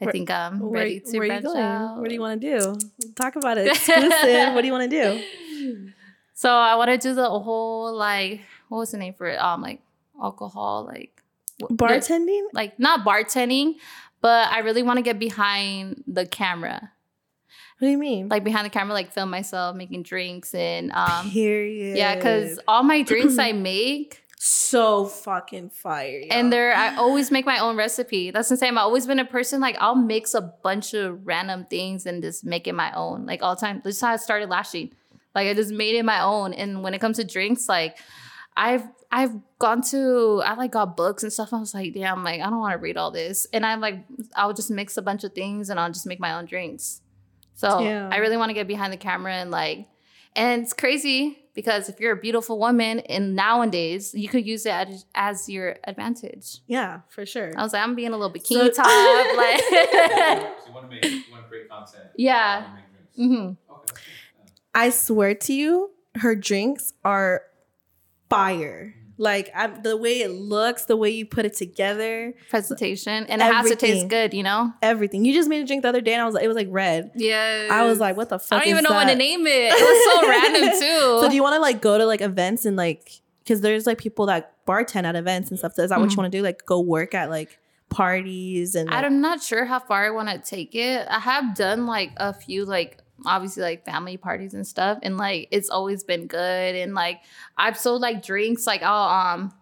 I 0.00 0.04
Where- 0.04 0.12
think 0.12 0.30
I'm 0.30 0.60
Where, 0.60 0.70
ready 0.82 1.00
to 1.00 1.18
where 1.18 1.28
are 1.28 1.34
you 1.34 1.42
going? 1.42 1.58
out. 1.60 1.98
What 1.98 2.08
do 2.08 2.14
you 2.14 2.20
want 2.20 2.40
to 2.40 2.58
do? 2.60 2.78
Talk 3.16 3.34
about 3.34 3.58
it. 3.58 3.66
Exclusive. 3.72 4.54
what 4.54 4.60
do 4.60 4.66
you 4.68 4.72
want 4.72 4.88
to 4.88 5.02
do? 5.02 5.90
So 6.34 6.48
I 6.50 6.76
want 6.76 6.90
to 6.90 6.98
do 6.98 7.12
the 7.14 7.28
whole 7.28 7.92
like 7.92 8.42
what 8.68 8.78
was 8.78 8.92
the 8.92 8.98
name 8.98 9.14
for 9.14 9.26
it? 9.26 9.36
Um, 9.40 9.62
like 9.62 9.80
alcohol, 10.22 10.84
like 10.86 11.22
Bartending? 11.60 12.42
like 12.52 12.78
not 12.78 13.04
bartending, 13.04 13.74
but 14.20 14.48
I 14.52 14.60
really 14.60 14.84
want 14.84 14.98
to 14.98 15.02
get 15.02 15.18
behind 15.18 16.04
the 16.06 16.24
camera, 16.24 16.91
What 17.82 17.88
do 17.88 17.90
you 17.90 17.98
mean? 17.98 18.28
like 18.28 18.44
behind 18.44 18.64
the 18.64 18.70
camera, 18.70 18.94
like 18.94 19.10
film 19.12 19.28
myself 19.28 19.74
making 19.74 20.04
drinks 20.04 20.54
and 20.54 20.92
um, 20.92 21.28
Period. 21.32 21.96
yeah, 21.96 22.14
because 22.14 22.60
all 22.68 22.84
my 22.84 23.02
drinks 23.02 23.38
I 23.38 23.50
make. 23.70 24.22
so 24.38 25.06
fucking 25.06 25.70
fire. 25.70 26.20
y'all. 26.20 26.28
And 26.30 26.52
there, 26.52 26.72
I 26.72 26.94
always 26.96 27.32
make 27.32 27.44
my 27.44 27.58
own 27.58 27.74
recipe. 27.74 28.30
That's 28.30 28.48
the 28.48 28.56
same. 28.56 28.78
I've 28.78 28.84
always 28.84 29.04
been 29.08 29.18
a 29.18 29.24
person 29.24 29.60
like 29.60 29.76
I'll 29.80 29.96
mix 29.96 30.32
a 30.32 30.42
bunch 30.42 30.94
of 30.94 31.26
random 31.26 31.66
things 31.68 32.06
and 32.06 32.22
just 32.22 32.44
make 32.44 32.68
it 32.68 32.74
my 32.76 32.92
own, 32.92 33.26
like 33.26 33.42
all 33.42 33.56
the 33.56 33.60
time. 33.60 33.82
This 33.82 33.96
is 33.96 34.00
how 34.00 34.10
I 34.12 34.16
started 34.16 34.48
lashing. 34.48 34.92
Like 35.34 35.48
I 35.48 35.54
just 35.54 35.72
made 35.72 35.96
it 35.96 36.04
my 36.04 36.22
own. 36.22 36.52
And 36.52 36.84
when 36.84 36.94
it 36.94 37.00
comes 37.00 37.16
to 37.16 37.24
drinks, 37.24 37.68
like 37.68 37.98
I've 38.56 38.84
I've 39.10 39.34
gone 39.58 39.82
to 39.90 40.40
I 40.46 40.54
like 40.54 40.70
got 40.70 40.96
books 40.96 41.24
and 41.24 41.32
stuff. 41.32 41.52
I 41.52 41.58
was 41.58 41.74
like, 41.74 41.94
damn, 41.94 42.22
like 42.22 42.40
I 42.42 42.48
don't 42.48 42.60
want 42.60 42.74
to 42.74 42.78
read 42.78 42.96
all 42.96 43.10
this. 43.10 43.48
And 43.52 43.66
I'm 43.66 43.80
like, 43.80 44.04
I'll 44.36 44.52
just 44.54 44.70
mix 44.70 44.96
a 44.96 45.02
bunch 45.02 45.24
of 45.24 45.32
things 45.32 45.68
and 45.68 45.80
I'll 45.80 45.90
just 45.90 46.06
make 46.06 46.20
my 46.20 46.34
own 46.34 46.44
drinks. 46.44 47.00
So 47.54 47.80
Yeah. 47.80 48.08
I 48.10 48.16
really 48.18 48.36
want 48.36 48.50
to 48.50 48.54
get 48.54 48.66
behind 48.66 48.92
the 48.92 48.96
camera 48.96 49.34
and 49.34 49.50
like, 49.50 49.86
and 50.34 50.62
it's 50.62 50.72
crazy 50.72 51.38
because 51.54 51.88
if 51.90 52.00
you're 52.00 52.12
a 52.12 52.16
beautiful 52.20 52.58
woman 52.58 53.00
and 53.00 53.36
nowadays 53.36 54.14
you 54.14 54.28
could 54.28 54.46
use 54.46 54.64
it 54.66 54.70
as, 54.70 55.04
as 55.14 55.48
your 55.48 55.76
advantage. 55.84 56.60
yeah, 56.66 57.00
for 57.10 57.26
sure. 57.26 57.52
I 57.56 57.62
was 57.62 57.72
like, 57.74 57.82
I'm 57.82 57.94
being 57.94 58.12
a 58.12 58.16
little 58.16 58.32
bikini 58.32 58.72
So- 58.74 58.82
top, 58.82 58.86
like, 59.36 59.60
so 59.60 60.54
you 60.66 60.72
want 60.72 60.90
to 60.90 60.96
make, 60.96 61.04
you 61.04 61.22
want 61.30 61.44
to 61.44 61.48
create 61.48 61.68
content. 61.68 62.04
Yeah. 62.16 62.62
while 62.62 62.68
you 62.70 62.74
make 62.74 63.14
drinks. 63.14 63.58
hmm 63.68 63.72
Okay. 63.74 64.00
yeah. 64.38 64.50
I 64.74 64.88
swear 64.90 65.34
to 65.34 65.52
you, 65.52 65.90
her 66.16 66.34
drinks 66.34 66.94
are 67.04 67.42
fire. 68.30 68.94
Like 69.18 69.50
I'm, 69.54 69.82
the 69.82 69.96
way 69.96 70.20
it 70.20 70.30
looks, 70.30 70.86
the 70.86 70.96
way 70.96 71.10
you 71.10 71.26
put 71.26 71.44
it 71.44 71.54
together, 71.54 72.34
presentation, 72.50 73.26
and 73.26 73.42
it 73.42 73.44
has 73.44 73.68
to 73.68 73.76
taste 73.76 74.08
good, 74.08 74.32
you 74.34 74.42
know. 74.42 74.72
everything. 74.82 75.24
You 75.24 75.34
just 75.34 75.48
made 75.48 75.62
a 75.62 75.66
drink 75.66 75.82
the 75.82 75.88
other 75.88 76.00
day, 76.00 76.12
and 76.14 76.22
I 76.22 76.24
was 76.24 76.34
like, 76.34 76.44
it 76.44 76.48
was 76.48 76.56
like 76.56 76.68
red. 76.70 77.10
Yeah, 77.14 77.68
I 77.70 77.84
was 77.84 78.00
like, 78.00 78.16
what 78.16 78.30
the 78.30 78.38
fuck? 78.38 78.56
I 78.56 78.64
don't 78.64 78.68
even 78.70 78.84
is 78.84 78.90
know 78.90 78.96
what 78.96 79.08
to 79.08 79.14
name 79.14 79.46
it. 79.46 79.72
It 79.72 79.74
was 79.74 80.22
so 80.22 80.28
random 80.28 80.70
too. 80.80 81.20
So 81.22 81.28
do 81.28 81.34
you 81.36 81.42
want 81.42 81.54
to 81.54 81.60
like 81.60 81.80
go 81.82 81.98
to 81.98 82.06
like 82.06 82.20
events 82.22 82.64
and 82.64 82.76
like 82.76 83.20
because 83.44 83.60
there's 83.60 83.86
like 83.86 83.98
people 83.98 84.26
that 84.26 84.54
bartend 84.66 85.04
at 85.04 85.14
events 85.16 85.50
and 85.50 85.58
stuff. 85.58 85.74
So 85.74 85.82
Is 85.82 85.90
that 85.90 85.98
what 86.00 86.08
Mhm. 86.08 86.12
you 86.12 86.16
want 86.18 86.32
to 86.32 86.38
do? 86.38 86.42
Like 86.42 86.64
go 86.64 86.80
work 86.80 87.12
at 87.14 87.28
like 87.28 87.58
parties 87.90 88.74
and 88.74 88.88
like, 88.90 89.04
I'm 89.04 89.20
not 89.20 89.42
sure 89.42 89.64
how 89.64 89.78
far 89.78 90.06
I 90.06 90.10
want 90.10 90.28
to 90.30 90.38
take 90.38 90.74
it. 90.74 91.06
I 91.10 91.18
have 91.20 91.54
done 91.54 91.86
like 91.86 92.12
a 92.16 92.32
few 92.32 92.64
like 92.64 92.98
obviously 93.26 93.62
like 93.62 93.84
family 93.84 94.16
parties 94.16 94.54
and 94.54 94.66
stuff, 94.66 94.98
and 95.02 95.16
like 95.16 95.48
it's 95.50 95.70
always 95.70 96.04
been 96.04 96.26
good. 96.26 96.74
And 96.74 96.94
like 96.94 97.20
I've 97.56 97.78
sold 97.78 98.02
like 98.02 98.24
drinks 98.24 98.66
like 98.66 98.82
oh 98.82 98.86
um, 98.86 99.52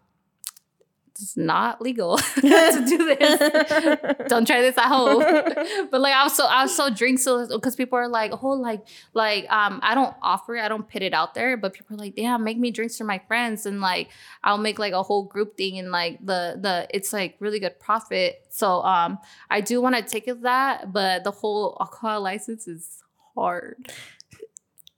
it's 1.20 1.36
not 1.36 1.82
legal 1.82 2.16
to 2.34 2.84
do 2.88 3.14
this. 3.14 4.28
Don't 4.28 4.46
try 4.46 4.60
this 4.60 4.78
at 4.78 4.86
home. 4.86 5.18
but 5.90 6.00
like 6.00 6.14
I 6.14 6.24
was 6.24 6.34
so 6.34 6.46
I 6.46 6.62
was 6.62 6.74
so 6.74 6.90
drinks 6.90 7.24
because 7.24 7.76
people 7.76 7.98
are 7.98 8.08
like 8.08 8.32
oh 8.42 8.48
like 8.48 8.86
like 9.12 9.50
um 9.50 9.80
I 9.82 9.94
don't 9.94 10.14
offer 10.22 10.56
it 10.56 10.62
I 10.62 10.68
don't 10.68 10.88
put 10.88 11.02
it 11.02 11.12
out 11.12 11.34
there 11.34 11.56
but 11.56 11.74
people 11.74 11.94
are 11.94 11.98
like 11.98 12.16
damn 12.16 12.42
make 12.42 12.58
me 12.58 12.70
drinks 12.70 12.96
for 12.96 13.04
my 13.04 13.20
friends 13.28 13.66
and 13.66 13.80
like 13.80 14.08
I'll 14.42 14.58
make 14.58 14.78
like 14.78 14.92
a 14.92 15.02
whole 15.02 15.24
group 15.24 15.56
thing 15.56 15.78
and 15.78 15.90
like 15.90 16.24
the 16.24 16.58
the 16.60 16.86
it's 16.90 17.12
like 17.12 17.36
really 17.38 17.60
good 17.60 17.78
profit 17.78 18.46
so 18.48 18.82
um 18.82 19.18
I 19.50 19.60
do 19.60 19.80
want 19.80 19.96
to 19.96 20.02
take 20.02 20.26
it 20.26 20.42
that 20.42 20.92
but 20.92 21.24
the 21.24 21.30
whole 21.30 21.76
alcohol 21.80 22.22
license 22.22 22.66
is 22.66 22.99
hard 23.36 23.90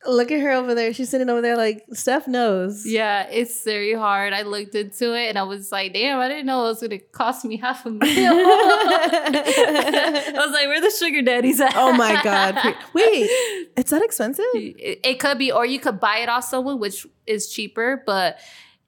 Look 0.04 0.32
at 0.32 0.40
her 0.40 0.50
over 0.50 0.74
there. 0.74 0.92
She's 0.92 1.10
sitting 1.10 1.30
over 1.30 1.40
there 1.40 1.56
like 1.56 1.84
Steph 1.92 2.26
knows. 2.26 2.84
yeah 2.84 3.28
it's 3.30 3.62
very 3.62 3.94
hard 3.94 4.32
I 4.32 4.42
looked 4.42 4.74
into 4.74 5.14
it 5.14 5.28
and 5.28 5.38
I 5.38 5.44
was 5.44 5.70
like 5.70 5.92
damn 5.92 6.18
I 6.18 6.26
didn't 6.26 6.46
know 6.46 6.64
it 6.64 6.70
was 6.70 6.80
gonna 6.80 6.98
cost 6.98 7.44
me 7.44 7.56
half 7.56 7.86
a 7.86 7.90
million 7.90 8.32
I 8.34 10.32
was 10.36 10.50
like 10.52 10.66
where 10.66 10.80
the 10.80 10.90
sugar 10.90 11.22
daddies 11.22 11.60
at 11.60 11.74
oh 11.76 11.92
my 11.92 12.20
god. 12.22 12.56
Wait, 12.94 13.28
it's 13.76 13.90
that 13.90 14.02
expensive? 14.02 14.44
It, 14.54 15.00
it 15.04 15.20
could 15.20 15.38
be, 15.38 15.52
or 15.52 15.64
you 15.64 15.78
could 15.78 16.00
buy 16.00 16.18
it 16.18 16.28
off 16.28 16.44
someone, 16.44 16.78
which 16.80 17.06
is 17.26 17.52
cheaper, 17.52 18.02
but 18.04 18.38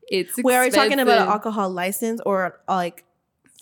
it's. 0.08 0.36
Wait, 0.42 0.54
are 0.54 0.64
we 0.64 0.70
talking 0.70 0.98
about 0.98 1.22
an 1.22 1.28
alcohol 1.28 1.70
license 1.70 2.20
or 2.26 2.60
like 2.68 3.04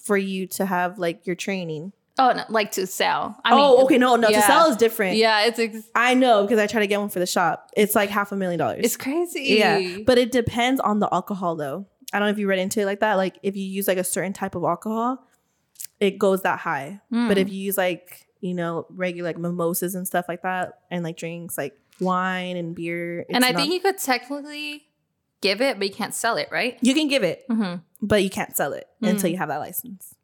for 0.03 0.16
you 0.16 0.47
to 0.49 0.64
have 0.64 0.99
like 0.99 1.27
your 1.27 1.37
training? 1.37 1.92
Oh, 2.18 2.33
no, 2.33 2.44
like 2.51 2.72
to 2.72 2.87
sell. 2.87 3.38
I 3.44 3.53
oh, 3.53 3.77
mean, 3.77 3.85
okay, 3.87 3.98
no, 3.98 4.16
no. 4.16 4.29
yeah. 4.29 4.40
To 4.42 4.46
sell 4.46 4.70
is 4.70 4.77
different. 4.77 5.16
Yeah, 5.16 5.46
it's 5.46 5.59
ex- 5.59 5.88
I 5.94 6.12
know 6.14 6.42
because 6.42 6.59
I 6.59 6.66
tried 6.66 6.81
to 6.83 6.87
get 6.87 7.01
one 7.01 7.09
for 7.09 7.18
the 7.20 7.27
shop. 7.27 7.70
It's 7.77 7.94
like 7.94 8.11
half 8.11 8.33
a 8.33 8.37
million 8.37 8.59
dollars. 8.59 8.81
it's 8.85 8.96
crazy. 8.98 9.57
Yeah, 9.59 9.98
but 10.07 10.18
it 10.18 10.31
depends 10.31 10.81
on 10.81 10.98
the 11.01 11.09
alcohol 11.12 11.57
though. 11.57 11.87
I 12.12 12.18
don't 12.18 12.27
know 12.29 12.33
if 12.33 12.38
you 12.38 12.46
read 12.46 12.59
into 12.59 12.81
it 12.81 12.85
like 12.87 13.01
that. 13.01 13.14
Like 13.14 13.38
if 13.42 13.57
you 13.57 13.64
use 13.64 13.88
like 13.88 13.96
a 13.98 14.05
certain 14.05 14.35
type 14.35 14.55
of 14.55 14.62
alcohol, 14.64 15.27
it 16.01 16.18
goes 16.18 16.42
that 16.42 16.59
high. 16.59 17.01
Hmm. 17.11 17.29
But 17.29 17.38
if 17.38 17.48
you 17.51 17.59
use 17.59 17.79
like 17.79 18.27
you 18.40 18.53
know 18.53 18.85
regular 18.90 19.31
like 19.31 19.38
mimosas 19.38 19.94
and 19.94 20.07
stuff 20.07 20.27
like 20.29 20.42
that, 20.42 20.81
and 20.90 21.03
like 21.05 21.16
drinks 21.16 21.57
like 21.57 21.72
wine 21.98 22.59
and 22.59 22.75
beer, 22.75 23.20
it's 23.20 23.31
and 23.35 23.42
I 23.44 23.53
not- 23.53 23.61
think 23.62 23.72
you 23.72 23.81
could 23.81 23.96
technically 23.98 24.85
give 25.40 25.62
it, 25.62 25.79
but 25.79 25.88
you 25.88 25.94
can't 25.94 26.14
sell 26.14 26.37
it, 26.37 26.48
right? 26.53 26.77
you 26.83 26.92
can 26.94 27.09
give 27.09 27.22
it, 27.25 27.42
Mm-hmm. 27.51 27.77
but 28.07 28.22
you 28.22 28.29
can't 28.31 28.55
sell 28.55 28.75
it 28.75 28.87
until 29.01 29.29
Mm. 29.29 29.33
you 29.33 29.38
have 29.38 29.48
that 29.48 29.59
license. 29.59 30.14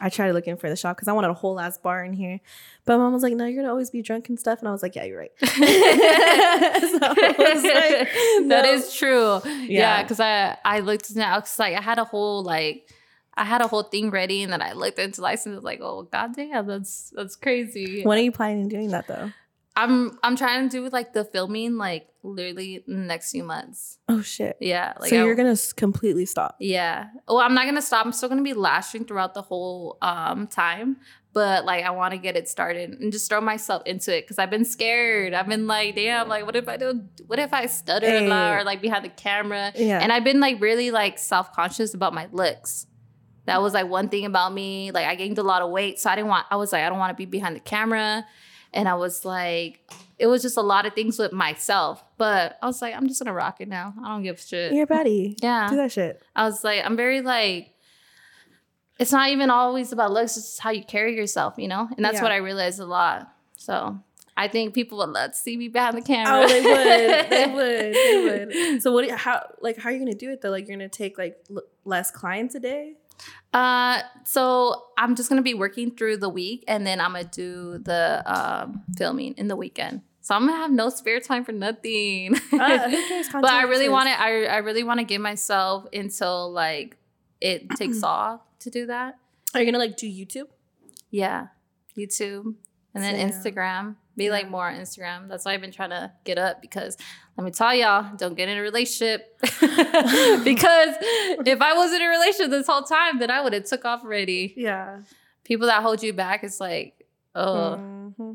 I 0.00 0.08
tried 0.10 0.32
looking 0.32 0.56
for 0.56 0.68
the 0.68 0.76
shop 0.76 0.96
because 0.96 1.08
I 1.08 1.12
wanted 1.12 1.30
a 1.30 1.34
whole 1.34 1.58
ass 1.58 1.78
bar 1.78 2.04
in 2.04 2.12
here, 2.12 2.40
but 2.84 2.98
mom 2.98 3.12
was 3.12 3.22
like, 3.22 3.34
"No, 3.34 3.46
you're 3.46 3.62
gonna 3.62 3.70
always 3.72 3.90
be 3.90 4.02
drunk 4.02 4.28
and 4.28 4.38
stuff," 4.38 4.58
and 4.60 4.68
I 4.68 4.72
was 4.72 4.82
like, 4.82 4.94
"Yeah, 4.94 5.04
you're 5.04 5.18
right." 5.18 5.32
So 5.40 6.98
I 7.02 7.34
was 7.38 7.62
like, 7.64 8.46
no. 8.46 8.62
is 8.72 8.94
true. 8.94 9.40
Yeah, 9.44 9.66
Yeah. 9.68 10.02
because 10.02 10.20
I 10.20 10.56
I 10.64 10.80
looked 10.80 11.14
now 11.16 11.36
because 11.40 11.58
like 11.58 11.74
I 11.76 11.80
had 11.80 11.98
a 11.98 12.04
whole 12.04 12.42
like 12.42 12.88
I 13.34 13.44
had 13.44 13.60
a 13.60 13.66
whole 13.68 13.82
thing 13.82 14.10
ready, 14.10 14.42
and 14.42 14.52
then 14.52 14.62
I 14.62 14.72
looked 14.72 14.98
into 14.98 15.20
license. 15.20 15.52
I 15.52 15.56
was 15.56 15.64
like, 15.64 15.80
oh 15.82 16.02
goddamn, 16.10 16.66
that's 16.66 17.12
that's 17.14 17.36
crazy. 17.36 18.02
When 18.04 18.18
are 18.18 18.22
you 18.22 18.32
planning 18.32 18.64
on 18.64 18.68
doing 18.68 18.90
that 18.90 19.06
though? 19.08 19.30
I'm 19.76 20.18
I'm 20.22 20.36
trying 20.36 20.68
to 20.68 20.76
do 20.76 20.88
like 20.88 21.12
the 21.12 21.24
filming 21.24 21.76
like 21.76 22.08
literally 22.22 22.82
the 22.86 22.94
next 22.94 23.30
few 23.32 23.44
months. 23.44 23.98
Oh 24.08 24.22
shit! 24.22 24.56
Yeah, 24.60 24.94
like 24.98 25.10
so 25.10 25.20
I- 25.20 25.24
you're 25.24 25.34
gonna 25.34 25.56
completely 25.76 26.24
stop. 26.26 26.56
yeah. 26.60 27.08
Well, 27.28 27.38
I'm 27.38 27.54
not 27.54 27.66
gonna 27.66 27.82
stop. 27.82 28.06
I'm 28.06 28.12
still 28.12 28.28
gonna 28.28 28.42
be 28.42 28.54
lashing 28.54 29.04
throughout 29.04 29.34
the 29.34 29.42
whole 29.42 29.98
um 30.02 30.46
time, 30.46 30.96
but 31.34 31.64
like 31.66 31.84
I 31.84 31.90
want 31.90 32.12
to 32.12 32.18
get 32.18 32.36
it 32.36 32.48
started 32.48 32.90
and 32.98 33.12
just 33.12 33.28
throw 33.28 33.40
myself 33.42 33.82
into 33.84 34.16
it 34.16 34.22
because 34.22 34.38
I've 34.38 34.50
been 34.50 34.64
scared. 34.64 35.34
I've 35.34 35.46
been 35.48 35.66
like, 35.66 35.94
damn, 35.94 36.26
like 36.28 36.46
what 36.46 36.56
if 36.56 36.68
I 36.68 36.78
don't? 36.78 37.08
What 37.26 37.38
if 37.38 37.52
I 37.52 37.66
stutter 37.66 38.06
a 38.06 38.26
lot 38.28 38.54
or 38.60 38.64
like 38.64 38.80
behind 38.80 39.04
the 39.04 39.10
camera? 39.10 39.72
Yeah. 39.76 39.98
And 40.00 40.10
I've 40.10 40.24
been 40.24 40.40
like 40.40 40.60
really 40.60 40.90
like 40.90 41.18
self 41.18 41.52
conscious 41.52 41.92
about 41.92 42.14
my 42.14 42.28
looks. 42.32 42.86
That 43.44 43.62
was 43.62 43.74
like 43.74 43.86
one 43.88 44.08
thing 44.08 44.24
about 44.24 44.52
me. 44.52 44.90
Like 44.90 45.06
I 45.06 45.14
gained 45.14 45.38
a 45.38 45.42
lot 45.44 45.62
of 45.62 45.70
weight, 45.70 46.00
so 46.00 46.10
I 46.10 46.16
didn't 46.16 46.28
want. 46.28 46.46
I 46.50 46.56
was 46.56 46.72
like, 46.72 46.82
I 46.82 46.88
don't 46.88 46.98
want 46.98 47.10
to 47.10 47.14
be 47.16 47.26
behind 47.26 47.54
the 47.54 47.60
camera. 47.60 48.24
And 48.76 48.88
I 48.88 48.94
was 48.94 49.24
like, 49.24 49.80
it 50.18 50.26
was 50.28 50.42
just 50.42 50.56
a 50.56 50.62
lot 50.62 50.86
of 50.86 50.94
things 50.94 51.18
with 51.18 51.32
myself. 51.32 52.02
But 52.18 52.58
I 52.62 52.66
was 52.66 52.80
like, 52.80 52.94
I'm 52.94 53.08
just 53.08 53.20
gonna 53.20 53.32
rock 53.34 53.60
it 53.60 53.68
now. 53.68 53.94
I 54.02 54.08
don't 54.08 54.22
give 54.22 54.36
a 54.36 54.40
shit. 54.40 54.72
You're 54.72 54.86
a. 54.86 55.36
Yeah. 55.42 55.68
Do 55.68 55.76
that 55.76 55.92
shit. 55.92 56.22
I 56.34 56.44
was 56.44 56.62
like, 56.64 56.84
I'm 56.84 56.96
very 56.96 57.20
like, 57.22 57.72
it's 58.98 59.12
not 59.12 59.28
even 59.30 59.50
always 59.50 59.92
about 59.92 60.12
looks, 60.12 60.36
it's 60.36 60.46
just 60.46 60.60
how 60.60 60.70
you 60.70 60.82
carry 60.84 61.14
yourself, 61.16 61.54
you 61.58 61.68
know? 61.68 61.88
And 61.96 62.04
that's 62.04 62.16
Yeah. 62.16 62.22
what 62.22 62.32
I 62.32 62.36
realized 62.36 62.80
a 62.80 62.86
lot. 62.86 63.30
So 63.56 63.98
I 64.38 64.48
think 64.48 64.74
people 64.74 64.98
would 64.98 65.10
love 65.10 65.32
to 65.32 65.36
see 65.36 65.56
me 65.56 65.68
behind 65.68 65.96
the 65.96 66.02
camera. 66.02 66.44
Oh, 66.44 66.48
they 66.48 66.60
would. 66.62 67.30
They 67.30 67.46
would. 67.54 67.94
They 67.94 68.48
would. 68.72 68.82
So 68.82 68.92
what? 68.92 69.10
How? 69.10 69.46
Like, 69.60 69.76
how 69.78 69.88
are 69.88 69.92
you 69.92 69.98
gonna 69.98 70.14
do 70.14 70.30
it 70.30 70.40
though? 70.42 70.50
Like, 70.50 70.66
you're 70.68 70.76
gonna 70.76 70.88
take 70.88 71.18
like 71.18 71.36
l- 71.50 71.62
less 71.84 72.10
clients 72.10 72.54
a 72.54 72.60
day? 72.60 72.94
Uh, 73.52 74.02
so 74.24 74.84
I'm 74.98 75.14
just 75.14 75.28
gonna 75.28 75.42
be 75.42 75.54
working 75.54 75.96
through 75.96 76.18
the 76.18 76.28
week, 76.28 76.64
and 76.68 76.86
then 76.86 77.00
I'm 77.00 77.12
gonna 77.12 77.24
do 77.24 77.78
the 77.78 78.22
um, 78.26 78.82
filming 78.96 79.34
in 79.34 79.48
the 79.48 79.56
weekend. 79.56 80.02
So 80.20 80.34
I'm 80.34 80.46
gonna 80.46 80.56
have 80.58 80.72
no 80.72 80.90
spare 80.90 81.20
time 81.20 81.44
for 81.44 81.52
nothing. 81.52 82.34
Uh, 82.52 82.90
but 83.32 83.50
I 83.50 83.62
really 83.62 83.88
want 83.88 84.08
to. 84.08 84.20
I 84.20 84.44
I 84.44 84.56
really 84.58 84.82
want 84.82 84.98
to 85.00 85.04
give 85.04 85.20
myself 85.20 85.86
until 85.92 86.50
like 86.52 86.96
it 87.40 87.70
takes 87.76 88.02
off 88.02 88.40
to 88.60 88.70
do 88.70 88.86
that. 88.86 89.18
Are 89.54 89.60
you 89.60 89.66
gonna 89.66 89.78
like 89.78 89.96
do 89.96 90.06
YouTube? 90.06 90.48
Yeah, 91.10 91.46
YouTube 91.96 92.56
and 92.94 93.04
then 93.04 93.16
Yeah. 93.16 93.28
Instagram. 93.28 93.96
Be 94.16 94.30
like 94.30 94.48
more 94.48 94.66
on 94.68 94.74
Instagram. 94.76 95.28
That's 95.28 95.44
why 95.44 95.52
I've 95.52 95.60
been 95.60 95.72
trying 95.72 95.90
to 95.90 96.10
get 96.24 96.38
up 96.38 96.62
because 96.62 96.96
let 97.36 97.44
me 97.44 97.50
tell 97.50 97.74
y'all, 97.74 98.16
don't 98.16 98.34
get 98.34 98.48
in 98.48 98.56
a 98.56 98.62
relationship. 98.62 99.38
because 99.40 99.58
if 101.44 101.60
I 101.60 101.74
was 101.74 101.92
in 101.92 102.00
a 102.00 102.08
relationship 102.08 102.50
this 102.50 102.66
whole 102.66 102.82
time, 102.82 103.18
then 103.18 103.30
I 103.30 103.42
would 103.42 103.52
have 103.52 103.64
took 103.66 103.84
off 103.84 104.02
already. 104.04 104.54
Yeah. 104.56 105.00
People 105.44 105.66
that 105.66 105.82
hold 105.82 106.02
you 106.02 106.12
back, 106.14 106.44
it's 106.44 106.60
like, 106.60 107.06
oh. 107.34 107.76
hmm 107.76 108.32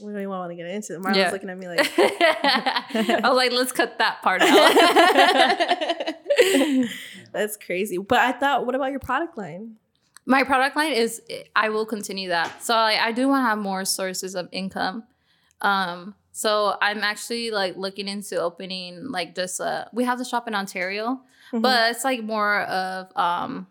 We 0.00 0.12
don't 0.12 0.20
even 0.20 0.28
want 0.28 0.50
to 0.50 0.56
get 0.56 0.66
into 0.66 0.94
it. 0.94 1.00
Marlon's 1.00 1.16
Yeah. 1.18 1.30
looking 1.30 1.48
at 1.48 1.56
me 1.56 1.68
like. 1.68 1.80
I 1.98 3.20
was 3.24 3.36
like, 3.36 3.52
let's 3.52 3.72
cut 3.72 3.96
that 3.98 4.20
part 4.22 4.42
out. 4.42 4.74
That's 7.32 7.56
crazy. 7.56 7.96
But 7.98 8.18
I 8.18 8.32
thought, 8.32 8.66
what 8.66 8.74
about 8.74 8.90
your 8.90 9.00
product 9.00 9.36
line? 9.38 9.76
My 10.26 10.42
product 10.44 10.76
line 10.76 10.92
is 10.92 11.20
I 11.56 11.68
will 11.70 11.84
continue 11.86 12.28
that. 12.28 12.62
So 12.62 12.74
I, 12.74 13.06
I 13.06 13.12
do 13.12 13.28
want 13.28 13.44
to 13.44 13.48
have 13.48 13.58
more 13.58 13.84
sources 13.84 14.34
of 14.34 14.48
income. 14.52 15.04
Um, 15.64 16.14
so 16.32 16.76
I'm 16.82 17.02
actually 17.02 17.50
like 17.50 17.76
looking 17.76 18.08
into 18.08 18.40
opening 18.40 19.10
like 19.10 19.34
just 19.34 19.60
uh 19.60 19.84
we 19.92 20.04
have 20.04 20.18
the 20.18 20.24
shop 20.24 20.46
in 20.48 20.54
Ontario, 20.54 21.20
Mhm. 21.52 21.62
but 21.62 21.90
it's 21.92 22.04
like 22.04 22.22
more 22.22 22.60
of 22.62 23.16
um 23.16 23.66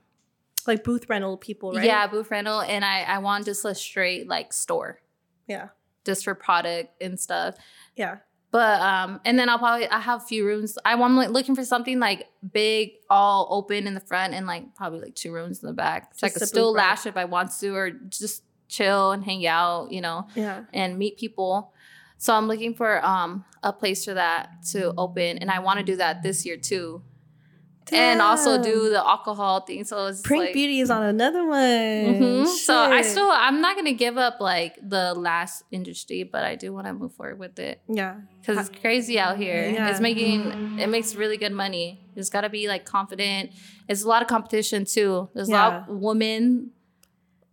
like 0.65 0.83
booth 0.83 1.05
rental 1.09 1.37
people, 1.37 1.73
right? 1.73 1.85
yeah, 1.85 2.07
booth 2.07 2.31
rental 2.31 2.61
and 2.61 2.83
I 2.85 3.03
I 3.03 3.17
want 3.19 3.45
just 3.45 3.63
a 3.65 3.75
straight 3.75 4.27
like 4.27 4.53
store 4.53 5.01
Yeah. 5.47 5.69
just 6.05 6.23
for 6.23 6.35
product 6.35 7.01
and 7.01 7.19
stuff. 7.19 7.55
Yeah. 7.95 8.17
But 8.51 8.79
um, 8.81 9.19
and 9.25 9.37
then 9.39 9.49
I'll 9.49 9.57
probably 9.57 9.87
I 9.89 9.99
have 9.99 10.21
a 10.21 10.25
few 10.25 10.45
rooms. 10.45 10.77
I 10.85 10.93
want 10.95 11.15
like 11.15 11.29
looking 11.31 11.55
for 11.55 11.65
something 11.65 11.99
like 11.99 12.29
big, 12.53 12.91
all 13.09 13.47
open 13.49 13.87
in 13.87 13.95
the 13.95 13.99
front, 13.99 14.35
and 14.35 14.45
like 14.45 14.75
probably 14.75 14.99
like 15.01 15.15
two 15.15 15.33
rooms 15.33 15.63
in 15.63 15.67
the 15.67 15.73
back. 15.73 16.11
So 16.15 16.27
I 16.27 16.29
could 16.29 16.43
a 16.43 16.45
still 16.45 16.71
lash 16.71 17.07
if 17.07 17.17
I 17.17 17.25
want 17.25 17.49
to, 17.59 17.69
or 17.75 17.89
just 17.89 18.43
chill 18.67 19.11
and 19.11 19.23
hang 19.23 19.45
out, 19.47 19.91
you 19.91 20.01
know, 20.01 20.27
Yeah. 20.35 20.65
and 20.71 20.99
meet 20.99 21.17
people. 21.17 21.72
So 22.23 22.33
I'm 22.33 22.47
looking 22.47 22.73
for 22.73 23.05
um 23.05 23.43
a 23.63 23.73
place 23.73 24.05
for 24.05 24.13
that 24.13 24.63
to 24.71 24.93
open, 24.97 25.39
and 25.39 25.51
I 25.51 25.59
want 25.59 25.79
to 25.79 25.83
do 25.83 25.97
that 25.97 26.23
this 26.23 26.45
year 26.45 26.55
too, 26.55 27.01
and 27.91 28.21
also 28.21 28.63
do 28.63 28.89
the 28.89 29.05
alcohol 29.05 29.59
thing. 29.59 29.83
So 29.83 30.05
it's 30.07 30.21
Prink 30.21 30.45
like, 30.45 30.53
Beauty 30.53 30.79
is 30.79 30.89
on 30.89 31.03
another 31.03 31.45
one. 31.45 31.59
Mhm. 31.59 32.47
So 32.47 32.77
I 32.77 33.01
still, 33.01 33.29
I'm 33.29 33.59
not 33.59 33.75
gonna 33.75 33.91
give 33.91 34.17
up 34.17 34.39
like 34.39 34.79
the 34.81 35.13
lash 35.13 35.51
industry, 35.69 36.23
but 36.23 36.45
I 36.45 36.55
do 36.55 36.71
want 36.71 36.87
to 36.87 36.93
move 36.93 37.13
forward 37.13 37.39
with 37.39 37.59
it 37.59 37.81
Yeah. 37.89 38.15
because 38.39 38.69
it's 38.69 38.79
crazy 38.79 39.19
out 39.19 39.35
here. 39.35 39.69
Yeah. 39.69 39.89
It's 39.89 39.99
making 39.99 40.79
it 40.79 40.87
makes 40.87 41.15
really 41.15 41.35
good 41.35 41.51
money. 41.51 41.99
You 42.15 42.21
just 42.21 42.31
gotta 42.31 42.49
be 42.49 42.69
like 42.69 42.85
confident. 42.85 43.51
It's 43.89 44.03
a 44.03 44.07
lot 44.07 44.21
of 44.21 44.29
competition 44.29 44.85
too. 44.85 45.27
There's 45.33 45.49
a 45.49 45.51
lot 45.51 45.73
of 45.73 45.87
women. 45.89 46.71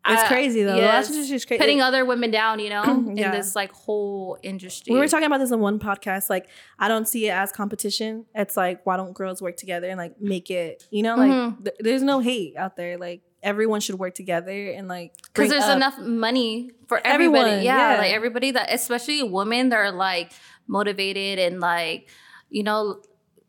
It's 0.07 0.23
uh, 0.23 0.29
crazy 0.29 0.63
though. 0.63 0.77
yes, 0.77 1.09
The 1.09 1.13
lash 1.13 1.17
industry 1.17 1.37
is 1.37 1.45
crazy. 1.45 1.59
Putting 1.61 1.81
other 1.83 2.05
women 2.07 2.31
down, 2.31 2.59
you 2.59 2.71
know, 2.71 2.83
Yeah. 3.15 3.27
in 3.27 3.33
this 3.33 3.55
like 3.55 3.71
whole 3.73 4.39
industry. 4.43 4.95
we 4.95 4.99
were 4.99 5.09
talking 5.09 5.27
about 5.27 5.39
this 5.39 5.51
in 5.51 5.61
one 5.61 5.79
podcast. 5.79 6.31
Like, 6.31 6.49
I 6.79 6.89
don't 6.89 7.07
see 7.07 7.29
it 7.29 7.33
as 7.33 7.53
competition. 7.53 8.25
It's 8.35 8.57
like, 8.57 8.85
why 8.87 8.97
don't 8.97 9.13
girls 9.13 9.43
work 9.43 9.57
together 9.59 9.89
and 9.89 9.99
like 9.99 10.21
make 10.21 10.51
it? 10.51 10.87
You 10.91 11.03
know, 11.03 11.17
like 11.17 11.31
Mhm. 11.31 11.65
th- 11.65 11.77
there's 11.81 12.03
no 12.03 12.21
hate 12.21 12.57
out 12.57 12.77
there. 12.77 12.97
Like 12.97 13.21
everyone 13.43 13.81
should 13.81 13.99
work 13.99 14.15
together 14.15 14.71
and 14.71 14.89
like 14.89 15.15
because 15.23 15.51
there's 15.51 15.65
up- 15.65 15.77
enough 15.77 15.99
money 15.99 16.71
for 16.89 16.99
everybody. 17.07 17.41
Everyone, 17.51 17.65
yeah, 17.65 17.93
yeah. 17.95 17.99
like 17.99 18.13
everybody 18.13 18.51
that, 18.53 18.73
especially 18.73 19.23
women 19.23 19.69
that 19.69 19.77
are 19.77 19.93
like 19.93 20.33
motivated 20.67 21.39
and 21.39 21.61
like, 21.61 22.09
you 22.49 22.63
know, 22.63 23.03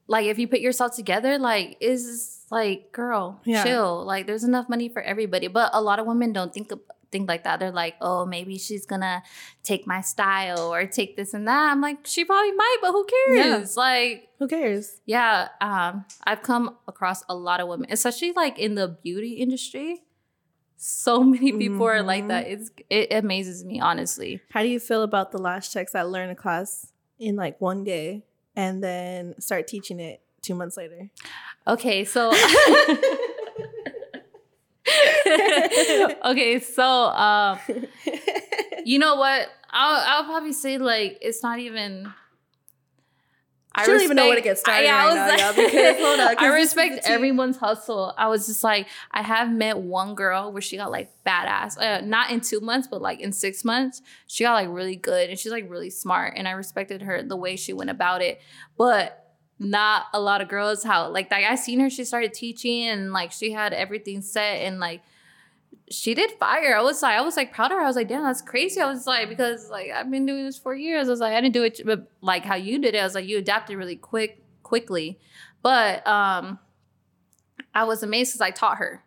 like 0.07 0.25
if 0.25 0.37
you 0.39 0.47
put 0.47 0.59
yourself 0.59 0.95
together, 0.95 1.37
like 1.39 1.77
is 1.79 2.40
like 2.51 2.91
girl, 2.91 3.39
Yeah. 3.45 3.63
chill. 3.63 4.03
Like 4.05 4.27
there's 4.27 4.43
enough 4.43 4.67
money 4.69 4.89
for 4.89 5.01
everybody, 5.01 5.47
but 5.47 5.71
a 5.73 5.81
lot 5.81 5.97
of 5.99 6.05
women 6.05 6.33
don't 6.33 6.53
think 6.53 6.71
of, 6.71 6.79
think 7.11 7.27
like 7.27 7.43
that. 7.45 7.59
They're 7.59 7.71
like, 7.71 7.95
oh, 8.01 8.25
maybe 8.25 8.57
she's 8.57 8.85
gonna 8.85 9.23
take 9.63 9.87
my 9.87 10.01
style 10.01 10.71
or 10.73 10.85
take 10.85 11.15
this 11.17 11.33
and 11.33 11.47
that. 11.47 11.71
I'm 11.71 11.81
like, 11.81 12.05
she 12.05 12.25
probably 12.25 12.51
might, 12.51 12.77
but 12.81 12.91
who 12.91 13.05
cares? 13.05 13.75
Yeah. 13.75 13.81
Like 13.81 14.29
Who 14.39 14.47
cares? 14.47 14.99
yeah, 15.05 15.47
um, 15.61 16.05
I've 16.25 16.41
come 16.43 16.77
across 16.87 17.23
a 17.29 17.35
lot 17.35 17.59
of 17.61 17.67
women, 17.67 17.87
especially 17.91 18.33
like 18.33 18.59
in 18.59 18.75
the 18.75 18.87
beauty 19.01 19.33
industry. 19.33 20.03
So 20.77 21.23
many 21.35 21.51
people 21.53 21.85
are 21.87 22.01
like 22.03 22.27
that. 22.29 22.47
It's 22.47 22.69
it 22.89 23.13
amazes 23.13 23.63
me, 23.63 23.79
honestly. 23.79 24.41
How 24.51 24.61
do 24.61 24.67
you 24.67 24.79
feel 24.79 25.03
about 25.03 25.31
the 25.31 25.37
lash 25.37 25.69
techs 25.69 25.93
that 25.93 26.09
learn 26.09 26.29
a 26.29 26.35
class 26.35 26.91
in 27.19 27.35
like 27.35 27.61
one 27.61 27.83
day 27.83 28.23
and 28.55 28.83
then 28.83 29.35
start 29.39 29.67
teaching 29.67 29.99
it 29.99 30.21
two 30.41 30.56
months 30.56 30.77
later? 30.77 31.10
Okay, 31.67 32.06
so 32.06 32.34
okay, 36.25 36.60
so 36.60 36.84
um, 36.84 37.60
you 38.84 38.99
know 38.99 39.15
what? 39.15 39.47
I'll 39.69 40.04
I'll 40.06 40.23
probably 40.25 40.54
say 40.54 40.77
like 40.77 41.17
it's 41.21 41.43
not 41.43 41.60
even. 41.60 42.12
She 43.80 43.86
don't 43.86 44.01
even 44.01 44.17
know 44.17 44.27
where 44.27 44.36
to 44.36 44.41
get 44.41 44.58
started 44.58 44.86
I, 44.86 45.08
right 45.08 45.15
now, 45.15 45.45
y'all, 45.45 45.56
because- 45.56 45.95
hold 45.97 46.19
on, 46.19 46.27
I 46.38 46.51
this 46.51 46.65
is 46.67 46.73
the 46.73 46.82
respect 46.82 47.08
everyone's 47.10 47.56
hustle. 47.56 48.13
I 48.17 48.27
was 48.27 48.45
just 48.47 48.65
like, 48.65 48.88
I 49.12 49.21
have 49.21 49.49
met 49.49 49.77
one 49.77 50.13
girl 50.13 50.51
where 50.51 50.62
she 50.62 50.75
got 50.75 50.91
like 50.91 51.10
badass. 51.25 51.80
Uh, 51.80 52.01
not 52.01 52.32
in 52.32 52.41
two 52.41 52.60
months, 52.60 52.89
but 52.91 53.01
like 53.01 53.21
in 53.21 53.32
six 53.32 53.63
months, 53.63 54.01
she 54.27 54.43
got 54.43 54.56
like 54.56 54.67
really 54.69 54.97
good, 54.97 55.30
and 55.30 55.39
she's 55.39 55.54
like 55.54 55.69
really 55.69 55.89
smart. 55.89 56.34
And 56.36 56.49
I 56.49 56.51
respected 56.51 57.04
her 57.04 57.23
the 57.23 57.38
way 57.38 57.56
she 57.56 57.71
went 57.71 57.89
about 57.89 58.21
it. 58.21 58.41
But 58.77 59.20
not 59.63 60.06
a 60.13 60.19
lot 60.19 60.41
of 60.41 60.47
girls 60.47 60.84
how 60.84 61.10
like 61.10 61.30
like 61.30 61.45
I 61.45 61.56
seen 61.56 61.80
her. 61.80 61.89
She 61.89 62.04
started 62.04 62.34
teaching, 62.34 62.88
and 62.88 63.13
like 63.13 63.32
she 63.32 63.52
had 63.52 63.74
everything 63.74 64.21
set, 64.21 64.62
and 64.62 64.80
like 64.80 65.02
she 65.89 66.13
did 66.13 66.32
fire. 66.39 66.76
I 66.76 66.82
was 66.82 67.02
like, 67.02 67.17
I 67.17 67.21
was 67.21 67.38
like 67.38 67.54
proud 67.54 67.71
of 67.71 67.78
her. 67.78 67.84
I 67.84 67.88
was 67.88 67.95
like, 67.95 68.08
damn, 68.08 68.24
that's 68.24 68.41
crazy. 68.41 68.80
I 68.82 68.89
was 68.91 69.06
like, 69.06 69.30
because 69.30 69.69
like 69.69 69.91
I've 69.91 70.10
been 70.10 70.26
doing 70.26 70.45
this 70.45 70.58
for 70.58 70.74
years. 70.74 71.08
I 71.08 71.12
was 71.12 71.19
like, 71.19 71.34
I 71.34 71.41
didn't 71.41 71.54
do 71.54 71.63
it 71.63 71.82
but 71.86 72.10
like 72.21 72.43
how 72.43 72.56
you 72.56 72.80
did 72.80 72.95
it. 72.95 73.00
I 73.00 73.04
was 73.04 73.13
like, 73.15 73.28
you 73.28 73.38
adapted 73.38 73.78
really 73.78 73.97
quick, 73.97 74.41
quickly. 74.63 75.19
But 75.62 76.06
um 76.08 76.60
I 77.74 77.84
was 77.84 78.04
amazed 78.04 78.32
because 78.32 78.41
I 78.41 78.52
taught 78.52 78.78
her. 78.78 79.04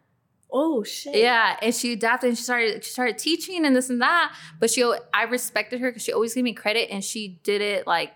oh 0.53 0.85
shit. 0.85 1.17
Yeah, 1.17 1.57
and 1.63 1.75
she 1.75 1.93
adapted 1.95 2.29
and 2.29 2.39
she 2.39 2.45
started 2.45 2.85
she 2.85 2.91
started 2.91 3.19
teaching 3.19 3.65
and 3.67 3.75
this 3.75 3.91
and 3.91 4.01
that. 4.03 4.35
But 4.61 4.71
she 4.71 4.85
I 5.13 5.25
respected 5.25 5.81
her 5.81 5.91
because 5.91 6.03
she 6.05 6.13
always 6.13 6.35
gave 6.35 6.45
me 6.45 6.53
credit 6.53 6.91
and 6.91 7.03
she 7.03 7.41
did 7.43 7.61
it 7.61 7.87
like 7.87 8.13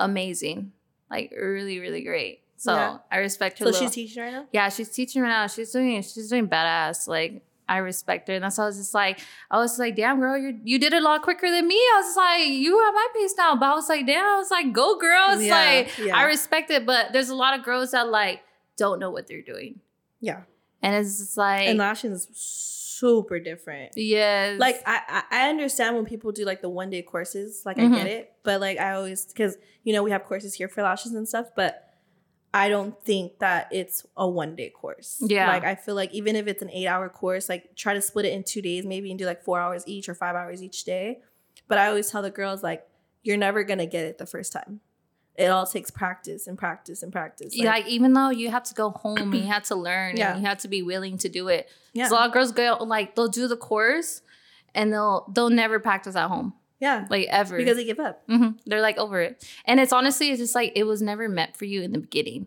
amazing, 0.00 0.72
like 1.14 1.32
really 1.36 1.78
really 1.80 2.02
great. 2.02 2.40
So 2.56 2.72
Yeah. 2.74 2.98
I 3.10 3.18
respect 3.18 3.58
her. 3.58 3.64
So 3.64 3.70
little- 3.70 3.86
she's 3.86 3.94
teaching 3.94 4.22
right 4.22 4.32
now? 4.32 4.46
yeah, 4.52 4.68
she's 4.68 4.88
teaching 4.88 5.22
right 5.22 5.28
now. 5.28 5.46
She's 5.46 5.70
doing 5.72 6.00
she's 6.02 6.28
doing 6.30 6.48
badass. 6.48 7.06
Like 7.08 7.42
I 7.66 7.78
respect 7.78 8.28
her. 8.28 8.34
And 8.34 8.44
that's 8.44 8.58
why 8.58 8.64
I 8.64 8.66
was 8.66 8.76
just 8.76 8.92
like, 8.92 9.20
I 9.50 9.56
was 9.56 9.78
like, 9.78 9.96
damn 9.96 10.20
girl, 10.20 10.36
you 10.36 10.50
you 10.64 10.78
did 10.78 10.92
it 10.92 11.00
a 11.02 11.04
lot 11.04 11.22
quicker 11.22 11.48
than 11.50 11.66
me. 11.66 11.76
I 11.76 12.02
was 12.04 12.16
like, 12.16 12.46
you 12.64 12.72
have 12.84 12.94
my 12.94 13.08
pace 13.16 13.34
now. 13.38 13.56
But 13.56 13.66
I 13.72 13.74
was 13.74 13.88
like, 13.88 14.06
damn, 14.06 14.24
I 14.24 14.36
was 14.36 14.50
like, 14.50 14.72
go 14.72 14.98
girl. 14.98 15.26
It's 15.30 15.42
Yeah, 15.44 15.56
like 15.64 15.98
yeah. 15.98 16.16
I 16.16 16.24
respect 16.24 16.70
it, 16.70 16.84
but 16.84 17.12
there's 17.14 17.30
a 17.30 17.34
lot 17.44 17.58
of 17.58 17.64
girls 17.64 17.92
that 17.92 18.08
like 18.10 18.42
don't 18.76 18.98
know 18.98 19.10
what 19.10 19.26
they're 19.28 19.42
doing. 19.54 19.80
Yeah. 20.20 20.42
And 20.82 20.94
it's 20.94 21.18
just 21.18 21.36
like 21.38 21.68
And 21.68 21.78
lashing 21.78 22.12
is 22.12 22.26
super 22.98 23.38
different. 23.40 23.92
yes. 23.96 24.58
Like 24.60 24.82
I, 24.86 25.22
I 25.30 25.48
understand 25.48 25.96
when 25.96 26.04
people 26.04 26.32
do 26.32 26.44
like 26.44 26.60
the 26.62 26.68
one 26.68 26.90
day 26.90 27.02
courses, 27.02 27.62
like 27.64 27.76
Mhm. 27.76 27.92
I 27.92 27.96
get 27.98 28.06
it, 28.06 28.32
but 28.42 28.60
like 28.60 28.78
I 28.78 28.92
always 28.92 29.24
because 29.26 29.56
you 29.82 29.92
know 29.92 30.02
we 30.02 30.10
have 30.10 30.24
courses 30.24 30.54
here 30.54 30.68
for 30.68 30.82
lashes 30.82 31.12
and 31.14 31.26
stuff, 31.28 31.46
but 31.56 31.80
I 32.52 32.68
don't 32.68 32.94
think 33.04 33.40
that 33.40 33.68
it's 33.72 34.06
a 34.16 34.28
one 34.28 34.54
day 34.54 34.70
course. 34.70 35.18
Yeah. 35.20 35.48
like 35.48 35.64
I 35.64 35.74
feel 35.74 35.94
like 35.96 36.12
even 36.14 36.36
if 36.36 36.46
it's 36.46 36.62
an 36.62 36.70
eight 36.70 36.86
hour 36.86 37.08
course, 37.08 37.48
like 37.48 37.74
try 37.76 37.94
to 37.94 38.00
split 38.00 38.26
it 38.26 38.32
in 38.32 38.44
two 38.44 38.62
days, 38.62 38.86
maybe 38.86 39.10
and 39.10 39.18
do 39.18 39.26
like 39.26 39.42
four 39.42 39.58
hours 39.60 39.82
each 39.86 40.08
or 40.08 40.14
five 40.14 40.36
hours 40.36 40.62
each 40.62 40.84
day. 40.84 41.20
But 41.66 41.78
I 41.78 41.88
always 41.88 42.10
tell 42.10 42.22
the 42.22 42.30
girls 42.30 42.62
like 42.62 42.86
you're 43.22 43.36
never 43.36 43.64
gonna 43.64 43.86
get 43.86 44.04
it 44.04 44.18
the 44.18 44.26
first 44.26 44.52
time. 44.52 44.80
It 45.36 45.46
all 45.46 45.66
takes 45.66 45.90
practice 45.90 46.46
and 46.46 46.56
practice 46.56 47.02
and 47.02 47.10
practice. 47.12 47.56
yeah, 47.56 47.70
like 47.70 47.86
even 47.88 48.12
though 48.12 48.30
you 48.30 48.50
have 48.50 48.62
to 48.64 48.74
go 48.74 48.90
home 48.90 49.34
you 49.34 49.42
have 49.54 49.64
to 49.64 49.74
learn 49.74 50.16
Yeah. 50.16 50.32
and 50.34 50.40
you 50.42 50.46
have 50.46 50.58
to 50.58 50.68
be 50.68 50.82
willing 50.82 51.18
to 51.18 51.28
do 51.28 51.48
it. 51.48 51.68
yeah. 51.92 52.08
So 52.08 52.14
a 52.14 52.16
lot 52.16 52.26
of 52.28 52.32
girls 52.32 52.52
go 52.52 52.76
like 52.80 53.14
they'll 53.16 53.28
do 53.28 53.48
the 53.48 53.56
course 53.56 54.22
and 54.74 54.92
they'll 54.92 55.26
they'll 55.34 55.50
never 55.50 55.78
practice 55.80 56.14
at 56.16 56.28
home. 56.28 56.54
Yeah. 56.80 57.06
like 57.08 57.26
ever. 57.30 57.56
Because 57.56 57.76
they 57.76 57.84
give 57.84 57.98
up. 57.98 58.22
hmm 58.28 58.50
They're 58.66 58.80
like 58.82 58.98
over 58.98 59.20
it. 59.20 59.44
And 59.64 59.80
it's 59.80 59.92
honestly, 59.92 60.30
it's 60.30 60.38
just 60.40 60.54
like 60.54 60.72
it 60.76 60.84
was 60.84 61.00
never 61.02 61.28
meant 61.28 61.56
for 61.56 61.64
you 61.64 61.82
in 61.82 61.92
the 61.92 61.98
beginning, 62.00 62.46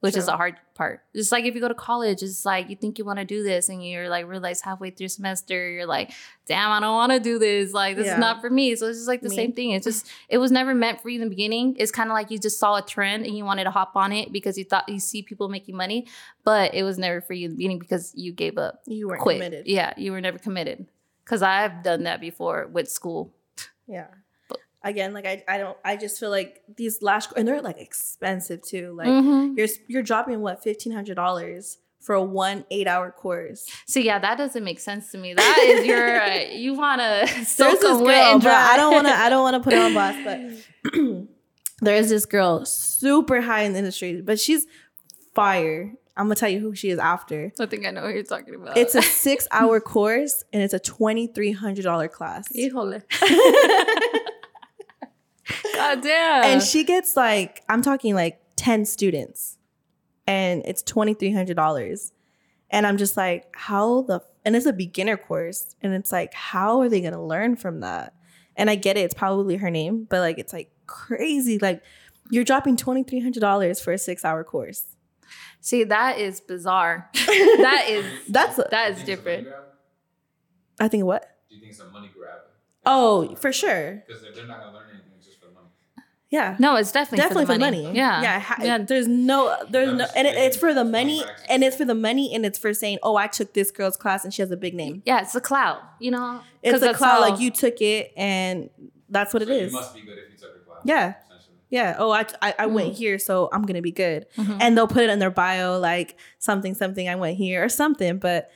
which 0.00 0.16
is 0.16 0.24
True. 0.24 0.32
the 0.32 0.36
hard 0.36 0.56
part. 0.74 1.00
It's 1.14 1.32
like 1.32 1.44
if 1.46 1.54
you 1.54 1.60
go 1.60 1.68
to 1.68 1.74
college, 1.74 2.22
it's 2.22 2.44
like 2.44 2.68
you 2.68 2.76
think 2.76 2.98
you 2.98 3.04
want 3.04 3.18
to 3.18 3.24
do 3.24 3.42
this 3.42 3.68
and 3.70 3.84
you're 3.84 4.08
like 4.08 4.26
realize 4.28 4.60
halfway 4.60 4.90
through 4.90 5.08
semester, 5.08 5.70
you're 5.70 5.86
like, 5.86 6.12
damn, 6.46 6.70
I 6.70 6.80
don't 6.80 6.94
want 6.94 7.12
to 7.12 7.18
do 7.20 7.38
this. 7.38 7.72
Like, 7.72 7.96
this 7.96 8.06
Yeah. 8.06 8.14
is 8.14 8.18
not 8.20 8.40
for 8.42 8.50
me. 8.50 8.76
So 8.76 8.86
it's 8.86 8.98
just 8.98 9.08
like 9.08 9.22
the 9.22 9.30
Me. 9.30 9.36
same 9.36 9.52
thing. 9.52 9.70
It's 9.70 9.84
just, 9.86 10.06
it 10.28 10.38
was 10.38 10.50
never 10.52 10.74
meant 10.74 11.00
for 11.00 11.08
you 11.08 11.20
in 11.20 11.24
the 11.26 11.30
beginning. 11.30 11.76
It's 11.78 11.90
kind 11.90 12.10
of 12.10 12.14
like 12.14 12.30
you 12.30 12.38
just 12.38 12.58
saw 12.60 12.76
a 12.76 12.82
trend 12.82 13.24
and 13.26 13.36
you 13.36 13.44
wanted 13.44 13.64
to 13.64 13.70
hop 13.70 13.96
on 13.96 14.12
it 14.12 14.32
because 14.32 14.58
you 14.58 14.64
thought 14.64 14.88
you 14.88 15.00
see 15.00 15.22
people 15.22 15.48
making 15.48 15.76
money, 15.76 16.06
but 16.44 16.74
it 16.74 16.82
was 16.82 16.98
never 16.98 17.20
for 17.22 17.32
you 17.32 17.46
in 17.46 17.52
the 17.52 17.56
beginning 17.56 17.78
because 17.78 18.12
you 18.14 18.32
gave 18.32 18.58
up 18.58 18.82
You 18.86 19.08
weren't 19.08 19.22
quick. 19.22 19.38
committed. 19.38 19.66
Yeah, 19.66 19.94
you 19.96 20.12
were 20.12 20.20
never 20.20 20.38
committed. 20.38 20.86
Because 21.24 21.42
I've 21.42 21.82
done 21.82 22.04
that 22.04 22.20
before 22.20 22.68
with 22.70 22.88
school. 22.88 23.32
Yeah. 23.88 24.06
Again, 24.88 25.12
like 25.12 25.26
I, 25.26 25.42
I 25.48 25.58
don't 25.58 25.76
I 25.84 25.96
just 25.96 26.18
feel 26.20 26.30
like 26.30 26.62
these 26.76 27.02
lash 27.02 27.26
and 27.36 27.46
they're 27.46 27.60
like 27.60 27.78
expensive 27.78 28.62
too. 28.62 28.94
Like 28.96 29.08
Mhm. 29.08 29.56
you're 29.56 29.68
you're 29.88 30.02
dropping 30.02 30.40
what 30.40 30.62
fifteen 30.62 30.92
hundred 30.92 31.14
dollars 31.16 31.78
for 32.00 32.14
a 32.14 32.22
one 32.22 32.64
eight 32.70 32.86
hour 32.86 33.10
course. 33.10 33.66
So 33.86 33.98
yeah, 33.98 34.18
that 34.20 34.38
doesn't 34.38 34.62
make 34.62 34.78
sense 34.78 35.10
to 35.10 35.18
me. 35.18 35.34
That 35.34 35.58
is 35.68 35.84
your 35.86 36.20
uh, 36.22 36.34
you 36.52 36.74
want 36.74 37.00
to 37.00 37.44
soak 37.44 37.80
them 37.80 38.00
wet 38.02 38.32
and 38.34 38.40
dry. 38.40 38.52
I 38.72 38.76
don't 38.76 38.92
want 38.92 39.06
to 39.08 39.12
I 39.12 39.28
don't 39.28 39.42
want 39.42 39.54
to 39.54 39.60
put 39.68 39.74
on 39.76 39.92
blast, 39.92 40.18
but 40.24 40.92
there's 41.82 42.08
this 42.08 42.24
girl 42.24 42.64
super 42.64 43.40
high 43.40 43.62
in 43.62 43.72
the 43.72 43.78
industry, 43.80 44.20
but 44.22 44.38
she's 44.38 44.66
fire. 45.34 45.92
I'm 46.18 46.24
gonna 46.26 46.34
tell 46.36 46.48
you 46.48 46.60
who 46.60 46.74
she 46.74 46.88
is 46.88 46.98
after. 46.98 47.52
I 47.60 47.66
think 47.66 47.84
I 47.84 47.90
know 47.90 48.02
what 48.04 48.14
you're 48.14 48.22
talking 48.22 48.54
about. 48.54 48.78
It's 48.78 48.94
a 48.94 49.02
six 49.02 49.46
hour 49.50 49.80
course 49.94 50.44
and 50.52 50.62
it's 50.62 50.72
a 50.72 50.78
twenty 50.78 51.26
three 51.26 51.52
hundred 51.52 51.82
dollar 51.82 52.08
class. 52.08 52.46
Híjole. 55.76 55.94
God 55.94 56.02
damn. 56.02 56.44
and 56.44 56.62
she 56.62 56.84
gets 56.84 57.16
like 57.16 57.62
i'm 57.68 57.82
talking 57.82 58.14
like 58.14 58.40
10 58.56 58.84
students 58.86 59.58
and 60.26 60.62
it's 60.64 60.82
$2300 60.82 62.12
and 62.70 62.86
i'm 62.86 62.96
just 62.96 63.16
like 63.16 63.46
how 63.54 64.02
the 64.02 64.20
and 64.44 64.56
it's 64.56 64.66
a 64.66 64.72
beginner 64.72 65.16
course 65.16 65.74
and 65.82 65.92
it's 65.94 66.10
like 66.12 66.32
how 66.34 66.80
are 66.80 66.88
they 66.88 67.00
gonna 67.00 67.24
learn 67.24 67.56
from 67.56 67.80
that 67.80 68.14
and 68.56 68.68
i 68.70 68.74
get 68.74 68.96
it 68.96 69.00
it's 69.00 69.14
probably 69.14 69.56
her 69.56 69.70
name 69.70 70.06
but 70.08 70.20
like 70.20 70.38
it's 70.38 70.52
like 70.52 70.70
crazy 70.86 71.58
like 71.58 71.82
you're 72.30 72.44
dropping 72.44 72.76
$2300 72.76 73.82
for 73.82 73.92
a 73.92 73.98
six 73.98 74.24
hour 74.24 74.42
course 74.44 74.84
See, 75.60 75.82
that 75.82 76.18
is 76.20 76.40
bizarre. 76.40 77.10
that 77.26 77.86
is 77.88 78.04
that's 78.28 78.54
that 78.70 78.92
is 78.92 79.02
Do 79.02 79.10
you 79.10 79.16
think 79.16 79.18
it's 79.18 79.26
a 79.26 79.30
money 79.30 79.42
different. 79.42 79.48
i 80.78 80.86
think 80.88 81.04
what 81.04 81.22
Do 81.48 81.54
you 81.56 81.60
think 81.60 81.72
it's 81.72 81.80
a 81.80 81.90
money 81.90 82.10
grab? 82.16 82.38
Oh, 82.84 83.34
for 83.34 83.52
sure. 83.52 84.04
Because 84.06 84.22
they're 84.22 84.46
not 84.46 84.60
gonna 84.60 84.72
learn 84.76 84.86
anything, 84.90 85.10
it's 85.16 85.26
just 85.26 85.40
for 85.40 85.46
money. 85.46 85.66
Yeah 86.30 86.56
No, 86.58 86.76
it's 86.76 86.90
definitely 86.92 87.18
definitely 87.18 87.44
for, 87.46 87.52
for 87.52 87.58
the 87.58 87.58
money. 87.60 87.82
money. 87.84 87.96
Yeah. 87.98 88.22
yeah. 88.22 88.38
ha- 88.40 88.56
Yeah. 88.62 88.78
There's 88.78 89.06
no, 89.06 89.56
there's 89.70 89.92
no, 89.94 90.06
and 90.16 90.26
it, 90.26 90.34
it's 90.36 90.56
for 90.56 90.74
the 90.74 90.84
money, 90.84 91.24
and 91.48 91.62
it's 91.62 91.76
for 91.76 91.84
the 91.84 91.94
money, 91.94 92.34
and 92.34 92.44
it's 92.44 92.58
for 92.58 92.74
saying, 92.74 92.98
oh, 93.02 93.16
I 93.16 93.26
took 93.28 93.54
this 93.54 93.70
girl's 93.70 93.96
class, 93.96 94.24
and 94.24 94.34
she 94.34 94.42
has 94.42 94.50
a 94.50 94.56
big 94.56 94.74
name. 94.74 95.02
Yeah, 95.06 95.20
it's 95.22 95.34
a 95.34 95.40
cloud, 95.40 95.80
you 96.00 96.10
know. 96.10 96.40
It's 96.62 96.76
a 96.76 96.80
that's 96.80 96.98
cloud, 96.98 97.22
all- 97.22 97.30
like 97.30 97.40
you 97.40 97.50
took 97.50 97.80
it, 97.80 98.12
and 98.16 98.70
that's 99.08 99.32
what 99.32 99.42
it 99.42 99.48
So 99.48 99.54
is. 99.54 99.72
You 99.72 99.78
must 99.78 99.94
be 99.94 100.00
good 100.02 100.18
if 100.18 100.32
you 100.32 100.38
took 100.38 100.56
a 100.56 100.64
class. 100.66 100.80
Yeah. 100.84 101.14
Yeah. 101.68 101.96
Oh, 101.98 102.10
I, 102.12 102.24
I, 102.42 102.54
I 102.60 102.66
went 102.66 102.92
Mhm. 102.94 102.96
here, 102.96 103.18
so 103.18 103.48
I'm 103.52 103.62
gonna 103.62 103.82
be 103.82 103.90
good. 103.92 104.26
Mhm. 104.36 104.58
And 104.60 104.76
they'll 104.76 104.86
put 104.86 105.02
it 105.04 105.10
in 105.10 105.18
their 105.18 105.30
bio, 105.30 105.78
like 105.80 106.16
something, 106.38 106.74
something. 106.74 107.08
I 107.08 107.14
went 107.16 107.36
here 107.36 107.64
or 107.64 107.68
something, 107.68 108.18
but 108.18 108.50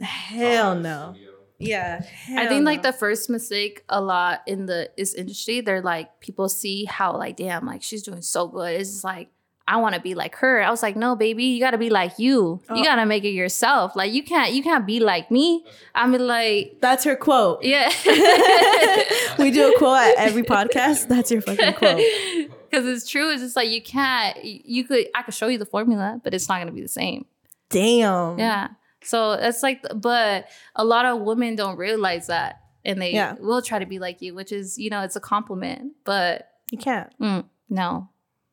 hell 0.00 0.64
College, 0.72 0.82
no. 0.82 1.12
studio. 1.14 1.29
Yeah. 1.60 2.02
I 2.30 2.46
think 2.46 2.64
like 2.64 2.82
the 2.82 2.92
first 2.92 3.30
mistake 3.30 3.84
a 3.88 4.00
lot 4.00 4.40
in 4.46 4.66
the 4.66 4.90
this 4.96 5.14
industry, 5.14 5.60
they're 5.60 5.82
like 5.82 6.20
people 6.20 6.48
see 6.48 6.86
how 6.86 7.16
like 7.16 7.36
damn 7.36 7.66
like 7.66 7.82
she's 7.82 8.02
doing 8.02 8.22
so 8.22 8.48
good. 8.48 8.80
It's 8.80 8.90
just 8.90 9.04
like 9.04 9.28
I 9.68 9.76
want 9.76 9.94
to 9.94 10.00
be 10.00 10.14
like 10.14 10.34
her. 10.36 10.60
I 10.60 10.70
was 10.70 10.82
like, 10.82 10.96
no, 10.96 11.14
baby, 11.14 11.44
you 11.44 11.60
got 11.60 11.70
to 11.70 11.78
be 11.78 11.90
like 11.90 12.18
you. 12.18 12.60
Oh. 12.68 12.74
You 12.74 12.82
got 12.82 12.96
to 12.96 13.06
make 13.06 13.22
it 13.22 13.30
yourself. 13.30 13.94
Like 13.94 14.12
you 14.12 14.24
can't 14.24 14.52
you 14.52 14.64
can't 14.64 14.84
be 14.84 14.98
like 14.98 15.30
me. 15.30 15.64
I'm 15.94 16.12
like 16.12 16.78
That's 16.80 17.04
her 17.04 17.14
quote. 17.14 17.62
yeah. 17.62 17.88
we 19.38 19.52
do 19.52 19.72
a 19.72 19.78
quote 19.78 19.98
at 19.98 20.16
every 20.16 20.42
podcast. 20.42 21.06
That's 21.08 21.30
your 21.30 21.42
fucking 21.42 21.74
quote. 21.74 22.02
Because 22.70 22.86
it's 22.86 23.10
true. 23.10 23.30
It's 23.32 23.42
just 23.42 23.56
like 23.56 23.68
you 23.68 23.82
can't. 23.82 24.38
You 24.44 24.84
could. 24.84 25.08
I 25.12 25.22
could 25.22 25.34
show 25.34 25.48
you 25.48 25.58
the 25.58 25.66
formula, 25.66 26.20
but 26.22 26.34
it's 26.34 26.48
not 26.48 26.60
gonna 26.60 26.70
be 26.70 26.80
the 26.80 26.86
same. 26.86 27.26
Damn. 27.68 28.38
Yeah. 28.38 28.68
So 29.02 29.32
it's 29.32 29.62
like, 29.62 29.84
but 29.94 30.46
a 30.76 30.84
lot 30.84 31.04
of 31.06 31.20
women 31.22 31.56
don't 31.56 31.76
realize 31.78 32.26
that, 32.28 32.60
and 32.84 33.00
they 33.00 33.12
Yeah. 33.12 33.34
will 33.40 33.62
try 33.62 33.78
to 33.78 33.86
be 33.86 33.98
like 33.98 34.20
you, 34.22 34.34
which 34.34 34.52
is 34.52 34.78
you 34.78 34.90
know 34.90 35.02
it's 35.02 35.16
a 35.16 35.20
compliment, 35.20 35.92
but 36.04 36.50
You 36.70 36.78
can't. 36.78 37.12
mm, 37.18 37.44
no. 37.68 38.08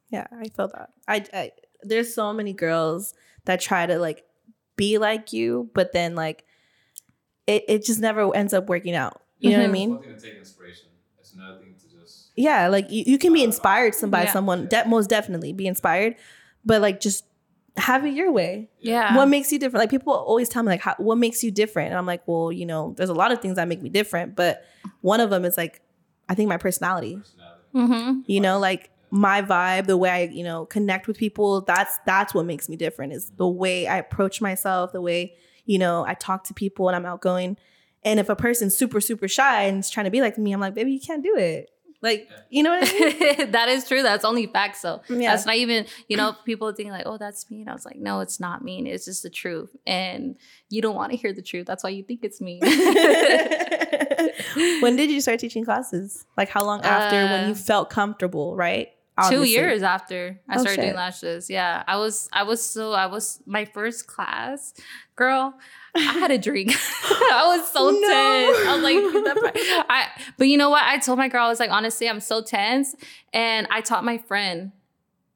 Yeah, 0.10 0.28
I 0.32 0.48
feel 0.50 0.70
that. 0.70 0.89
I, 1.08 1.26
I 1.34 1.52
there's 1.84 2.14
so 2.14 2.32
many 2.34 2.54
girls 2.54 3.14
that 3.45 3.60
try 3.60 3.86
to 3.86 4.00
like 4.00 4.26
be 4.78 4.98
like 4.98 5.34
you, 5.34 5.70
but 5.74 5.91
then 5.91 6.16
like 6.16 6.45
it, 7.45 7.64
it 7.68 7.86
just 7.86 8.00
never 8.00 8.34
ends 8.36 8.54
up 8.54 8.68
working 8.70 8.95
out. 8.95 9.22
You 9.39 9.52
know 9.52 9.58
what 9.58 9.64
I 9.64 9.68
Mhm. 9.68 9.70
It's 9.70 9.74
mean? 9.74 9.89
one 9.91 10.04
thing 10.04 10.16
to 10.18 10.22
take 10.32 10.39
inspiration. 10.39 10.88
It's 11.20 11.34
another 11.34 11.60
thing 11.60 11.76
to 11.80 12.00
just. 12.00 12.32
Yeah, 12.36 12.68
like 12.70 12.89
you, 12.91 13.04
you 13.06 13.18
can 13.18 13.34
be 13.34 13.43
inspired 13.43 13.95
some 13.95 14.10
by 14.10 14.24
Yeah. 14.24 14.34
someone, 14.34 14.68
de- 14.68 14.88
most 14.88 15.10
definitely 15.10 15.54
be 15.54 15.68
inspired, 15.68 16.16
but 16.66 16.82
like 16.82 17.00
just 17.00 17.26
have 17.78 18.05
it 18.05 18.13
your 18.13 18.32
way. 18.32 18.69
Yeah. 18.80 19.15
What 19.15 19.28
makes 19.28 19.51
you 19.51 19.59
different? 19.59 19.82
Like 19.82 19.89
people 19.89 20.13
always 20.13 20.49
tell 20.49 20.63
me 20.63 20.69
like, 20.69 20.82
how, 20.82 20.95
what 20.97 21.17
makes 21.17 21.43
you 21.43 21.51
different? 21.51 21.89
And 21.89 21.97
I'm 21.97 22.05
like, 22.05 22.28
well, 22.28 22.51
you 22.51 22.65
know, 22.65 22.93
there's 22.97 23.09
a 23.09 23.13
lot 23.13 23.32
of 23.32 23.41
things 23.41 23.55
that 23.55 23.67
make 23.67 23.82
me 23.82 23.89
different, 23.89 24.36
but 24.36 24.63
one 25.01 25.19
of 25.19 25.30
them 25.30 25.45
is 25.45 25.57
like, 25.57 25.82
I 26.30 26.36
think 26.36 26.49
my 26.49 26.57
personality. 26.57 27.17
Personality. 27.17 27.61
Mm-hmm. 27.75 28.19
You 28.25 28.41
know, 28.41 28.59
like 28.59 28.89
my 29.09 29.41
vibe, 29.41 29.86
the 29.86 29.97
way 29.97 30.09
I, 30.09 30.21
you 30.23 30.43
know, 30.43 30.65
connect 30.65 31.07
with 31.07 31.17
people. 31.17 31.61
That's 31.61 31.97
that's 32.05 32.34
what 32.34 32.45
makes 32.45 32.67
me 32.67 32.75
different. 32.75 33.13
Is 33.13 33.32
the 33.38 33.47
way 33.47 33.88
I 33.88 33.97
approach 33.97 34.41
myself, 34.41 34.91
the 34.91 35.01
way 35.01 35.36
you 35.65 35.78
know 35.78 36.05
I 36.05 36.13
talk 36.13 36.43
to 36.45 36.53
people, 36.53 36.89
and 36.89 36.95
I'm 36.95 37.05
outgoing. 37.05 37.57
And 38.03 38.19
if 38.19 38.30
a 38.30 38.36
person's 38.36 38.75
super 38.75 39.01
super 39.01 39.28
shy 39.28 39.63
and 39.63 39.80
is 39.80 39.89
trying 39.89 40.05
to 40.05 40.11
be 40.11 40.21
like 40.21 40.38
me, 40.38 40.51
I'm 40.53 40.59
like, 40.59 40.73
baby, 40.73 40.91
you 40.91 40.99
can't 40.99 41.23
do 41.23 41.36
it. 41.38 41.69
Like, 42.02 42.30
you 42.50 42.62
know 42.62 42.70
what 42.70 42.88
I 42.88 43.36
mean? 43.38 43.52
that 43.52 43.70
is 43.70 43.88
true. 43.88 44.04
That's 44.04 44.24
only 44.24 44.45
facts, 44.48 44.82
So 44.82 45.02
Yeah. 45.10 45.32
That's 45.32 45.45
not 45.45 45.56
even, 45.56 45.88
you 46.08 46.16
know, 46.16 46.36
people 46.45 46.72
think 46.72 46.91
like, 46.91 47.08
oh, 47.08 47.18
that's 47.18 47.50
mean. 47.50 47.68
I 47.68 47.74
was 47.74 47.86
like, 47.86 47.98
no, 47.98 48.20
it's 48.20 48.39
not 48.39 48.64
mean. 48.64 48.86
It's 48.86 49.06
just 49.06 49.24
the 49.24 49.30
truth. 49.30 49.76
And 49.88 50.36
you 50.70 50.82
don't 50.82 50.95
want 50.95 51.12
to 51.12 51.18
hear 51.18 51.34
the 51.34 51.41
truth. 51.41 51.66
That's 51.66 51.84
why 51.84 51.89
you 51.89 52.04
think 52.04 52.20
it's 52.24 52.39
mean. 52.39 52.62
when 54.82 54.95
did 54.95 55.10
you 55.10 55.22
start 55.22 55.39
teaching 55.39 55.66
classes? 55.66 56.26
Like 56.38 56.50
how 56.50 56.64
long 56.64 56.82
after 56.82 57.26
when 57.26 57.45
Uh, 57.45 57.48
you 57.50 57.56
felt 57.56 57.89
comfortable, 57.89 58.56
right? 58.56 58.89
Two 59.30 59.43
years 59.43 59.82
after 59.84 60.39
I 60.47 60.57
Oh, 60.57 60.61
started 60.61 60.82
doing 60.82 60.95
lashes. 60.95 61.49
Yeah. 61.49 61.84
I 61.88 61.97
was, 61.97 62.30
I 62.32 62.43
was 62.43 62.63
so, 62.63 62.91
I 62.93 63.07
was, 63.07 63.41
my 63.45 63.65
first 63.65 64.05
class, 64.07 64.74
girl, 65.15 65.55
I 65.95 65.99
had 66.01 66.30
a 66.32 66.38
drink. 66.38 66.72
I 67.03 67.55
was 67.57 67.68
so 67.72 67.89
No. 67.89 67.99
tense. 67.99 68.68
I 68.68 68.76
was 68.76 68.84
like, 68.84 69.86
I, 69.89 70.07
but 70.38 70.47
you 70.47 70.57
know 70.57 70.70
what? 70.70 70.84
I 70.84 70.99
told 70.99 71.18
my 71.18 71.28
girl, 71.30 71.45
I 71.45 71.49
was 71.49 71.59
like, 71.59 71.72
honestly, 71.72 72.07
I'm 72.07 72.20
so 72.20 72.41
tense. 72.43 72.95
And 73.34 73.68
I 73.72 73.82
taught 73.82 74.03
my 74.05 74.18
friend. 74.20 74.72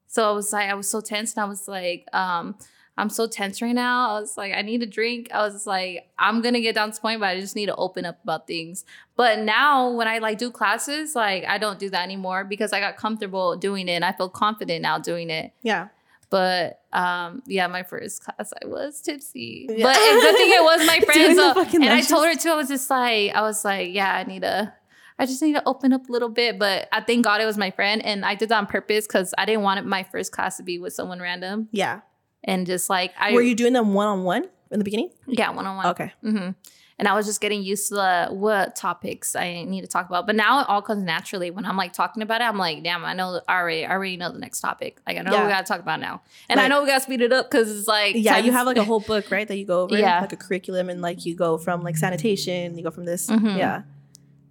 So 0.06 0.28
I 0.28 0.32
was 0.32 0.52
like, 0.52 0.68
I 0.70 0.74
was 0.74 0.88
so 0.88 1.00
tense. 1.00 1.34
And 1.34 1.42
I 1.44 1.48
was 1.48 1.66
like, 1.66 2.06
um, 2.12 2.54
I'm 2.98 3.08
so 3.08 3.26
tense 3.26 3.62
right 3.62 3.74
now. 3.74 4.10
I 4.10 4.20
was 4.20 4.36
like, 4.36 4.52
I 4.52 4.62
need 4.62 4.82
a 4.82 4.86
drink. 4.86 5.30
I 5.32 5.40
was 5.40 5.66
like, 5.66 6.10
I'm 6.18 6.42
gonna 6.42 6.60
get 6.60 6.74
down 6.74 6.92
to 6.92 7.00
point, 7.00 7.20
but 7.20 7.26
I 7.26 7.40
just 7.40 7.56
need 7.56 7.66
to 7.66 7.76
open 7.76 8.04
up 8.04 8.22
about 8.22 8.46
things. 8.46 8.84
But 9.16 9.40
now 9.40 9.90
when 9.90 10.08
I 10.08 10.18
like 10.18 10.38
do 10.38 10.50
classes, 10.50 11.14
like 11.14 11.44
I 11.44 11.58
don't 11.58 11.78
do 11.78 11.88
that 11.90 12.02
anymore 12.02 12.44
because 12.44 12.72
I 12.72 12.80
got 12.80 12.96
comfortable 12.96 13.56
doing 13.56 13.88
it 13.88 13.92
and 13.92 14.04
I 14.04 14.12
feel 14.12 14.28
confident 14.28 14.82
now 14.82 14.98
doing 14.98 15.30
it. 15.30 15.52
Yeah. 15.62 15.88
But 16.28 16.80
um, 16.92 17.42
yeah, 17.46 17.66
my 17.66 17.82
first 17.82 18.24
class 18.24 18.52
I 18.62 18.66
was 18.66 19.00
tipsy. 19.00 19.66
Yeah. 19.70 19.86
But 19.86 19.96
good 19.96 20.36
thing 20.36 20.50
it 20.50 20.62
was 20.62 20.86
my 20.86 21.00
friend. 21.04 21.36
So, 21.36 21.82
and 21.82 21.92
I 21.92 22.02
told 22.02 22.26
her 22.26 22.34
too, 22.34 22.50
I 22.50 22.56
was 22.56 22.68
just 22.68 22.88
like, 22.90 23.34
I 23.34 23.40
was 23.42 23.64
like, 23.64 23.92
yeah, 23.92 24.14
I 24.14 24.24
need 24.24 24.42
to 24.42 24.72
I 25.18 25.26
just 25.26 25.40
need 25.42 25.52
to 25.54 25.62
open 25.66 25.92
up 25.92 26.08
a 26.08 26.12
little 26.12 26.28
bit. 26.28 26.58
But 26.58 26.88
I 26.92 27.00
thank 27.00 27.24
God 27.24 27.40
it 27.40 27.46
was 27.46 27.56
my 27.56 27.70
friend. 27.70 28.04
And 28.04 28.24
I 28.24 28.34
did 28.34 28.48
that 28.48 28.58
on 28.58 28.66
purpose 28.66 29.06
because 29.06 29.32
I 29.38 29.44
didn't 29.44 29.62
want 29.62 29.84
my 29.86 30.02
first 30.02 30.32
class 30.32 30.56
to 30.56 30.62
be 30.62 30.78
with 30.78 30.94
someone 30.94 31.20
random. 31.20 31.68
Yeah. 31.70 32.00
And 32.44 32.66
just 32.66 32.90
like 32.90 33.12
I 33.18 33.32
Were 33.32 33.42
you 33.42 33.54
doing 33.54 33.72
them 33.72 33.94
one 33.94 34.06
on 34.08 34.24
one 34.24 34.44
in 34.70 34.78
the 34.78 34.84
beginning? 34.84 35.10
yeah, 35.26 35.50
one 35.50 35.66
on 35.66 35.76
one. 35.76 35.86
Okay. 35.86 36.12
hmm 36.22 36.50
And 36.98 37.08
I 37.08 37.14
was 37.14 37.26
just 37.26 37.40
getting 37.40 37.62
used 37.62 37.88
to 37.88 37.94
the, 37.94 38.28
what 38.30 38.76
topics 38.76 39.34
I 39.36 39.64
need 39.64 39.80
to 39.82 39.86
talk 39.86 40.06
about. 40.08 40.26
But 40.26 40.36
now 40.36 40.60
it 40.60 40.68
all 40.68 40.82
comes 40.82 41.02
naturally. 41.02 41.50
When 41.50 41.64
I'm 41.64 41.76
like 41.76 41.92
talking 41.92 42.22
about 42.22 42.40
it, 42.40 42.44
I'm 42.44 42.58
like, 42.58 42.82
damn, 42.82 43.04
I 43.04 43.12
know 43.14 43.40
I 43.48 43.58
already, 43.60 43.84
I 43.86 43.90
already 43.92 44.16
know 44.16 44.30
the 44.32 44.38
next 44.38 44.60
topic. 44.60 45.00
Like 45.06 45.18
I 45.18 45.22
know 45.22 45.32
Yeah. 45.32 45.44
we 45.46 45.50
gotta 45.52 45.66
talk 45.66 45.80
about 45.80 46.00
now. 46.00 46.22
And 46.48 46.58
I 46.60 46.68
know 46.68 46.82
we 46.82 46.88
gotta 46.88 47.02
speed 47.02 47.20
it 47.22 47.32
up 47.32 47.50
because 47.50 47.70
it's 47.76 47.88
like 47.88 48.14
Yeah, 48.16 48.38
you 48.38 48.52
have 48.52 48.66
like 48.66 48.76
a 48.76 48.84
whole 48.90 49.00
book, 49.00 49.30
right? 49.30 49.46
That 49.48 49.56
you 49.56 49.64
go 49.66 49.82
over, 49.82 49.96
Yeah. 49.96 50.20
like 50.20 50.32
a 50.32 50.36
curriculum, 50.36 50.88
and 50.90 51.00
like 51.00 51.24
you 51.26 51.34
go 51.36 51.58
from 51.58 51.82
like 51.82 51.96
sanitation, 51.96 52.76
you 52.76 52.82
go 52.84 52.90
from 52.90 53.04
this, 53.04 53.28
Mhm. 53.30 53.56
yeah, 53.56 53.82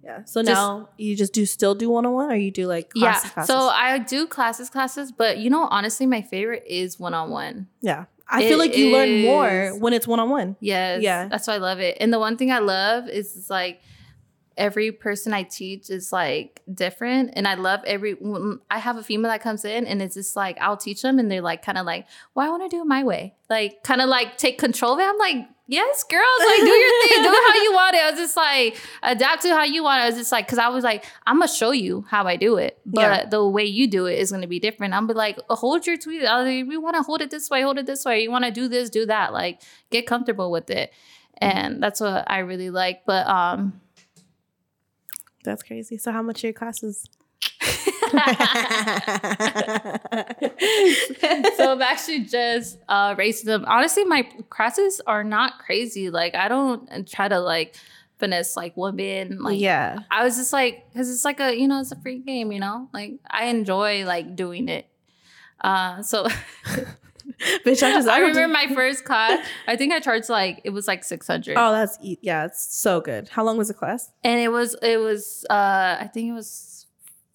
yeah. 0.02 0.24
So 0.24 0.42
Just- 0.42 0.52
now 0.52 0.88
you 0.98 1.16
just 1.16 1.32
do 1.32 1.46
still 1.46 1.74
do 1.74 1.90
one 1.90 2.04
on 2.06 2.12
one, 2.12 2.30
or 2.32 2.36
you 2.36 2.50
do 2.50 2.66
like 2.66 2.90
classes, 2.90 3.24
yeah. 3.24 3.30
classes? 3.34 3.48
So 3.54 3.68
I 3.68 3.98
do 3.98 4.26
classes, 4.26 4.70
classes, 4.70 5.12
but 5.12 5.38
you 5.38 5.50
know, 5.50 5.68
honestly, 5.70 6.06
my 6.06 6.22
favorite 6.22 6.64
is 6.66 6.98
one 6.98 7.14
on 7.14 7.30
one. 7.30 7.68
yeah, 7.80 8.06
I 8.28 8.42
It 8.42 8.48
feel 8.48 8.58
like 8.58 8.76
you 8.76 8.92
learn 8.92 9.22
more 9.22 9.78
when 9.78 9.92
it's 9.92 10.06
one 10.06 10.18
on 10.20 10.30
one. 10.30 10.56
Yes. 10.60 11.02
Yeah. 11.02 11.28
That's 11.28 11.46
why 11.46 11.54
I 11.54 11.58
love 11.58 11.80
it. 11.80 11.98
And 12.00 12.12
the 12.12 12.18
one 12.18 12.36
thing 12.36 12.50
I 12.50 12.60
love 12.60 13.08
is 13.08 13.36
it's 13.36 13.50
like 13.50 13.80
every 14.56 14.92
person 14.92 15.32
I 15.32 15.42
teach 15.44 15.88
is 15.90 16.12
like 16.12 16.60
different, 16.72 17.30
and 17.34 17.46
I 17.48 17.54
love 17.54 17.80
every. 17.86 18.16
I 18.70 18.78
have 18.78 18.96
a 18.96 19.02
female 19.02 19.30
that 19.30 19.42
comes 19.42 19.64
in, 19.64 19.86
and 19.86 20.02
it's 20.02 20.14
just 20.14 20.36
like 20.36 20.58
I'll 20.60 20.76
teach 20.76 21.02
them, 21.02 21.18
and 21.18 21.30
they're 21.30 21.40
like 21.42 21.62
kind 21.64 21.78
of 21.78 21.86
like, 21.86 22.06
"Well, 22.34 22.46
I 22.46 22.50
want 22.50 22.62
to 22.62 22.74
do 22.74 22.82
it 22.82 22.86
my 22.86 23.02
way," 23.04 23.34
like 23.48 23.82
kind 23.82 24.00
of 24.00 24.08
like 24.08 24.36
take 24.36 24.58
control 24.58 24.94
of 24.94 25.00
it. 25.00 25.04
I'm 25.04 25.18
like, 25.18 25.46
"Yes, 25.68 26.04
girls, 26.04 26.40
like 26.46 26.60
do 26.60 26.66
your 26.66 27.02
thing, 27.02 27.22
do 27.22 27.28
it 27.32 27.52
how 27.52 27.62
you 27.62 27.72
want 27.72 27.94
it." 27.94 28.02
I 28.02 28.10
was 28.10 28.18
just 28.20 28.36
like, 28.36 28.76
adapt 29.02 29.42
to 29.42 29.48
how 29.50 29.64
you 29.64 29.82
want 29.82 30.00
it. 30.00 30.02
I 30.04 30.06
was 30.06 30.16
just 30.16 30.32
like, 30.32 30.46
because 30.46 30.58
I 30.58 30.68
was 30.68 30.84
like, 30.84 31.04
I'm 31.26 31.38
gonna 31.38 31.48
show 31.48 31.70
you 31.70 32.04
how 32.08 32.24
I 32.26 32.36
do 32.36 32.56
it, 32.56 32.78
but 32.84 33.00
Yeah. 33.00 33.24
the 33.26 33.46
way 33.46 33.64
you 33.64 33.86
do 33.88 34.06
it 34.06 34.18
is 34.18 34.30
gonna 34.32 34.46
be 34.46 34.58
different. 34.60 34.92
I'm 34.94 35.06
be 35.06 35.14
like, 35.14 35.38
hold 35.48 35.86
your 35.86 35.96
tweet. 35.96 36.24
I 36.24 36.38
was 36.42 36.46
like, 36.46 36.66
we 36.68 36.76
want 36.76 36.96
to 36.96 37.02
hold 37.02 37.22
it 37.22 37.30
this 37.30 37.48
way, 37.48 37.62
hold 37.62 37.78
it 37.78 37.86
this 37.86 38.04
way. 38.04 38.22
You 38.22 38.30
want 38.30 38.44
to 38.44 38.50
do 38.50 38.68
this, 38.68 38.90
do 38.90 39.06
that. 39.06 39.32
Like, 39.32 39.60
get 39.90 40.06
comfortable 40.06 40.50
with 40.50 40.68
it, 40.70 40.92
and 41.38 41.82
that's 41.82 42.00
what 42.00 42.30
I 42.30 42.38
really 42.40 42.70
like. 42.70 43.04
But 43.06 43.26
um. 43.26 43.80
That's 45.44 45.62
crazy. 45.64 45.96
So 45.98 46.12
how 46.12 46.22
much 46.22 46.44
your 46.44 46.52
classes? 46.52 47.04
so 51.56 51.72
I'm 51.72 51.82
actually 51.82 52.20
just 52.20 52.78
uh 52.88 53.14
them. 53.14 53.64
Honestly, 53.66 54.04
my 54.04 54.22
classes 54.50 55.00
are 55.06 55.24
not 55.24 55.58
crazy. 55.58 56.10
Like 56.10 56.34
I 56.34 56.48
don't 56.48 57.08
try 57.08 57.28
to 57.28 57.40
like 57.40 57.76
finesse 58.18 58.56
like 58.56 58.76
women. 58.76 59.42
Like 59.42 59.60
yeah. 59.60 60.00
I 60.10 60.24
was 60.24 60.36
just 60.36 60.52
like, 60.52 60.90
because 60.92 61.10
it's 61.10 61.24
like 61.24 61.40
a 61.40 61.56
you 61.56 61.68
know 61.68 61.80
it's 61.80 61.92
a 61.92 62.00
free 62.00 62.18
game. 62.18 62.52
You 62.52 62.60
know, 62.60 62.88
like 62.92 63.14
I 63.28 63.46
enjoy 63.46 64.04
like 64.04 64.36
doing 64.36 64.68
it. 64.68 64.86
Uh, 65.60 66.02
so 66.02 66.26
Bitch, 67.64 67.82
I 67.82 67.92
just 67.92 68.08
I 68.08 68.16
I 68.16 68.18
remember 68.18 68.48
my 68.48 68.66
first 68.74 69.04
class. 69.04 69.44
I 69.66 69.76
think 69.76 69.92
I 69.92 70.00
charged 70.00 70.28
like 70.28 70.60
it 70.64 70.70
was 70.70 70.86
like 70.86 71.04
six 71.04 71.26
hundred. 71.26 71.56
Oh, 71.56 71.72
that's 71.72 71.98
e- 72.02 72.18
yeah, 72.20 72.44
it's 72.44 72.74
so 72.74 73.00
good. 73.00 73.28
How 73.28 73.44
long 73.44 73.56
was 73.56 73.68
the 73.68 73.74
class? 73.74 74.10
and 74.24 74.40
it 74.40 74.48
was 74.48 74.76
it 74.82 74.98
was 74.98 75.44
uh 75.50 75.96
I 76.00 76.10
think 76.12 76.28
it 76.28 76.32
was 76.32 76.48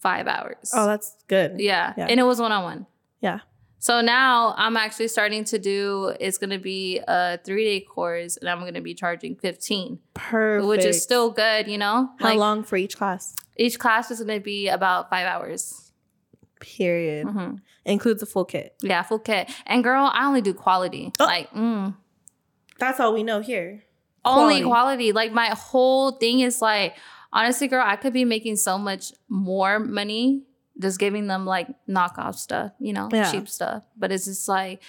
five 0.09 0.25
hours. 0.35 0.71
Oh, 0.73 0.85
that's 0.91 1.09
good. 1.27 1.59
Yeah. 1.59 1.93
Yeah. 1.97 2.07
And 2.09 2.17
it 2.19 2.23
was 2.31 2.39
one 2.39 2.51
on 2.57 2.63
one. 2.71 2.81
Yeah. 3.21 3.39
So 3.79 4.01
now 4.01 4.55
I'm 4.57 4.75
actually 4.77 5.07
starting 5.17 5.43
to 5.53 5.57
do 5.59 6.13
it's 6.19 6.37
gonna 6.41 6.59
be 6.73 6.99
a 7.07 7.37
three 7.45 7.63
day 7.71 7.79
course 7.95 8.33
and 8.37 8.49
I'm 8.49 8.59
gonna 8.67 8.81
be 8.81 8.93
charging 9.03 9.35
15, 9.35 9.99
Perfect. 10.13 10.67
which 10.69 10.85
is 10.91 11.01
still 11.03 11.29
good, 11.31 11.67
you 11.67 11.77
know? 11.77 12.09
how 12.19 12.35
long 12.35 12.63
for 12.63 12.75
each 12.77 12.95
class? 12.97 13.35
Each 13.65 13.77
class 13.83 14.09
is 14.11 14.19
gonna 14.19 14.39
be 14.39 14.67
about 14.77 15.09
five 15.09 15.27
hours. 15.27 15.91
Period. 16.59 17.27
hmm 17.27 17.51
Includes 17.85 18.21
a 18.21 18.25
full 18.25 18.45
kit. 18.45 18.75
Yeah, 18.81 19.01
full 19.03 19.19
kit. 19.19 19.49
And 19.65 19.83
girl, 19.83 20.09
I 20.13 20.25
only 20.27 20.41
do 20.41 20.53
quality. 20.53 21.13
Oh. 21.19 21.23
Like, 21.25 21.49
mm, 21.53 21.95
That's 22.79 22.99
all 22.99 23.13
we 23.13 23.23
know 23.23 23.39
here. 23.41 23.83
only 24.25 24.61
Quality. 24.61 24.63
quality. 24.63 25.11
Like 25.13 25.31
my 25.31 25.47
whole 25.69 26.11
thing 26.23 26.39
is 26.41 26.61
like, 26.61 26.95
honestly, 27.37 27.67
girl, 27.67 27.83
I 27.85 27.95
could 27.95 28.13
be 28.13 28.25
making 28.25 28.55
so 28.57 28.77
much 28.77 29.13
more 29.29 29.79
money 29.79 30.43
just 30.79 30.99
giving 30.99 31.27
them 31.27 31.45
like 31.45 31.67
knockoff 31.87 32.35
stuff, 32.35 32.71
you 32.79 32.93
know, 32.93 33.09
Yeah. 33.11 33.31
cheap 33.31 33.47
stuff. 33.49 33.83
But 33.95 34.11
it's 34.11 34.25
just 34.25 34.47
like, 34.47 34.81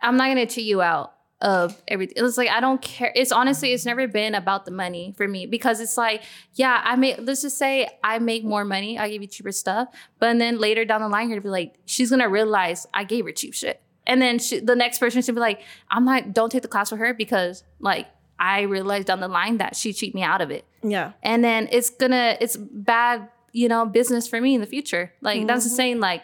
I'm 0.00 0.16
not 0.16 0.28
gonna 0.28 0.46
cheat 0.46 0.64
you 0.64 0.80
out 0.82 1.12
of 1.40 1.80
everything. 1.88 2.14
It's 2.24 2.36
like 2.38 2.48
I 2.48 2.60
don't 2.60 2.80
care. 2.80 3.12
It's 3.14 3.32
honestly, 3.32 3.72
it's 3.72 3.84
never 3.84 4.06
been 4.08 4.34
about 4.34 4.64
the 4.64 4.70
money 4.70 5.14
for 5.16 5.26
me 5.28 5.46
because 5.46 5.80
it's 5.80 5.96
like, 5.96 6.22
yeah, 6.54 6.80
I 6.84 6.96
make. 6.96 7.16
Let's 7.20 7.42
just 7.42 7.58
say 7.58 7.88
I 8.02 8.18
make 8.20 8.44
more 8.44 8.64
money. 8.64 8.98
I 8.98 9.08
give 9.10 9.22
you 9.22 9.28
cheaper 9.28 9.52
stuff, 9.52 9.88
but 10.20 10.38
then 10.38 10.58
later 10.58 10.84
down 10.84 11.00
the 11.00 11.08
line, 11.08 11.28
you're 11.28 11.38
gonna 11.38 11.44
be 11.44 11.50
like, 11.50 11.74
she's 11.84 12.10
gonna 12.10 12.28
realize 12.28 12.86
I 12.94 13.04
gave 13.04 13.24
her 13.26 13.32
cheap 13.32 13.54
shit, 13.54 13.80
and 14.06 14.20
then 14.22 14.38
she, 14.38 14.58
the 14.60 14.76
next 14.76 14.98
person 14.98 15.22
should 15.22 15.34
be 15.36 15.40
like, 15.40 15.60
I'm 15.90 16.04
not. 16.04 16.32
Don't 16.32 16.50
take 16.50 16.62
the 16.62 16.68
class 16.68 16.90
with 16.92 17.00
her 17.00 17.12
because 17.14 17.62
like 17.80 18.06
I 18.42 18.62
realized 18.62 19.06
down 19.06 19.20
the 19.20 19.28
line 19.28 19.58
that 19.58 19.76
she 19.76 19.92
cheat 19.92 20.14
me 20.14 20.22
out 20.22 20.40
of 20.40 20.50
it, 20.50 20.64
Yeah. 20.82 21.12
and 21.22 21.42
then 21.44 21.68
it's 21.70 21.90
gonna 21.90 22.36
it's 22.40 22.56
bad, 22.58 23.28
you 23.52 23.68
know, 23.68 23.86
business 23.86 24.26
for 24.26 24.40
me 24.40 24.54
in 24.56 24.60
the 24.60 24.66
future. 24.66 25.12
Like 25.20 25.46
that's 25.46 25.64
the 25.64 25.70
Mhm. 25.70 25.76
saying, 25.76 26.00
like. 26.00 26.22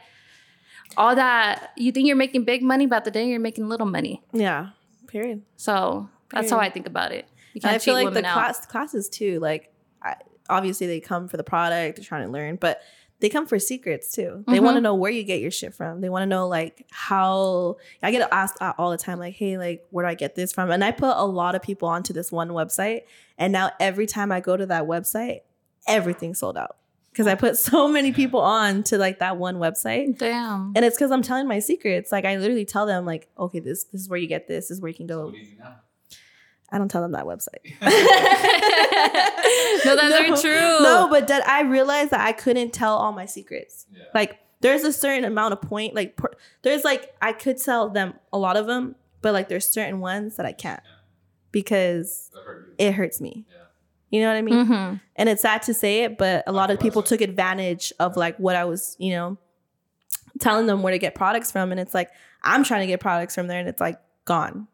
All 0.97 1.15
that 1.15 1.71
you 1.77 1.93
think 1.93 2.07
you're 2.09 2.17
making 2.17 2.45
big 2.45 2.63
money, 2.63 2.87
but 2.87 3.05
the 3.05 3.11
day 3.11 3.29
you're 3.29 3.39
making 3.39 3.69
little 3.69 3.87
money. 3.87 4.23
Yeah. 4.33 4.71
Period. 5.07 5.43
So 5.57 6.09
that's 6.31 6.51
how 6.51 6.59
I 6.59 6.71
think 6.71 6.87
about 6.87 7.13
it. 7.13 7.27
You 7.53 7.61
can't 7.61 7.75
I 7.75 7.79
feel 7.79 7.93
like 7.95 8.13
the 8.15 8.23
class 8.23 8.65
classes 8.65 9.09
too. 9.11 9.39
Like, 9.39 9.71
I, 10.03 10.15
obviously 10.49 10.87
they 10.87 10.99
come 11.01 11.29
for 11.29 11.37
the 11.37 11.45
product, 11.45 11.97
they're 11.99 12.05
trying 12.05 12.25
to 12.27 12.33
learn, 12.33 12.57
but 12.57 12.81
they 13.21 13.29
come 13.29 13.47
for 13.47 13.59
secrets 13.59 14.13
too. 14.13 14.45
They 14.47 14.59
Mhm. 14.59 14.63
want 14.63 14.77
to 14.77 14.81
know 14.81 14.95
where 14.95 15.11
you 15.11 15.25
get 15.25 15.41
your 15.41 15.51
shit 15.51 15.75
from. 15.75 16.01
They 16.01 16.09
want 16.09 16.23
to 16.23 16.27
know 16.27 16.47
like 16.49 16.87
how. 16.91 17.77
I 18.03 18.11
get 18.13 18.29
asked 18.33 18.59
all 18.79 18.91
the 18.91 18.97
time, 18.97 19.19
like, 19.19 19.35
"Hey, 19.35 19.59
like, 19.59 19.85
where 19.91 20.05
do 20.05 20.09
I 20.09 20.15
get 20.15 20.35
this 20.37 20.53
from?" 20.53 20.71
And 20.71 20.85
I 20.85 20.93
put 20.93 21.17
a 21.17 21.25
lot 21.25 21.55
of 21.55 21.63
people 21.63 21.89
onto 21.89 22.13
this 22.13 22.31
one 22.31 22.51
website, 22.51 23.03
and 23.37 23.53
now 23.53 23.71
every 23.81 24.07
time 24.07 24.31
I 24.31 24.41
go 24.41 24.57
to 24.57 24.67
that 24.67 24.85
website, 24.85 25.41
everything's 25.87 26.39
sold 26.39 26.57
out 26.57 26.77
because 27.11 27.27
I 27.27 27.35
put 27.35 27.57
so 27.59 27.89
many 27.89 28.13
people 28.13 28.41
on 28.41 28.83
to 28.85 28.99
like 28.99 29.19
that 29.19 29.37
one 29.37 29.57
website. 29.57 30.19
Damn. 30.19 30.73
And 30.77 30.85
it's 30.85 30.97
because 30.97 31.11
I'm 31.11 31.23
telling 31.23 31.49
my 31.49 31.59
secrets. 31.59 32.13
Like 32.13 32.25
I 32.25 32.37
literally 32.37 32.65
tell 32.65 32.87
them, 32.87 33.05
like, 33.05 33.29
okay, 33.39 33.59
this 33.59 33.85
this 33.85 34.03
is 34.03 34.09
where 34.09 34.19
you 34.19 34.29
get 34.29 34.47
this. 34.47 34.69
This 34.69 34.77
is 34.77 34.81
where 34.81 34.91
you 34.91 34.95
can 34.95 35.07
go. 35.09 35.25
What 35.25 35.33
do 35.35 35.39
you 35.41 35.47
do 35.47 35.53
now? 35.59 35.75
I 36.71 36.79
don't 36.79 36.89
tell 36.91 37.01
them 37.03 37.13
that 37.13 37.25
website. 37.25 37.75
no, 39.85 39.97
that's 39.97 40.15
very 40.15 40.37
true. 40.41 40.83
No, 40.83 41.09
but 41.11 41.29
that 41.29 41.47
I 41.49 41.63
realized 41.63 42.11
that 42.11 42.21
I 42.21 42.33
couldn't 42.33 42.73
tell 42.73 42.95
all 42.97 43.13
my 43.13 43.27
secrets. 43.27 43.87
Yeah. 43.93 44.03
Like 44.15 44.39
there's 44.61 44.83
a 44.85 44.93
certain 44.93 45.25
amount 45.25 45.53
of 45.55 45.63
point. 45.63 45.95
Like 45.95 46.17
per, 46.17 46.31
there's 46.63 46.85
like 46.85 47.15
I 47.23 47.33
could 47.33 47.59
tell 47.59 47.89
them 47.89 48.15
a 48.33 48.39
lot 48.39 48.57
of 48.57 48.67
them, 48.67 48.97
but 49.23 49.33
like 49.33 49.49
there's 49.49 49.69
certain 49.69 50.01
ones 50.01 50.37
that 50.37 50.47
I 50.47 50.53
can't 50.53 50.81
Yeah. 50.85 50.91
because 51.53 52.31
hurt 52.45 52.75
it 52.79 52.93
hurts 52.93 53.21
me. 53.21 53.47
Yeah. 53.51 53.55
You 54.11 54.21
know 54.23 54.29
what 54.29 54.37
I 54.37 54.43
mean? 54.43 54.67
hmm 54.67 54.95
And 55.17 55.29
it's 55.29 55.43
sad 55.43 55.63
to 55.63 55.75
say 55.75 56.05
it, 56.05 56.17
but 56.19 56.45
a 56.47 56.53
lot 56.53 56.71
of 56.71 56.81
people 56.81 57.03
took 57.03 57.21
advantage 57.21 57.93
of 58.01 58.17
like 58.17 58.37
what 58.39 58.57
I 58.57 58.65
was, 58.65 58.97
you 58.99 59.13
know, 59.13 59.37
telling 60.41 60.67
them 60.67 60.83
where 60.83 60.93
to 60.93 60.99
get 60.99 61.15
products 61.15 61.51
from. 61.51 61.71
And 61.73 61.81
it's 61.81 61.93
like, 61.95 62.11
I'm 62.43 62.65
trying 62.65 62.81
to 62.83 62.87
get 62.87 63.01
products 63.01 63.35
from 63.35 63.49
there 63.49 63.59
and 63.61 63.69
it's 63.69 63.81
like 63.81 63.99
gone. 64.25 64.67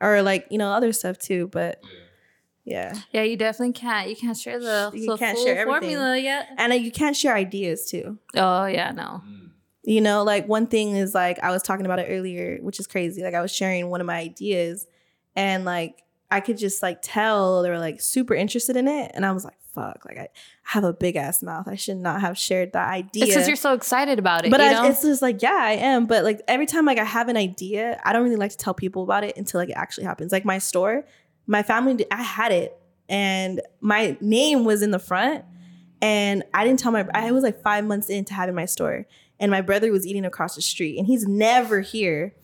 Or 0.00 0.22
like, 0.22 0.46
you 0.50 0.58
know, 0.58 0.70
other 0.72 0.92
stuff 0.92 1.18
too. 1.18 1.48
But 1.48 1.80
Yeah. 2.64 2.92
yeah. 2.94 3.00
Yeah, 3.12 3.22
you 3.22 3.36
definitely 3.36 3.72
can't. 3.72 4.08
You 4.08 4.16
can't 4.16 4.36
share 4.36 4.58
the, 4.60 4.90
You 4.94 5.06
the 5.06 5.16
can't 5.16 5.36
full 5.36 5.46
share 5.46 5.58
everything. 5.58 5.80
formula 5.80 6.18
yet. 6.18 6.48
And 6.56 6.72
uh, 6.72 6.76
you 6.76 6.90
can't 6.92 7.16
share 7.16 7.34
ideas 7.34 7.86
too. 7.90 8.18
Oh 8.36 8.66
yeah, 8.66 8.92
no. 8.92 9.22
Mm. 9.26 9.50
You 9.84 10.00
know, 10.02 10.22
like 10.22 10.46
one 10.46 10.66
thing 10.66 10.96
is 10.96 11.14
like 11.14 11.38
I 11.42 11.50
was 11.50 11.62
talking 11.62 11.86
about 11.86 11.98
it 11.98 12.08
earlier, 12.10 12.58
which 12.60 12.78
is 12.78 12.86
crazy. 12.86 13.22
Like 13.22 13.34
I 13.34 13.40
was 13.40 13.50
sharing 13.52 13.88
one 13.88 14.00
of 14.02 14.06
my 14.06 14.18
ideas 14.18 14.86
and 15.34 15.64
like 15.64 16.02
I 16.30 16.40
could 16.40 16.58
just 16.58 16.82
like 16.82 16.98
tell 17.02 17.62
they 17.62 17.70
were 17.70 17.78
like 17.78 18.00
super 18.00 18.34
interested 18.34 18.76
in 18.76 18.86
it. 18.88 19.10
And 19.14 19.24
I 19.24 19.32
was 19.32 19.44
like, 19.44 19.56
fuck, 19.74 20.04
like 20.04 20.18
I 20.18 20.28
have 20.64 20.84
a 20.84 20.92
big 20.92 21.16
ass 21.16 21.42
mouth. 21.42 21.68
I 21.68 21.76
should 21.76 21.96
not 21.96 22.20
have 22.20 22.36
shared 22.36 22.72
that 22.72 22.88
idea. 22.88 23.24
It's 23.24 23.32
because 23.34 23.46
you're 23.46 23.56
so 23.56 23.72
excited 23.74 24.18
about 24.18 24.44
it. 24.44 24.50
but 24.50 24.60
you 24.60 24.66
I, 24.66 24.88
it's 24.88 25.02
just 25.02 25.22
like 25.22 25.40
yeah 25.42 25.56
i 25.58 25.72
am 25.72 26.06
but 26.06 26.24
like 26.24 26.40
every 26.48 26.66
time 26.66 26.84
like 26.84 26.98
i 26.98 27.04
have 27.04 27.28
an 27.28 27.36
idea 27.36 28.00
i 28.04 28.12
don't 28.12 28.24
really 28.24 28.36
like 28.36 28.50
to 28.50 28.56
tell 28.56 28.74
people 28.74 29.02
about 29.04 29.24
it 29.24 29.36
until 29.36 29.60
like 29.60 29.68
it 29.70 29.76
actually 29.76 30.04
happens 30.04 30.32
like 30.32 30.44
my 30.44 30.58
store 30.58 31.04
my 31.46 31.62
family 31.62 32.04
i 32.10 32.22
had 32.22 32.52
it 32.52 32.76
and 33.08 33.60
my 33.80 34.16
name 34.20 34.64
was 34.64 34.82
in 34.82 34.90
the 34.90 34.98
front 34.98 35.44
and 36.02 36.42
i 36.54 36.64
didn't 36.64 36.80
tell 36.80 36.92
my 36.92 37.06
i 37.14 37.30
was 37.30 37.44
like 37.44 37.62
five 37.62 37.84
months 37.84 38.10
into 38.10 38.34
having 38.34 38.54
my 38.54 38.64
store 38.66 39.06
and 39.40 39.50
my 39.50 39.60
brother 39.60 39.92
was 39.92 40.06
eating 40.06 40.24
across 40.24 40.56
the 40.56 40.62
street 40.62 40.98
and 40.98 41.06
he's 41.06 41.26
never 41.26 41.80
here 41.80 42.34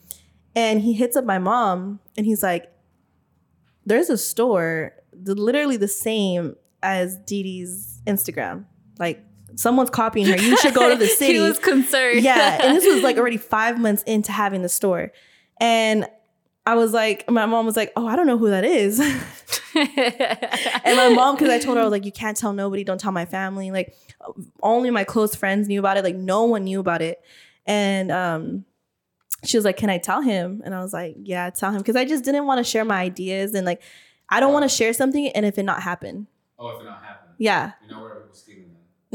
and 0.55 0.83
he 0.83 0.93
hits 0.93 1.17
up 1.17 1.25
my 1.25 1.39
mom 1.39 1.99
and 2.17 2.27
he's 2.27 2.43
like 2.43 2.71
there's 3.87 4.11
a 4.11 4.19
store 4.19 4.93
the, 5.13 5.35
literally 5.35 5.77
the 5.77 5.89
same 5.89 6.57
as 6.83 7.17
Dee 7.19 7.43
Dee's 7.43 8.01
instagram. 8.07 8.65
Like 8.99 9.25
someone's 9.57 9.91
copying 9.91 10.27
her. 10.27 10.37
You 10.37 10.57
should 10.59 10.75
go 10.75 10.89
to 10.91 10.97
the 10.97 11.07
city. 11.21 11.35
he 11.35 11.41
was 11.41 11.59
concerned. 11.59 12.23
yeah 12.23 12.59
and 12.63 12.77
this 12.77 12.85
was 12.87 13.03
like 13.03 13.17
already 13.21 13.37
five 13.37 13.79
months 13.79 14.03
into 14.05 14.33
having 14.33 14.63
the 14.63 14.69
store. 14.69 15.13
And 15.61 16.07
i 16.67 16.75
was 16.75 16.93
like 16.93 17.31
my 17.31 17.45
mom 17.47 17.67
was 17.67 17.77
like 17.77 17.93
oh 17.95 18.07
i 18.07 18.17
don't 18.17 18.27
know 18.27 18.39
who 18.39 18.51
that 18.51 18.65
is. 18.65 19.01
And 19.77 20.97
my 20.97 21.09
mom 21.09 21.35
because 21.35 21.51
i 21.51 21.59
told 21.59 21.77
her 21.77 21.81
i 21.81 21.85
was 21.85 21.91
like 21.91 22.05
you 22.05 22.13
can't 22.13 22.37
tell 22.37 22.53
nobody. 22.53 22.85
Don't 22.85 23.01
tell 23.01 23.13
my 23.13 23.25
family. 23.25 23.71
Like 23.71 23.95
only 24.63 24.91
my 24.91 25.05
close 25.05 25.35
friends 25.35 25.67
knew 25.69 25.81
about 25.81 25.97
it. 25.97 26.05
Like 26.05 26.15
no 26.17 26.45
one 26.45 26.65
knew 26.65 26.79
about 26.81 27.03
it. 27.03 27.21
And 27.67 28.11
um 28.13 28.65
she 29.45 29.57
was 29.57 29.65
like 29.65 29.77
can 29.77 29.91
i 29.91 29.99
tell 29.99 30.21
him 30.23 30.63
and 30.65 30.75
i 30.75 30.81
was 30.81 30.93
like 30.93 31.15
yeah 31.23 31.51
tell 31.51 31.71
him 31.71 31.79
because 31.79 31.97
i 31.97 32.05
just 32.05 32.25
didn't 32.25 32.47
want 32.47 32.59
to 32.59 32.65
share 32.65 32.85
my 32.85 33.01
ideas 33.01 33.55
and 33.55 33.67
like 33.67 33.83
i 34.31 34.41
don't 34.41 34.53
want 34.53 34.63
to 34.63 34.73
oh. 34.75 34.77
share 34.77 34.93
something 34.93 35.29
and 35.29 35.45
if 35.47 35.59
it 35.59 35.63
not 35.65 35.83
happen 35.83 36.27
Oh, 36.59 36.69
if 36.77 36.83
it 36.83 36.85
not 36.87 37.03
happening. 37.03 37.35
yeah 37.39 37.73
You 37.89 37.97
know 37.97 38.03
where 38.03 38.15
people 38.17 38.35
stealing 38.35 38.71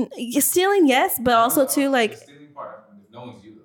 then. 0.07 0.41
stealing 0.41 0.87
yes 0.87 1.19
but 1.23 1.33
also 1.35 1.65
too 1.65 1.83
The 1.83 1.89
like 1.89 2.13
stealing 2.15 2.47
part. 2.53 2.83
No 3.11 3.21
one's 3.25 3.43
you 3.45 3.55
though. 3.55 3.61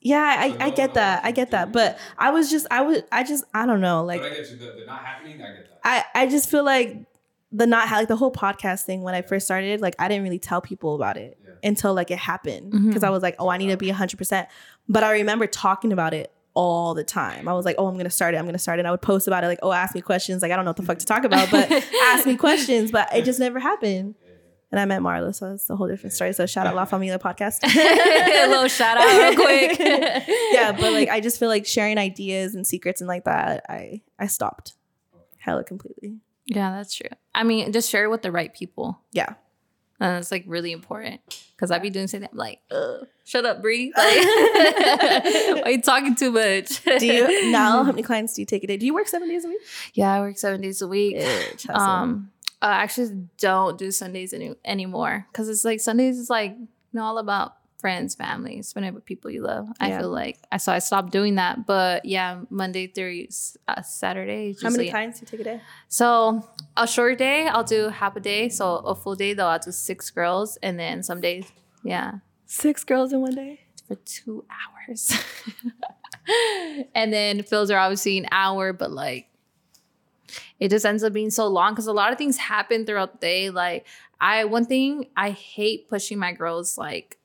yeah 0.00 0.36
i, 0.38 0.50
So 0.50 0.56
I 0.60 0.68
no- 0.70 0.74
get 0.76 0.90
no 0.90 0.94
that 1.00 1.24
i 1.24 1.30
get 1.32 1.50
that 1.52 1.72
but 1.72 1.98
i 2.18 2.30
was 2.30 2.50
just 2.50 2.66
i 2.70 2.80
was 2.82 3.02
i 3.12 3.22
just 3.22 3.44
i 3.54 3.64
don't 3.66 3.80
know 3.80 4.04
like 4.04 4.22
but 4.22 4.32
I 4.32 4.34
get 4.34 4.50
you. 4.50 4.56
The, 4.58 4.64
the 4.80 4.86
not 4.86 5.00
happening. 5.04 5.40
I 5.42 5.52
get 5.52 5.68
that. 5.68 5.80
I 5.84 6.04
I 6.22 6.26
just 6.26 6.50
feel 6.50 6.64
like 6.64 7.04
the 7.50 7.66
not 7.66 7.90
like 7.90 8.08
the 8.08 8.16
whole 8.16 8.32
podcast 8.32 8.84
thing 8.84 9.02
when 9.02 9.14
I 9.14 9.20
first 9.20 9.44
started, 9.46 9.80
like 9.82 9.94
I 9.98 10.08
didn't 10.08 10.22
really 10.24 10.38
tell 10.38 10.62
people 10.62 10.94
about 10.94 11.18
it. 11.18 11.36
Until 11.62 11.94
like 11.94 12.10
it 12.10 12.18
happened 12.18 12.70
because 12.70 13.02
I 13.02 13.06
mm-hmm. 13.06 13.12
was 13.14 13.22
like, 13.22 13.36
oh, 13.38 13.48
I 13.48 13.56
need 13.58 13.68
to 13.68 13.76
be 13.76 13.90
hundred 13.90 14.16
percent. 14.16 14.48
But 14.88 15.04
I 15.04 15.12
remember 15.12 15.46
talking 15.46 15.92
about 15.92 16.14
it 16.14 16.32
all 16.54 16.94
the 16.94 17.04
time. 17.04 17.48
I 17.48 17.54
was 17.54 17.64
like, 17.64 17.76
oh, 17.78 17.86
I'm 17.86 17.96
gonna 17.96 18.10
start 18.10 18.34
it. 18.34 18.38
I'm 18.38 18.44
gonna 18.44 18.58
start 18.58 18.78
it. 18.78 18.80
And 18.80 18.88
I 18.88 18.90
would 18.90 19.02
post 19.02 19.26
about 19.26 19.44
it 19.44 19.46
like, 19.46 19.60
oh, 19.62 19.72
ask 19.72 19.94
me 19.94 20.00
questions. 20.00 20.42
Like 20.42 20.52
I 20.52 20.56
don't 20.56 20.64
know 20.64 20.70
what 20.70 20.76
the 20.76 20.82
fuck 20.82 20.98
to 20.98 21.06
talk 21.06 21.24
about, 21.24 21.50
but 21.50 21.70
ask 22.04 22.26
me 22.26 22.36
questions. 22.36 22.90
But 22.90 23.14
it 23.14 23.24
just 23.24 23.40
never 23.40 23.58
happened. 23.58 24.14
And 24.70 24.80
I 24.80 24.86
met 24.86 25.02
Marla, 25.02 25.34
so 25.34 25.52
it's 25.52 25.68
a 25.68 25.76
whole 25.76 25.86
different 25.86 26.14
story. 26.14 26.32
So 26.32 26.46
shout 26.46 26.66
out 26.66 26.74
La 26.74 26.86
Familia 26.86 27.18
podcast. 27.18 27.58
a 27.64 28.48
little 28.48 28.68
shout 28.68 28.96
out 28.96 29.06
real 29.06 29.34
quick. 29.34 29.78
yeah, 30.52 30.72
but 30.72 30.94
like 30.94 31.10
I 31.10 31.20
just 31.20 31.38
feel 31.38 31.48
like 31.48 31.66
sharing 31.66 31.98
ideas 31.98 32.54
and 32.54 32.66
secrets 32.66 33.02
and 33.02 33.08
like 33.08 33.24
that, 33.24 33.64
I 33.68 34.00
I 34.18 34.28
stopped 34.28 34.74
hella 35.38 35.62
completely. 35.64 36.20
Yeah, 36.46 36.70
that's 36.72 36.94
true. 36.94 37.10
I 37.34 37.44
mean, 37.44 37.72
just 37.72 37.90
share 37.90 38.04
it 38.04 38.08
with 38.08 38.22
the 38.22 38.32
right 38.32 38.52
people. 38.52 39.00
Yeah. 39.12 39.34
And 40.02 40.18
it's 40.18 40.32
like 40.32 40.42
really 40.48 40.72
important 40.72 41.20
because 41.54 41.70
I 41.70 41.78
be 41.78 41.88
doing 41.88 42.08
something 42.08 42.28
I'm 42.32 42.36
like, 42.36 42.58
Ugh, 42.72 43.06
shut 43.24 43.44
up, 43.44 43.62
Bree. 43.62 43.92
Like, 43.96 44.16
why 45.64 45.68
you 45.68 45.80
talking 45.80 46.16
too 46.16 46.32
much? 46.32 46.82
Do 46.82 47.06
you 47.06 47.50
now? 47.52 47.84
How 47.84 47.92
many 47.92 48.02
clients 48.02 48.34
do 48.34 48.42
you 48.42 48.46
take 48.46 48.64
a 48.64 48.66
day? 48.66 48.76
Do 48.76 48.84
you 48.84 48.94
work 48.94 49.06
seven 49.06 49.28
days 49.28 49.44
a 49.44 49.48
week? 49.48 49.60
Yeah, 49.94 50.12
I 50.12 50.20
work 50.20 50.38
seven 50.38 50.60
days 50.60 50.82
a 50.82 50.88
week. 50.88 51.24
Um, 51.68 52.32
I 52.60 52.82
actually 52.82 53.28
don't 53.38 53.78
do 53.78 53.92
Sundays 53.92 54.32
any 54.32 54.54
anymore 54.64 55.26
because 55.30 55.48
it's 55.48 55.64
like 55.64 55.78
Sundays 55.78 56.18
is 56.18 56.28
like 56.28 56.50
you 56.58 56.68
know 56.92 57.04
all 57.04 57.18
about 57.18 57.54
friends, 57.82 58.14
family, 58.14 58.62
spending 58.62 58.94
with 58.94 59.04
people 59.04 59.30
you 59.30 59.42
love. 59.42 59.68
I 59.78 59.88
Yeah. 59.90 59.98
feel 60.00 60.08
like 60.08 60.38
I 60.50 60.56
so 60.56 60.72
I 60.72 60.78
stopped 60.78 61.12
doing 61.12 61.34
that. 61.34 61.66
But 61.66 62.06
yeah, 62.06 62.40
Monday 62.48 62.86
through 62.86 63.26
uh, 63.68 63.82
Saturday. 63.82 64.54
how 64.62 64.70
many 64.70 64.88
clients 64.88 65.20
do 65.20 65.24
you 65.24 65.30
take 65.32 65.40
a 65.40 65.44
day? 65.44 65.60
So 65.88 66.48
a 66.76 66.86
short 66.86 67.18
day, 67.18 67.46
I'll 67.48 67.64
do 67.64 67.88
half 67.90 68.16
a 68.16 68.20
day. 68.20 68.48
So 68.48 68.76
a 68.76 68.94
full 68.94 69.16
day 69.16 69.34
though, 69.34 69.48
I'll 69.48 69.58
do 69.58 69.72
six 69.72 70.10
girls, 70.10 70.56
and 70.62 70.78
then 70.78 71.02
some 71.02 71.20
days, 71.20 71.52
yeah, 71.84 72.20
Six 72.46 72.84
girls 72.84 73.12
in 73.12 73.20
one 73.20 73.34
day. 73.34 73.60
for 73.88 73.96
two 73.96 74.44
hours. 74.48 75.12
and 76.94 77.12
then 77.12 77.42
fills 77.42 77.70
are 77.70 77.78
obviously 77.78 78.16
an 78.18 78.26
hour, 78.30 78.72
but 78.72 78.90
like 78.92 79.28
it 80.60 80.70
just 80.70 80.86
ends 80.86 81.02
up 81.02 81.12
being 81.12 81.30
so 81.30 81.46
long 81.48 81.72
because 81.72 81.86
a 81.88 81.92
lot 81.92 82.12
of 82.12 82.18
things 82.18 82.36
happen 82.36 82.86
throughout 82.86 83.12
the 83.12 83.18
day. 83.18 83.50
Like 83.50 83.86
I 84.20 84.44
one 84.44 84.66
thing 84.66 85.06
I 85.16 85.30
hate 85.30 85.88
pushing 85.88 86.18
my 86.18 86.32
girls 86.32 86.78
like 86.78 87.18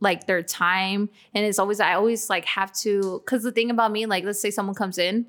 like 0.00 0.26
their 0.26 0.42
time. 0.42 1.10
And 1.34 1.44
it's 1.44 1.58
always 1.58 1.80
I 1.80 1.94
always 1.94 2.28
like 2.28 2.44
have 2.46 2.72
to 2.80 3.22
because 3.24 3.42
the 3.42 3.52
thing 3.52 3.70
about 3.70 3.92
me 3.92 4.06
like 4.06 4.24
let's 4.24 4.40
say 4.40 4.50
someone 4.50 4.74
comes 4.74 4.98
in 4.98 5.26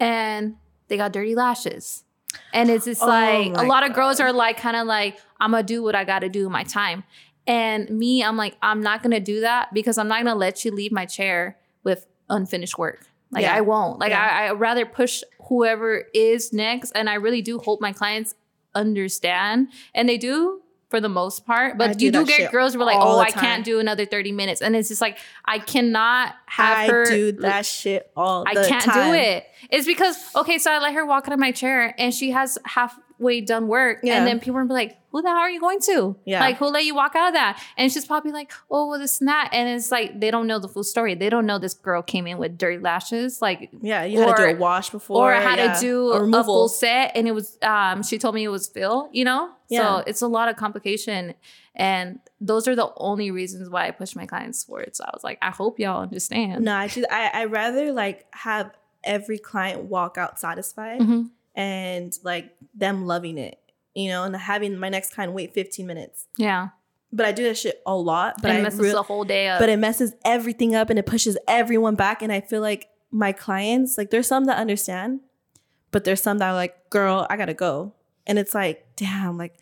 and 0.00 0.56
they 0.88 0.96
got 0.96 1.12
dirty 1.12 1.34
lashes. 1.34 2.04
And 2.52 2.68
it's 2.70 2.86
just 2.86 3.02
Oh 3.02 3.06
like 3.06 3.56
a 3.56 3.62
lot 3.62 3.88
of 3.88 3.94
girls 3.94 4.18
are 4.20 4.32
like 4.32 4.56
kind 4.56 4.76
of 4.76 4.86
like 4.86 5.18
I'm 5.40 5.52
gonna 5.52 5.62
do 5.62 5.82
what 5.82 5.94
I 5.94 6.04
gotta 6.04 6.28
do 6.28 6.46
in 6.46 6.52
my 6.52 6.64
time. 6.64 7.04
And 7.46 7.88
me 7.90 8.24
I'm 8.24 8.36
like 8.36 8.56
I'm 8.62 8.82
not 8.82 9.02
gonna 9.02 9.20
do 9.20 9.40
that 9.40 9.72
because 9.72 9.98
I'm 9.98 10.08
not 10.08 10.24
gonna 10.24 10.34
let 10.34 10.64
you 10.64 10.72
leave 10.72 10.92
my 10.92 11.06
chair 11.06 11.58
with 11.84 12.06
unfinished 12.28 12.78
work. 12.78 13.06
Like 13.30 13.42
Yeah. 13.42 13.54
I 13.54 13.60
won't. 13.60 14.00
Like 14.00 14.10
Yeah. 14.10 14.28
I 14.32 14.46
I 14.46 14.52
rather 14.52 14.86
push 14.86 15.22
whoever 15.48 16.04
is 16.14 16.52
next. 16.52 16.92
And 16.92 17.10
I 17.10 17.14
really 17.14 17.42
do 17.42 17.58
hope 17.58 17.80
my 17.80 17.92
clients 17.92 18.34
understand. 18.74 19.68
And 19.94 20.08
they 20.08 20.18
do 20.18 20.62
for 20.94 21.00
the 21.00 21.08
most 21.08 21.44
part 21.44 21.76
but 21.76 21.98
do 21.98 22.04
you 22.04 22.12
do 22.12 22.18
that 22.24 22.26
get 22.38 22.52
girls 22.52 22.74
who 22.74 22.80
are 22.80 22.84
like 22.84 22.96
oh 23.00 23.18
I 23.18 23.30
can't 23.30 23.64
do 23.64 23.80
another 23.80 24.04
30 24.06 24.30
minutes 24.32 24.60
and 24.62 24.76
it's 24.76 24.88
just 24.88 25.00
like 25.00 25.18
I 25.44 25.58
cannot 25.58 26.34
have 26.46 26.78
I 26.78 26.86
her 26.86 27.04
do 27.06 27.32
that 27.32 27.66
shit 27.66 28.10
all 28.16 28.44
I 28.46 28.54
can't 28.54 28.84
time. 28.84 29.10
do 29.10 29.14
it. 29.18 29.44
It's 29.70 29.86
because 29.86 30.16
okay, 30.36 30.58
so 30.58 30.70
I 30.70 30.78
let 30.78 30.94
her 30.94 31.04
walk 31.06 31.26
out 31.26 31.32
of 31.32 31.40
my 31.40 31.50
chair 31.52 31.94
and 31.98 32.14
she 32.14 32.30
has 32.30 32.58
halfway 32.64 33.40
done 33.40 33.66
work, 33.66 34.00
Yeah. 34.02 34.18
and 34.18 34.26
then 34.26 34.38
people 34.38 34.62
be 34.66 34.72
like, 34.74 34.98
"Who 35.10 35.22
the 35.22 35.28
hell 35.28 35.38
are 35.38 35.50
you 35.50 35.58
going 35.58 35.80
to? 35.90 36.16
Yeah. 36.26 36.40
like 36.40 36.58
who 36.58 36.66
let 36.66 36.84
you 36.84 36.94
walk 36.94 37.16
out 37.16 37.28
of 37.28 37.34
that?" 37.34 37.60
And 37.78 37.90
she's 37.90 38.04
probably 38.06 38.30
like, 38.32 38.52
"Oh, 38.70 38.88
well, 38.88 38.98
this 38.98 39.20
and 39.20 39.28
that," 39.28 39.48
and 39.52 39.68
it's 39.68 39.90
like 39.90 40.20
they 40.20 40.30
don't 40.30 40.46
know 40.46 40.58
the 40.58 40.68
full 40.68 40.84
story. 40.84 41.14
They 41.14 41.30
don't 41.30 41.46
know 41.46 41.58
this 41.58 41.74
girl 41.74 42.02
came 42.02 42.26
in 42.26 42.36
with 42.38 42.58
dirty 42.58 42.78
lashes, 42.78 43.40
like. 43.40 43.70
Yeah, 43.82 44.04
you 44.04 44.18
had 44.20 44.36
to 44.36 44.42
Or- 44.42 44.46
do 44.52 44.56
a 44.56 44.58
wash 44.58 44.90
before, 44.90 45.30
Or 45.32 45.34
I 45.34 45.40
had 45.40 45.58
yeah. 45.58 45.74
to 45.74 45.80
do 45.80 46.12
a 46.12 46.40
a 46.40 46.44
full 46.44 46.68
set, 46.68 47.12
and 47.16 47.26
it 47.26 47.32
was. 47.32 47.56
Um, 47.62 48.02
she 48.02 48.18
told 48.18 48.34
me 48.34 48.44
it 48.44 48.48
was 48.48 48.68
fill. 48.68 49.08
You 49.12 49.24
know, 49.24 49.50
Yeah. 49.68 49.98
so 49.98 50.04
it's 50.06 50.20
a 50.22 50.26
lot 50.28 50.48
of 50.48 50.56
complication, 50.56 51.34
and 51.74 52.18
those 52.40 52.68
are 52.68 52.76
the 52.76 52.92
only 52.96 53.30
reasons 53.30 53.68
why 53.70 53.86
I 53.88 53.90
push 53.90 54.14
my 54.14 54.26
clients 54.26 54.62
forward. 54.64 54.94
So 54.94 55.04
I 55.04 55.10
was 55.14 55.24
like, 55.24 55.38
I 55.42 55.50
hope 55.50 55.78
y'all 55.78 56.02
understand. 56.02 56.64
No, 56.64 56.74
I 56.74 56.88
just 56.88 57.06
I 57.10 57.30
I 57.32 57.44
rather 57.46 57.92
like 57.92 58.26
have 58.32 58.70
every 59.02 59.38
client 59.38 59.84
walk 59.84 60.16
out 60.18 60.38
satisfied 60.38 61.00
Mhm. 61.00 61.30
and 61.54 62.16
like 62.22 62.54
them 62.74 63.06
loving 63.06 63.38
it, 63.38 63.58
you 63.94 64.08
know, 64.08 64.24
and 64.24 64.34
having 64.36 64.78
my 64.78 64.88
next 64.88 65.12
client 65.14 65.32
wait 65.32 65.52
15 65.54 65.86
minutes. 65.86 66.26
Yeah, 66.38 66.68
But 67.12 67.26
I 67.26 67.32
do 67.32 67.44
that 67.44 67.56
shit 67.58 67.80
a 67.86 67.94
lot. 67.96 68.36
But 68.42 68.50
it 68.50 68.54
I 68.58 68.62
messes 68.62 68.80
real- 68.80 68.94
the 68.96 69.02
whole 69.02 69.24
day 69.24 69.48
up. 69.48 69.60
but 69.60 69.68
it 69.68 69.78
messes 69.78 70.14
everything 70.24 70.74
up 70.74 70.90
and 70.90 70.98
it 70.98 71.06
pushes 71.06 71.36
everyone 71.46 71.94
back. 71.96 72.22
And 72.22 72.32
I 72.32 72.40
feel 72.40 72.60
like 72.60 72.88
my 73.10 73.32
clients, 73.32 73.96
like 73.98 74.10
there's 74.10 74.26
some 74.26 74.46
that 74.46 74.56
understand, 74.58 75.20
but 75.90 76.04
there's 76.04 76.20
some 76.22 76.38
that 76.38 76.48
are 76.48 76.54
like, 76.54 76.90
girl, 76.90 77.26
I 77.30 77.36
gotta 77.36 77.54
go. 77.54 77.92
And 78.26 78.38
it's 78.38 78.54
like, 78.54 78.86
damn, 78.96 79.36
like, 79.38 79.56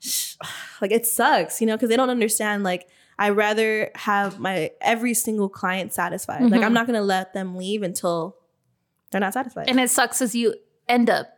sh- 0.00 0.34
like 0.80 0.92
it 0.92 1.06
sucks, 1.06 1.60
you 1.60 1.66
know, 1.66 1.76
because 1.76 1.88
they 1.88 1.96
don't 1.96 2.10
understand. 2.10 2.62
Like, 2.64 2.88
I 3.18 3.30
rather 3.30 3.90
have 3.96 4.38
my 4.38 4.70
every 4.80 5.14
single 5.14 5.48
client 5.48 5.92
satisfied. 5.92 6.42
Like, 6.42 6.60
Mhm. 6.60 6.64
I'm 6.64 6.72
not 6.72 6.86
gonna 6.86 7.02
let 7.02 7.32
them 7.34 7.56
leave 7.56 7.82
until 7.82 8.36
they're 9.10 9.20
not 9.20 9.32
satisfied. 9.34 9.68
And 9.68 9.80
it 9.80 9.90
sucks 9.90 10.22
as 10.22 10.34
you 10.34 10.54
end 10.88 11.10
up 11.10 11.28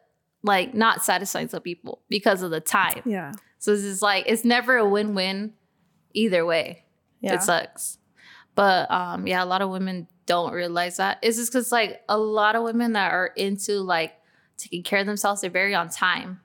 like 0.43 0.75
not 0.75 1.03
satisfying 1.05 1.49
some 1.49 1.63
people 1.63 2.03
because 2.09 2.43
of 2.43 2.51
the 2.51 2.61
time. 2.61 3.03
yeah, 3.05 3.33
So 3.59 3.73
it's 3.73 3.83
just 3.83 4.03
like 4.03 4.25
it's 4.27 4.45
never 4.45 4.77
a 4.77 4.89
win-win 4.89 5.55
either 6.13 6.45
way. 6.47 6.85
yeah, 7.21 7.35
It 7.35 7.43
sucks. 7.43 7.99
But 8.55 8.91
um 8.91 9.27
yeah, 9.27 9.43
a 9.43 9.47
lot 9.47 9.63
of 9.63 9.71
women 9.71 10.07
don't 10.27 10.53
realize 10.53 10.97
that. 10.99 11.19
It's 11.23 11.37
just 11.39 11.51
because 11.53 11.73
like 11.73 12.03
a 12.09 12.19
lot 12.19 12.57
of 12.57 12.63
women 12.65 12.93
that 12.95 13.13
are 13.13 13.29
into 13.37 13.81
like 13.81 14.15
taking 14.59 14.83
care 14.83 15.01
of 15.01 15.07
themselves, 15.07 15.41
they're 15.41 15.51
very 15.51 15.75
on 15.75 15.89
time. 15.89 16.41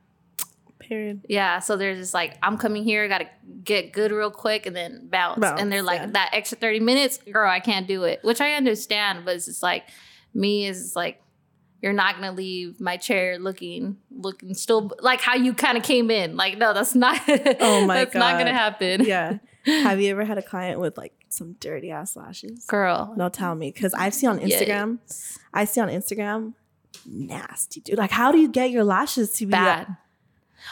Period. 0.88 1.26
Yeah. 1.28 1.60
So 1.60 1.78
they're 1.78 1.96
just 1.96 2.14
like, 2.14 2.38
I'm 2.42 2.58
coming 2.58 2.84
here, 2.84 3.04
I 3.04 3.08
gotta 3.08 3.30
get 3.64 3.92
good 3.92 4.12
real 4.12 4.32
quick 4.32 4.66
and 4.66 4.76
then 4.76 5.08
bounce. 5.10 5.40
Bounce, 5.40 5.60
and 5.60 5.72
they're 5.72 5.84
like, 5.84 6.02
yeah. 6.02 6.12
that 6.12 6.30
extra 6.34 6.58
30 6.58 6.80
minutes, 6.80 7.18
girl, 7.18 7.50
I 7.50 7.60
can't 7.60 7.88
do 7.88 8.04
it. 8.04 8.20
Which 8.24 8.42
I 8.42 8.54
understand, 8.54 9.26
but 9.26 9.36
it's 9.36 9.46
just 9.46 9.64
like 9.64 9.86
me 10.34 10.66
is 10.68 10.96
like 10.96 11.22
you're 11.82 11.94
not 11.94 12.16
gonna 12.16 12.32
leave 12.32 12.80
my 12.80 12.98
chair 12.98 13.38
looking 13.38 13.98
looking 14.12 14.54
still 14.54 14.92
like 15.02 15.22
how 15.22 15.36
you 15.36 15.54
kind 15.54 15.78
of 15.78 15.84
came 15.84 16.10
in. 16.10 16.36
Like, 16.36 16.58
no, 16.58 16.74
that's 16.74 16.96
not 16.96 17.20
Oh 17.28 17.86
my 17.86 17.96
that's 17.96 18.16
not 18.16 18.38
gonna 18.38 18.54
happen. 18.54 19.04
Yeah. 19.06 19.38
Have 19.66 20.00
you 20.00 20.12
ever 20.12 20.26
had 20.26 20.38
a 20.38 20.42
client 20.42 20.80
with 20.80 20.98
like 20.98 21.14
some 21.30 21.54
dirty 21.60 21.92
ass 21.92 22.16
lashes? 22.16 22.66
Girl. 22.66 23.14
No, 23.18 23.30
tell 23.30 23.56
me, 23.56 23.72
because 23.72 23.94
I've 23.94 24.14
seen 24.14 24.30
on 24.30 24.40
Instagram. 24.40 25.00
Yes. 25.04 25.40
I 25.54 25.66
see 25.66 25.82
on 25.82 25.90
Instagram, 25.90 26.54
nasty 27.06 27.82
dude. 27.82 27.98
Like, 27.98 28.12
how 28.12 28.32
do 28.32 28.38
you 28.38 28.48
get 28.48 28.70
your 28.70 28.84
lashes 28.84 29.32
to 29.34 29.46
be 29.46 29.52
that- 29.52 29.88
Bad. 29.88 29.98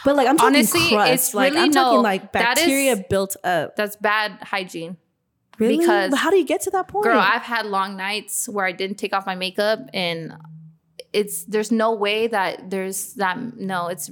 But 0.05 0.15
like, 0.15 0.27
I'm 0.27 0.37
talking 0.37 0.55
Honestly, 0.55 0.89
crust. 0.89 1.11
it's 1.13 1.33
like, 1.33 1.53
really 1.53 1.65
I'm 1.65 1.71
talking 1.71 1.97
no- 1.97 2.01
like 2.01 2.31
that 2.33 2.57
is- 2.57 2.63
bacteria 2.63 2.95
built 3.09 3.35
up. 3.43 3.75
That's 3.75 3.95
bad 3.95 4.31
hygiene. 4.41 4.97
Really? 5.59 5.77
because- 5.77 6.09
but 6.11 6.17
how 6.17 6.29
do 6.31 6.37
you 6.37 6.45
get 6.45 6.61
to 6.61 6.71
that 6.71 6.87
point? 6.87 7.05
Girl, 7.05 7.19
I've 7.19 7.43
had 7.43 7.65
long 7.65 7.95
nights 7.95 8.49
where 8.49 8.65
I 8.65 8.71
didn't 8.71 8.97
take 8.97 9.13
off 9.13 9.25
my 9.25 9.35
makeup 9.35 9.79
and 9.93 10.33
it's 11.13 11.43
there's 11.45 11.71
no 11.71 11.93
way 11.93 12.25
that 12.27 12.69
there's 12.71 13.13
that 13.15 13.37
no, 13.57 13.87
it's 13.87 14.09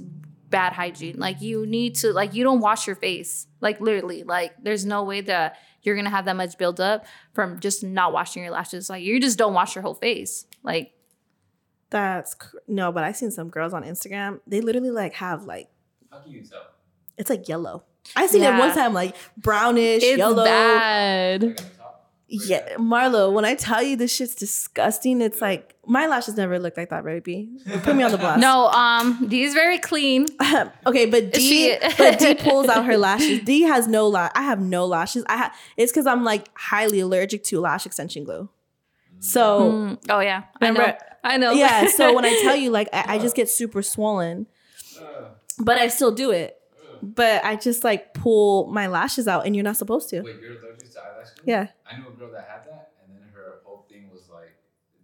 bad 0.50 0.72
hygiene. 0.72 1.16
Like 1.18 1.40
you 1.42 1.66
need 1.66 1.96
to 1.96 2.12
like 2.12 2.32
you 2.34 2.44
don't 2.44 2.60
wash 2.60 2.86
your 2.86 2.94
face. 2.96 3.48
Like 3.60 3.80
literally, 3.80 4.22
like 4.22 4.52
there's 4.62 4.84
no 4.86 5.02
way 5.02 5.20
that 5.22 5.56
you're 5.82 5.96
gonna 5.96 6.10
have 6.10 6.26
that 6.26 6.36
much 6.36 6.56
buildup 6.58 7.04
from 7.32 7.58
just 7.58 7.82
not 7.82 8.12
washing 8.12 8.44
your 8.44 8.52
lashes. 8.52 8.88
Like 8.88 9.02
you 9.02 9.18
just 9.18 9.36
don't 9.36 9.52
wash 9.54 9.74
your 9.74 9.82
whole 9.82 9.94
face. 9.94 10.46
Like 10.62 10.92
That's 11.92 12.34
cr- 12.34 12.56
no, 12.66 12.90
but 12.90 13.04
I've 13.04 13.16
seen 13.16 13.30
some 13.30 13.48
girls 13.50 13.72
on 13.72 13.84
Instagram. 13.84 14.40
They 14.46 14.60
literally 14.60 14.90
like 14.90 15.14
have 15.14 15.44
like 15.44 15.68
How 16.10 16.18
can 16.18 16.32
you 16.32 16.42
tell? 16.42 16.66
it's 17.16 17.30
like 17.30 17.48
yellow. 17.48 17.84
I 18.16 18.26
seen 18.26 18.42
it 18.42 18.58
one 18.58 18.74
time 18.74 18.92
like 18.94 19.14
brownish, 19.36 20.02
it's 20.02 20.18
yellow. 20.18 20.44
bad. 20.44 21.42
Like 21.42 21.50
at 21.52 21.56
the 21.58 21.62
top? 21.76 21.78
Yeah, 22.34 22.76
Marlo, 22.78 23.30
when 23.30 23.44
I 23.44 23.54
tell 23.54 23.82
you 23.82 23.94
this 23.94 24.12
shit's 24.16 24.34
disgusting, 24.34 25.20
it's 25.20 25.42
like 25.42 25.74
my 25.86 26.06
lashes 26.06 26.34
never 26.36 26.58
look 26.58 26.78
like 26.78 26.88
that, 26.88 27.04
baby. 27.04 27.50
Put 27.82 27.94
me 27.94 28.02
on 28.02 28.10
the 28.10 28.16
blast. 28.24 28.40
No, 28.40 28.68
um, 28.68 29.26
D 29.28 29.42
is 29.42 29.52
very 29.52 29.76
clean. 29.78 30.24
okay, 30.86 31.04
but 31.06 31.32
D, 31.34 31.40
She- 31.40 31.78
but 31.98 32.18
D 32.18 32.34
pulls 32.46 32.68
out 32.68 32.86
her 32.86 32.96
lashes. 32.96 33.40
D 33.40 33.62
has 33.62 33.86
no 33.86 34.08
lash. 34.08 34.32
I 34.34 34.42
have 34.44 34.60
no 34.62 34.86
lashes. 34.86 35.24
I 35.28 35.36
have. 35.36 35.54
It's 35.76 35.92
because 35.92 36.06
I'm 36.06 36.24
like 36.24 36.48
highly 36.56 37.00
allergic 37.00 37.44
to 37.44 37.60
lash 37.60 37.84
extension 37.84 38.24
glue. 38.24 38.48
So 39.20 39.60
Mm, 39.72 39.98
oh 40.08 40.20
yeah, 40.20 40.44
I 40.60 40.70
know. 40.70 40.96
Remember- 41.24 41.46
I 41.46 41.52
know. 41.52 41.52
yeah. 41.58 41.86
So 41.96 42.14
when 42.14 42.24
I 42.24 42.38
tell 42.42 42.56
you, 42.56 42.70
like, 42.70 42.88
I, 42.92 43.14
I 43.14 43.18
just 43.18 43.34
get 43.36 43.48
super 43.48 43.82
swollen, 43.82 44.46
but 45.58 45.78
I 45.78 45.88
still 45.88 46.12
do 46.12 46.30
it. 46.30 46.58
But 47.04 47.44
I 47.44 47.56
just 47.56 47.82
like 47.82 48.14
pull 48.14 48.68
my 48.68 48.86
lashes 48.86 49.26
out, 49.26 49.44
and 49.44 49.56
you're 49.56 49.64
not 49.64 49.76
supposed 49.76 50.08
to. 50.10 50.22
Wait, 50.22 50.36
you're 50.40 50.52
allergic 50.52 50.92
to 50.92 51.00
eyelash 51.00 51.30
glue? 51.34 51.44
Yeah. 51.52 51.66
I 51.84 51.98
knew 51.98 52.06
a 52.08 52.12
girl 52.12 52.30
that 52.30 52.46
had 52.48 52.64
that, 52.70 52.92
and 53.04 53.12
then 53.16 53.26
her 53.34 53.60
whole 53.64 53.84
thing 53.90 54.08
was 54.12 54.28
like 54.32 54.54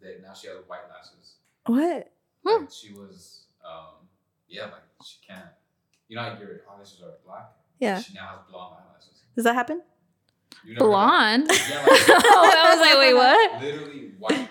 that. 0.03 0.23
Now 0.23 0.33
she 0.33 0.47
has 0.47 0.59
white 0.69 0.87
lashes. 0.89 1.35
What? 1.66 2.12
Hmm. 2.47 2.64
She 2.71 2.93
was, 2.93 3.47
um, 3.64 4.07
yeah, 4.49 4.64
like 4.66 4.83
she 5.05 5.16
can't. 5.27 5.49
You 6.07 6.16
know, 6.16 6.23
how 6.23 6.39
your 6.39 6.61
eyelashes 6.73 7.03
are 7.03 7.14
black. 7.27 7.51
Yeah. 7.81 8.01
She 8.01 8.14
now 8.14 8.29
has 8.29 8.39
blonde 8.49 8.77
eyelashes. 8.81 9.23
Does 9.35 9.45
that 9.45 9.55
happen? 9.57 9.83
You 10.64 10.75
never- 10.75 10.87
Blonde. 10.87 11.49
Yeah, 11.49 11.79
like, 11.81 11.89
oh, 12.09 12.53
I 12.57 12.75
was 12.75 12.81
like, 12.81 12.99
wait, 12.99 13.14
what? 13.23 13.62
literally 13.62 14.12
white. 14.21 14.49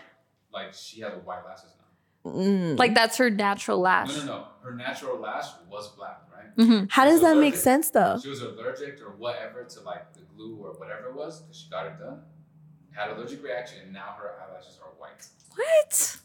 Like 0.57 0.73
she 0.73 1.01
has 1.01 1.13
white 1.23 1.45
lashes 1.45 1.71
now. 1.77 2.31
Mm. 2.31 2.79
Like 2.79 2.93
that's 2.95 3.17
her 3.17 3.29
natural 3.29 3.79
lash. 3.79 4.09
No, 4.09 4.15
no, 4.25 4.37
no. 4.39 4.43
Her 4.63 4.73
natural 4.75 5.19
lash 5.19 5.45
was 5.69 5.93
black, 5.95 6.21
right? 6.57 6.65
hmm 6.65 6.85
How 6.89 7.05
does 7.05 7.21
that 7.21 7.37
make 7.37 7.55
sense 7.55 7.91
though? 7.91 8.19
She 8.23 8.29
was 8.29 8.41
allergic 8.41 8.99
or 9.01 9.15
whatever 9.17 9.65
to 9.73 9.79
like 9.81 10.13
the 10.13 10.21
glue 10.35 10.57
or 10.61 10.73
whatever 10.79 11.07
it 11.11 11.15
was 11.15 11.41
because 11.41 11.55
she 11.57 11.69
got 11.69 11.85
it 11.85 11.93
done. 11.99 12.19
Had 12.91 13.11
allergic 13.15 13.43
reaction, 13.43 13.77
and 13.83 13.93
now 13.93 14.15
her 14.17 14.31
eyelashes 14.41 14.79
are 14.83 14.89
white. 14.97 15.25
What? 15.55 16.17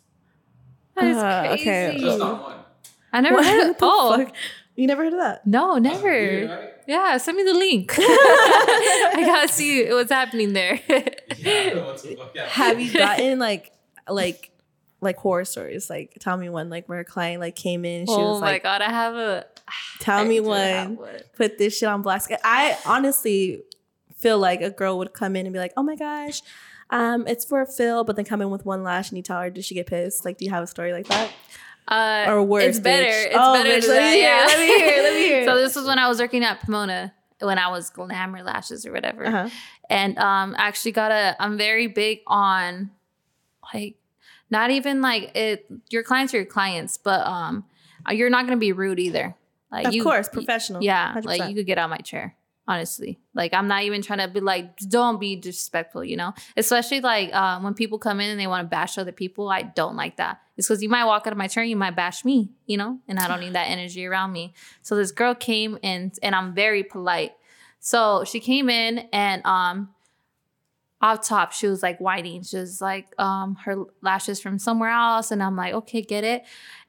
That 0.96 1.04
is 1.04 1.16
Uh, 1.16 1.48
crazy. 1.48 1.60
okay. 1.62 1.96
Just 2.00 2.20
on 2.22 2.40
one. 2.40 2.64
I 3.12 3.20
never. 3.20 3.36
What 3.36 3.44
heard 3.44 3.74
the 3.74 3.76
oh 3.82 4.16
fuck? 4.24 4.34
You 4.76 4.86
never 4.86 5.04
heard 5.04 5.12
of 5.12 5.18
that? 5.20 5.46
no, 5.46 5.76
never. 5.78 6.02
weird, 6.08 6.50
right? 6.50 6.70
Yeah, 6.86 7.16
send 7.18 7.36
me 7.36 7.44
the 7.44 7.52
link. 7.54 7.92
I 7.98 9.22
gotta 9.24 9.48
see 9.48 9.88
what's 9.92 10.10
happening 10.10 10.52
there. 10.54 10.80
Yeah, 10.88 10.96
what 11.84 11.86
the 11.88 11.94
fuck? 12.16 12.18
Yeah. 12.34 12.46
Have 12.48 12.80
you 12.80 12.92
gotten 12.92 13.38
like 13.38 13.70
like 14.08 14.50
like 15.00 15.16
horror 15.16 15.44
stories? 15.44 15.90
Like 15.90 16.16
tell 16.20 16.36
me 16.36 16.48
one 16.48 16.70
like 16.70 16.88
where 16.88 17.00
a 17.00 17.04
client 17.04 17.40
like 17.40 17.56
came 17.56 17.84
in 17.84 18.06
she 18.06 18.12
oh 18.12 18.32
was 18.32 18.40
like, 18.40 18.48
"Oh 18.48 18.54
my 18.54 18.58
god, 18.78 18.82
I 18.82 18.90
have 18.90 19.14
a. 19.14 19.46
tell 20.00 20.18
I 20.20 20.24
me 20.24 20.40
one. 20.40 20.98
Put 21.36 21.58
this 21.58 21.76
shit 21.78 21.88
on 21.88 22.02
blast. 22.02 22.30
I 22.44 22.76
honestly 22.86 23.62
feel 24.16 24.38
like 24.38 24.60
a 24.60 24.70
girl 24.70 24.98
would 24.98 25.12
come 25.12 25.34
in 25.36 25.46
and 25.46 25.52
be 25.52 25.58
like, 25.58 25.72
oh 25.76 25.82
my 25.82 25.96
gosh. 25.96 26.42
Um, 26.90 27.26
it's 27.26 27.44
for 27.44 27.64
fill, 27.66 28.04
but 28.04 28.16
then 28.16 28.24
come 28.26 28.40
in 28.42 28.50
with 28.50 28.64
one 28.66 28.82
lash 28.84 29.08
and 29.10 29.16
you 29.16 29.22
tell 29.22 29.40
her, 29.40 29.48
did 29.50 29.64
she 29.64 29.74
get 29.74 29.86
pissed? 29.86 30.24
Like, 30.26 30.36
do 30.38 30.44
you 30.44 30.50
have 30.50 30.62
a 30.62 30.66
story 30.66 30.92
like 30.92 31.06
that? 31.08 31.30
Uh, 31.88 32.30
Or 32.30 32.42
worse, 32.44 32.64
It's 32.64 32.78
better. 32.78 33.06
bitch. 33.06 33.26
It's 33.26 33.34
Oh, 33.36 33.54
better 33.54 33.70
bitch, 33.70 33.88
let 33.88 34.02
me 34.02 34.10
hear, 34.18 34.28
yeah. 34.28 34.44
let 34.46 34.58
me 34.60 34.66
hear, 34.66 35.02
let 35.02 35.14
me 35.14 35.20
hear. 35.24 35.44
so 35.46 35.56
this 35.56 35.74
was 35.74 35.86
when 35.86 35.98
I 35.98 36.06
was 36.08 36.20
working 36.20 36.44
at 36.44 36.60
Pomona 36.60 37.12
when 37.40 37.58
I 37.58 37.68
was 37.68 37.90
glamour 37.90 38.42
lashes 38.44 38.86
or 38.86 38.92
whatever. 38.92 39.24
Uh-huh. 39.26 39.48
and 39.90 40.16
um 40.18 40.54
actually 40.58 40.92
got 40.92 41.10
a 41.10 41.34
i'm 41.40 41.58
very 41.58 41.86
big 41.88 42.20
on 42.28 42.90
like 43.74 43.96
not 44.50 44.70
even 44.70 45.00
like 45.00 45.34
it 45.36 45.66
your 45.90 46.02
clients 46.02 46.34
are 46.34 46.38
your 46.38 46.46
clients 46.46 46.96
but 46.96 47.26
um 47.26 47.64
you're 48.10 48.30
not 48.30 48.44
gonna 48.46 48.56
be 48.56 48.72
rude 48.72 48.98
either. 48.98 49.34
Like 49.70 49.86
Of 49.86 49.94
you 49.94 50.02
course, 50.02 50.28
professional. 50.28 50.82
yeah 50.82 51.14
100%. 51.14 51.24
like 51.24 51.48
you 51.48 51.54
could 51.54 51.66
get 51.66 51.78
out 51.78 51.88
my 51.88 51.98
chair 51.98 52.36
honestly. 52.68 53.18
Like 53.34 53.54
i'm 53.54 53.66
not 53.68 53.82
even 53.84 54.02
trying 54.02 54.18
to 54.20 54.28
be 54.28 54.40
like 54.40 54.76
don't 54.78 55.18
be 55.18 55.36
disrespectful 55.36 56.04
you 56.04 56.16
know? 56.16 56.34
Especially 56.56 57.00
like 57.00 57.32
um, 57.34 57.62
when 57.62 57.74
people 57.74 57.98
come 57.98 58.20
in 58.20 58.30
and 58.30 58.38
they 58.38 58.46
want 58.46 58.64
to 58.64 58.68
bash 58.68 58.98
other 58.98 59.12
people 59.12 59.48
i 59.48 59.62
don't 59.62 59.96
like 59.96 60.16
that. 60.18 60.40
It's 60.56 60.68
because 60.68 60.82
you 60.82 60.88
might 60.88 61.04
walk 61.04 61.26
out 61.26 61.32
of 61.32 61.38
my 61.38 61.48
chair 61.48 61.64
you 61.64 61.76
might 61.76 61.96
bash 61.96 62.24
me 62.24 62.50
you 62.66 62.76
know? 62.76 62.98
And 63.08 63.18
i 63.18 63.26
don't 63.28 63.40
need 63.40 63.54
that 63.54 63.68
energy 63.70 64.04
around 64.06 64.32
me. 64.32 64.52
So 64.82 64.96
this 64.96 65.12
girl 65.12 65.34
came 65.34 65.78
and 65.82 66.12
and 66.22 66.34
i'm 66.34 66.54
very 66.54 66.82
polite. 66.84 67.32
So 67.80 68.24
she 68.24 68.38
came 68.40 68.68
in 68.68 69.08
and 69.12 69.44
um 69.46 69.88
off 71.02 71.26
top 71.26 71.52
she 71.52 71.66
was 71.66 71.82
like 71.82 71.98
whining. 71.98 72.42
She 72.44 72.56
was 72.56 72.80
like 72.80 73.12
um 73.18 73.56
her 73.64 73.76
lashes 74.02 74.40
from 74.40 74.58
somewhere 74.58 74.90
else 74.90 75.30
and 75.32 75.42
i'm 75.42 75.56
like 75.56 75.74
okay 75.74 76.00
get 76.02 76.22
it. 76.24 76.44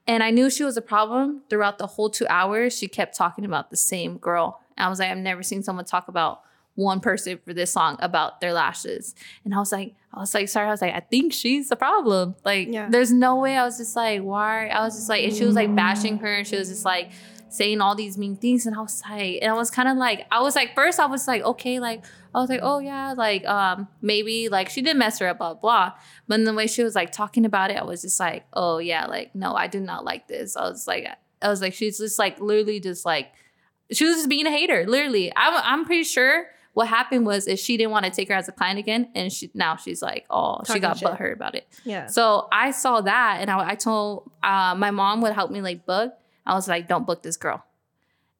And 0.06 0.22
i 0.22 0.30
knew 0.30 0.48
she 0.50 0.64
was 0.64 0.76
a 0.76 0.82
problem. 0.82 1.42
Throughout 1.50 1.78
the 1.78 1.86
whole 1.88 2.08
two 2.10 2.26
hours 2.28 2.78
she 2.78 2.86
kept 2.88 3.16
talking 3.16 3.44
about 3.44 3.70
the 3.70 3.76
same 3.76 4.16
girl. 4.18 4.60
And 4.76 4.86
i 4.86 4.88
was 4.88 4.98
like 5.00 5.10
i've 5.10 5.18
never 5.18 5.42
seen 5.42 5.62
someone 5.62 5.84
talk 5.84 6.08
about 6.08 6.42
one 6.76 6.98
person 6.98 7.38
for 7.44 7.54
this 7.54 7.76
long 7.76 7.96
about 8.00 8.40
their 8.40 8.52
lashes. 8.52 9.14
And 9.44 9.54
i 9.54 9.58
was 9.58 9.72
like 9.72 9.94
i 10.12 10.20
was 10.20 10.32
like 10.34 10.48
sorry 10.48 10.68
i 10.68 10.70
was 10.70 10.80
like 10.82 10.94
i 10.94 11.00
think 11.00 11.32
she's 11.32 11.68
the 11.68 11.76
problem. 11.76 12.36
Like 12.44 12.68
Yeah. 12.70 12.88
there's 12.88 13.12
no 13.12 13.36
way. 13.36 13.56
I 13.56 13.64
was 13.64 13.78
just 13.78 13.96
like 13.96 14.22
why? 14.22 14.68
I 14.68 14.80
was 14.84 14.94
just 14.94 15.08
like 15.08 15.24
and 15.24 15.34
she 15.34 15.44
was 15.44 15.54
like 15.56 15.74
bashing 15.74 16.18
her. 16.18 16.32
And 16.38 16.46
she 16.46 16.56
was 16.56 16.68
just 16.68 16.84
like 16.84 17.10
saying 17.54 17.80
all 17.80 17.94
these 17.94 18.18
mean 18.18 18.36
things 18.36 18.66
and 18.66 18.76
i 18.76 18.80
was 18.80 19.02
like 19.08 19.38
and 19.40 19.50
i 19.50 19.54
was 19.54 19.70
kind 19.70 19.88
of 19.88 19.96
like 19.96 20.26
i 20.30 20.40
was 20.40 20.54
like 20.56 20.74
first 20.74 20.98
i 20.98 21.06
was 21.06 21.26
like 21.28 21.42
okay 21.42 21.78
like 21.78 22.02
I 22.34 22.40
was 22.40 22.50
like, 22.50 22.60
oh 22.62 22.80
yeah, 22.80 23.14
like 23.16 23.44
um 23.46 23.86
maybe 24.02 24.48
like 24.48 24.68
she 24.68 24.82
did 24.82 24.96
mess 24.96 25.20
her 25.20 25.28
up, 25.28 25.38
blah 25.38 25.54
blah. 25.54 25.92
But 26.26 26.40
in 26.40 26.44
the 26.44 26.52
way 26.52 26.66
she 26.66 26.82
was 26.82 26.94
like 26.94 27.12
talking 27.12 27.44
about 27.44 27.70
it, 27.70 27.76
I 27.76 27.84
was 27.84 28.02
just 28.02 28.18
like, 28.18 28.44
oh 28.52 28.78
yeah, 28.78 29.06
like 29.06 29.34
no, 29.34 29.54
I 29.54 29.68
do 29.68 29.78
not 29.78 30.04
like 30.04 30.26
this. 30.26 30.56
I 30.56 30.68
was 30.68 30.86
like, 30.88 31.06
I 31.40 31.48
was 31.48 31.60
like, 31.60 31.74
she's 31.74 31.98
just 31.98 32.18
like 32.18 32.40
literally 32.40 32.80
just 32.80 33.04
like, 33.04 33.32
she 33.92 34.04
was 34.04 34.16
just 34.16 34.28
being 34.28 34.46
a 34.46 34.50
hater, 34.50 34.84
literally. 34.86 35.32
I'm 35.36 35.54
I'm 35.64 35.84
pretty 35.84 36.02
sure 36.02 36.46
what 36.72 36.88
happened 36.88 37.24
was 37.24 37.46
is 37.46 37.60
she 37.60 37.76
didn't 37.76 37.92
want 37.92 38.04
to 38.04 38.10
take 38.10 38.28
her 38.28 38.34
as 38.34 38.48
a 38.48 38.52
client 38.52 38.80
again, 38.80 39.10
and 39.14 39.32
she 39.32 39.52
now 39.54 39.76
she's 39.76 40.02
like, 40.02 40.26
oh, 40.28 40.58
she 40.66 40.80
got 40.80 40.98
shit. 40.98 41.08
butthurt 41.08 41.34
about 41.34 41.54
it. 41.54 41.68
yeah. 41.84 42.06
So 42.06 42.48
I 42.50 42.72
saw 42.72 43.00
that, 43.02 43.38
and 43.40 43.48
I, 43.48 43.70
I 43.70 43.74
told 43.76 44.28
uh, 44.42 44.74
my 44.76 44.90
mom 44.90 45.20
would 45.20 45.32
help 45.34 45.52
me 45.52 45.60
like 45.60 45.86
book. 45.86 46.14
I 46.46 46.54
was 46.54 46.68
like, 46.68 46.88
don't 46.88 47.06
book 47.06 47.22
this 47.22 47.36
girl. 47.36 47.64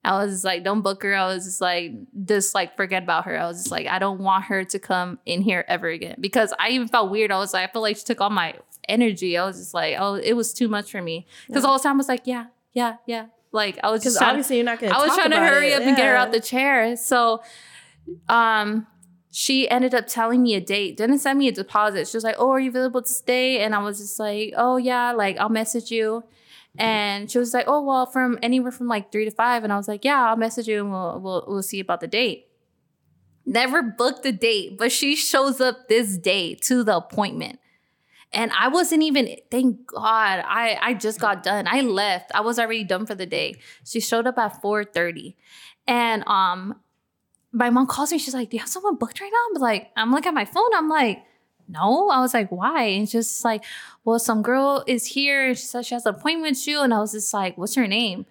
I 0.07 0.22
was 0.22 0.32
just 0.34 0.44
like, 0.44 0.62
don't 0.64 0.82
book 0.82 1.02
her. 1.02 1.14
I 1.14 1.26
was 1.32 1.46
just 1.46 1.62
like, 1.62 1.92
just 2.26 2.55
like 2.55 2.76
forget 2.76 3.05
about 3.05 3.24
her. 3.24 3.38
I 3.40 3.46
was 3.46 3.57
just 3.57 3.70
like, 3.70 3.86
I 3.86 3.98
don't 3.98 4.20
want 4.20 4.44
her 4.44 4.62
to 4.62 4.78
come 4.78 5.18
in 5.24 5.40
here 5.40 5.64
ever 5.66 5.88
again 5.88 6.16
because 6.20 6.52
I 6.59 6.68
even 6.70 6.88
felt 6.88 7.11
weird. 7.11 7.32
I 7.32 7.38
was 7.38 7.55
like, 7.55 7.66
I 7.68 7.72
feel 7.72 7.80
like 7.80 7.96
she 7.96 8.05
took 8.05 8.20
all 8.20 8.28
my 8.28 8.55
energy. 8.86 9.38
I 9.38 9.46
was 9.46 9.57
just 9.57 9.72
like, 9.72 9.96
oh, 9.98 10.16
it 10.16 10.34
was 10.34 10.52
too 10.52 10.68
much 10.68 10.90
for 10.90 11.00
me 11.00 11.26
because 11.46 11.62
Yeah. 11.64 11.70
all 11.70 11.78
the 11.78 11.82
time 11.82 11.96
I 11.96 11.96
was 11.96 12.09
like, 12.09 12.26
yeah, 12.26 12.46
yeah, 12.74 12.96
yeah. 13.07 13.26
Like 13.50 13.78
I 13.82 13.90
was 13.90 14.02
just 14.02 14.18
trying, 14.18 14.30
obviously 14.30 14.57
you're 14.57 14.64
not 14.66 14.78
going 14.78 14.92
to 14.92 14.98
I 14.98 15.00
was 15.07 15.14
trying 15.14 15.30
to 15.30 15.38
hurry 15.38 15.68
it. 15.72 15.80
up 15.80 15.82
and 15.86 15.96
get 15.96 16.07
her 16.07 16.16
out 16.16 16.32
the 16.32 16.40
chair. 16.40 16.96
So, 16.96 17.42
um, 18.28 18.86
she 19.30 19.68
ended 19.68 19.94
up 19.94 20.07
telling 20.07 20.42
me 20.42 20.55
a 20.55 20.61
date. 20.61 20.96
Didn't 20.96 21.18
send 21.20 21.38
me 21.38 21.48
a 21.48 21.52
deposit. 21.52 22.07
She 22.09 22.16
was 22.16 22.24
like, 22.24 22.36
"Oh, 22.38 22.50
are 22.50 22.61
you 22.61 22.68
available 22.70 23.02
to 23.02 23.09
stay?" 23.09 23.61
And 23.61 23.74
I 23.74 23.78
was 23.78 23.98
just 23.98 24.18
like, 24.20 24.52
"Oh 24.57 24.76
yeah, 24.76 25.12
like 25.12 25.38
I'll 25.38 25.48
message 25.48 25.90
you." 25.90 26.24
And 26.77 27.31
she 27.31 27.39
was 27.39 27.55
like, 27.55 27.66
"Oh 27.68 27.83
well, 27.83 28.07
from 28.07 28.39
anywhere 28.43 28.72
from 28.72 28.89
like 28.89 29.12
three 29.12 29.25
to 29.25 29.31
five. 29.31 29.62
And 29.64 29.72
I 29.72 29.77
was 29.77 29.89
like, 29.89 30.05
"Yeah, 30.05 30.29
I'll 30.29 30.37
message 30.37 30.66
you 30.66 30.81
and 30.81 30.91
we'll 30.91 31.20
we'll 31.20 31.45
we'll 31.47 31.62
see 31.62 31.81
about 31.81 32.01
the 32.01 32.09
date." 32.09 32.49
Never 33.47 33.83
booked 33.83 34.22
the 34.22 34.33
date, 34.33 34.79
but 34.79 34.91
she 34.91 35.14
shows 35.14 35.61
up 35.61 35.89
this 35.89 36.16
day 36.16 36.55
to 36.62 36.83
the 36.83 36.97
appointment. 36.97 37.59
And 38.33 38.51
I 38.59 38.68
wasn't 38.68 39.03
even, 39.03 39.37
thank 39.51 39.87
God, 39.87 40.43
I, 40.45 40.77
I 40.81 40.95
just 40.95 41.20
got 41.20 41.45
done. 41.45 41.68
I 41.68 41.83
left. 41.83 42.33
I 42.35 42.41
was 42.41 42.59
already 42.59 42.83
done 42.83 43.07
for 43.07 43.14
the 43.14 43.27
day. 43.27 43.55
She 43.85 44.01
showed 44.01 44.27
up 44.27 44.39
at 44.39 44.61
4:30. 44.61 45.37
And 45.87 46.27
um 46.27 46.81
my 47.53 47.70
mom 47.70 47.87
calls 47.87 48.11
me, 48.11 48.18
she's 48.18 48.35
like, 48.35 48.51
Do 48.51 48.57
you 48.57 48.61
have 48.61 48.68
someone 48.68 48.97
booked 48.97 49.20
right 49.20 49.31
now? 49.31 49.39
I'm 49.55 49.62
like, 49.62 49.93
I'm 49.97 50.11
looking 50.11 50.31
at 50.31 50.35
my 50.35 50.45
phone. 50.45 50.75
I'm 50.75 50.89
like, 50.89 51.22
no. 51.69 52.09
I 52.11 52.21
was 52.21 52.35
like, 52.35 52.51
why? 52.51 52.83
And 52.85 53.09
just 53.09 53.45
like, 53.45 53.65
well, 54.05 54.19
some 54.19 54.43
girl 54.43 54.85
is 54.87 55.07
here. 55.07 55.55
She 55.55 55.65
said 55.67 55.87
she 55.87 55.95
has 55.95 56.07
an 56.07 56.15
appointment 56.15 56.51
with 56.53 56.67
you. 56.67 56.81
And 56.81 56.93
I 56.95 56.99
was 56.99 57.12
just 57.12 57.33
like, 57.35 57.57
what's 57.59 57.75
her 57.75 57.87
name? 57.87 58.27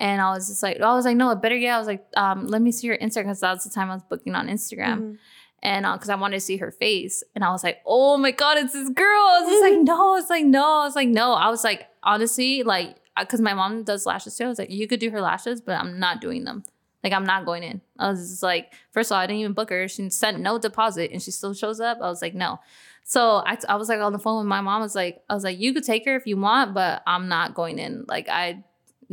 And 0.00 0.20
I 0.20 0.30
was 0.30 0.48
just 0.48 0.62
like, 0.62 0.80
I 0.80 0.94
was 0.94 1.04
like, 1.04 1.16
no, 1.16 1.34
better 1.34 1.56
yet. 1.56 1.74
I 1.74 1.78
was 1.78 1.86
like, 1.88 2.04
um, 2.16 2.46
let 2.46 2.62
me 2.62 2.70
see 2.72 2.86
your 2.86 2.96
Instagram 2.98 3.24
because 3.24 3.40
that 3.40 3.52
was 3.54 3.64
the 3.64 3.70
time 3.70 3.90
I 3.90 3.94
was 3.94 4.02
booking 4.04 4.34
on 4.34 4.46
Instagram 4.48 4.98
Mhm. 4.98 5.18
and 5.62 5.86
because 5.94 6.08
I 6.08 6.14
wanted 6.14 6.36
to 6.36 6.40
see 6.40 6.56
her 6.58 6.70
face, 6.70 7.24
and 7.34 7.42
I 7.44 7.50
was 7.50 7.64
like, 7.64 7.78
"Oh 7.84 8.16
my 8.16 8.30
god, 8.30 8.58
it's 8.58 8.72
this 8.74 8.88
girl!" 8.90 9.04
I 9.26 9.40
was 9.40 9.50
just 9.50 9.62
like, 9.62 9.78
"No," 9.82 10.14
it's 10.16 10.30
like, 10.30 10.44
"No," 10.44 10.64
I 10.64 10.84
was 10.84 10.94
like, 10.94 11.08
"No." 11.08 11.32
I 11.32 11.50
was 11.50 11.64
like, 11.64 11.88
honestly, 12.04 12.62
like, 12.62 12.96
because 13.18 13.40
my 13.40 13.54
mom 13.54 13.82
does 13.82 14.06
lashes 14.06 14.36
too. 14.36 14.44
I 14.44 14.48
was 14.48 14.58
like, 14.60 14.70
"You 14.70 14.86
could 14.86 15.00
do 15.00 15.10
her 15.10 15.20
lashes, 15.20 15.60
but 15.60 15.72
I'm 15.72 15.98
not 15.98 16.20
doing 16.20 16.44
them. 16.44 16.62
Like, 17.04 17.12
I'm 17.12 17.24
not 17.24 17.46
going 17.46 17.62
in." 17.62 17.80
I 17.98 18.10
was 18.10 18.30
just 18.30 18.42
like, 18.42 18.72
first 18.90 19.10
of 19.10 19.16
all, 19.16 19.20
I 19.20 19.26
didn't 19.26 19.40
even 19.40 19.52
book 19.52 19.70
her. 19.70 19.88
She 19.88 20.08
sent 20.10 20.40
no 20.40 20.58
deposit, 20.58 21.10
and 21.12 21.22
she 21.22 21.30
still 21.30 21.54
shows 21.54 21.80
up. 21.80 21.98
I 22.00 22.08
was 22.08 22.22
like, 22.22 22.34
"No." 22.34 22.60
So 23.04 23.42
I, 23.46 23.56
I 23.68 23.76
was 23.76 23.88
like 23.88 24.00
on 24.00 24.12
the 24.12 24.18
phone 24.18 24.38
with 24.38 24.46
my 24.46 24.60
mom. 24.60 24.80
I 24.80 24.84
was 24.84 24.94
like, 24.94 25.22
I 25.30 25.34
was 25.34 25.44
like, 25.44 25.58
"You 25.58 25.72
could 25.72 25.84
take 25.84 26.04
her 26.04 26.14
if 26.16 26.26
you 26.26 26.36
want, 26.36 26.74
but 26.74 27.02
I'm 27.06 27.28
not 27.28 27.54
going 27.54 27.78
in." 27.78 28.04
Like, 28.06 28.28
I 28.28 28.64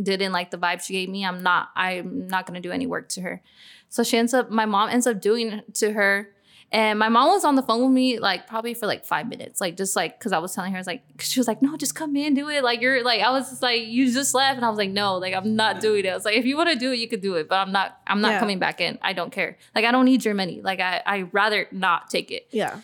didn't 0.02 0.34
like 0.34 0.52
the 0.52 0.58
vibe 0.58 0.82
she 0.82 0.94
gave 0.94 1.10
me. 1.10 1.26
I'm 1.26 1.44
not. 1.44 1.70
I'm 1.76 2.28
not 2.28 2.46
gonna 2.46 2.60
do 2.60 2.72
any 2.72 2.88
work 2.88 3.10
to 3.10 3.22
her. 3.22 3.42
So 3.90 4.04
she 4.04 4.18
ends 4.18 4.34
up. 4.34 4.50
My 4.52 4.66
mom 4.66 4.90
ends 4.90 5.08
up 5.08 5.22
doing 5.22 5.62
to 5.76 5.94
her. 5.94 6.30
And 6.72 7.00
my 7.00 7.08
mom 7.08 7.30
was 7.30 7.46
on 7.46 7.56
the 7.56 7.62
phone 7.62 7.84
with 7.84 7.92
me 7.92 8.20
like 8.20 8.48
probably 8.48 8.74
for 8.74 8.86
like 8.86 9.06
five 9.06 9.30
minutes, 9.30 9.62
like 9.62 9.78
just 9.78 9.96
like 9.96 10.20
because 10.20 10.34
I 10.34 10.40
was 10.40 10.54
telling 10.54 10.72
her, 10.74 10.78
I 10.78 10.82
was 10.82 10.88
like, 10.88 11.04
she 11.20 11.40
was 11.40 11.48
like, 11.48 11.62
no, 11.62 11.78
just 11.78 11.96
come 11.96 12.16
in, 12.18 12.34
do 12.34 12.50
it. 12.50 12.64
Like 12.64 12.82
you're 12.82 13.02
like, 13.04 13.22
I 13.22 13.30
was 13.32 13.50
just 13.50 13.62
like, 13.62 13.84
you 13.88 14.12
just 14.12 14.34
left, 14.34 14.58
and 14.58 14.66
I 14.66 14.70
was 14.70 14.78
like, 14.78 14.90
no, 14.90 15.16
like 15.18 15.34
I'm 15.34 15.56
not 15.56 15.80
doing 15.80 16.04
it. 16.04 16.10
I 16.10 16.16
was 16.16 16.26
like, 16.26 16.36
if 16.36 16.44
you 16.46 16.58
want 16.58 16.70
to 16.72 16.76
do 16.76 16.92
it, 16.92 16.98
you 16.98 17.08
could 17.08 17.22
do 17.22 17.36
it, 17.36 17.48
but 17.48 17.56
I'm 17.60 17.72
not, 17.72 17.98
I'm 18.08 18.20
not 18.20 18.32
Yeah. 18.34 18.40
coming 18.40 18.60
back 18.60 18.82
in. 18.82 18.98
I 19.02 19.14
don't 19.14 19.32
care. 19.32 19.58
Like 19.74 19.86
I 19.86 19.92
don't 19.92 20.06
need 20.06 20.26
your 20.26 20.34
money. 20.34 20.60
Like 20.62 20.82
I, 20.82 21.02
I 21.06 21.22
rather 21.32 21.68
not 21.72 22.10
take 22.10 22.30
it. 22.32 22.48
Yeah. 22.52 22.80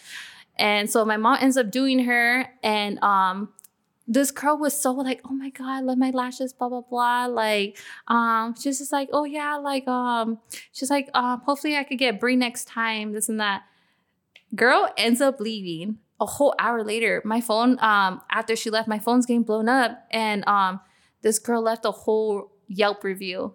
And 0.58 0.90
so 0.90 1.04
my 1.04 1.18
mom 1.18 1.40
ends 1.42 1.58
up 1.58 1.70
doing 1.72 2.00
her, 2.06 2.48
and 2.64 2.98
um, 3.04 3.50
this 4.08 4.32
girl 4.32 4.58
was 4.58 4.80
so 4.80 4.92
like, 4.94 5.20
oh 5.26 5.34
my 5.34 5.50
god, 5.50 5.84
love 5.84 5.98
my 5.98 6.12
lashes, 6.12 6.54
blah 6.54 6.70
blah 6.70 6.82
blah. 6.82 7.26
Like, 7.26 7.78
um, 8.08 8.56
she's 8.58 8.78
just 8.78 8.92
like, 8.94 9.10
oh 9.12 9.26
yeah, 9.26 9.58
like 9.58 9.88
um, 9.88 10.40
she's 10.72 10.90
like, 10.90 11.10
um, 11.14 11.42
hopefully 11.42 11.76
I 11.76 11.84
could 11.84 11.98
get 11.98 12.20
Bree 12.22 12.36
next 12.38 12.68
time, 12.68 13.12
this 13.12 13.28
and 13.28 13.40
that. 13.42 13.64
Girl 14.56 14.90
ends 14.98 15.22
up 15.22 15.40
leaving 15.40 15.98
a 16.20 16.26
whole 16.26 16.54
hour 16.60 16.84
later. 16.84 17.22
My 17.26 17.42
phone, 17.42 17.78
um, 17.82 18.22
after 18.32 18.56
she 18.56 18.70
left, 18.70 18.88
my 18.88 19.00
phone's 19.00 19.26
getting 19.26 19.44
blown 19.44 19.70
up, 19.70 20.06
and 20.12 20.48
um, 20.48 20.80
this 21.22 21.40
girl 21.40 21.62
left 21.62 21.86
a 21.86 21.92
whole 21.92 22.52
Yelp 22.68 23.04
review. 23.04 23.54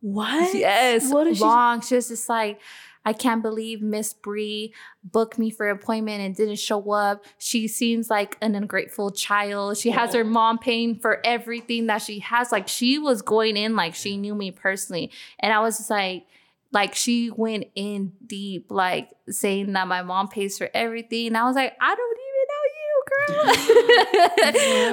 What? 0.00 0.54
Yes, 0.54 1.12
What 1.12 1.26
is 1.26 1.38
she? 1.38 1.44
long. 1.44 1.80
She 1.80 1.94
was 1.96 2.08
just 2.08 2.28
like, 2.28 2.60
I 3.04 3.12
can't 3.12 3.42
believe 3.42 3.80
Miss 3.80 4.12
Bree 4.12 4.74
booked 5.02 5.38
me 5.38 5.50
for 5.50 5.68
an 5.68 5.76
appointment 5.76 6.20
and 6.20 6.34
didn't 6.36 6.58
show 6.58 6.90
up. 6.92 7.24
She 7.38 7.66
seems 7.68 8.10
like 8.10 8.36
an 8.40 8.54
ungrateful 8.54 9.10
child. 9.10 9.78
She 9.78 9.90
has 9.90 10.14
her 10.14 10.24
mom 10.24 10.58
paying 10.58 10.98
for 10.98 11.20
everything 11.24 11.86
that 11.86 12.02
she 12.02 12.18
has. 12.20 12.52
Like 12.52 12.68
she 12.68 12.98
was 12.98 13.22
going 13.22 13.56
in 13.56 13.76
like 13.76 13.94
she 13.94 14.16
knew 14.16 14.34
me 14.34 14.50
personally, 14.50 15.10
and 15.40 15.52
I 15.52 15.60
was 15.60 15.78
just 15.78 15.90
like. 15.90 16.26
Like 16.70 16.94
she 16.94 17.30
went 17.30 17.64
in 17.74 18.12
deep, 18.26 18.66
like 18.70 19.10
saying 19.28 19.72
that 19.72 19.88
my 19.88 20.02
mom 20.02 20.28
pays 20.28 20.58
for 20.58 20.68
everything. 20.74 21.28
And 21.28 21.36
I 21.38 21.44
was 21.44 21.56
like, 21.56 21.74
I 21.80 21.94
don't 21.94 22.18
even 22.18 22.44
know 22.52 22.64
you, 22.76 23.86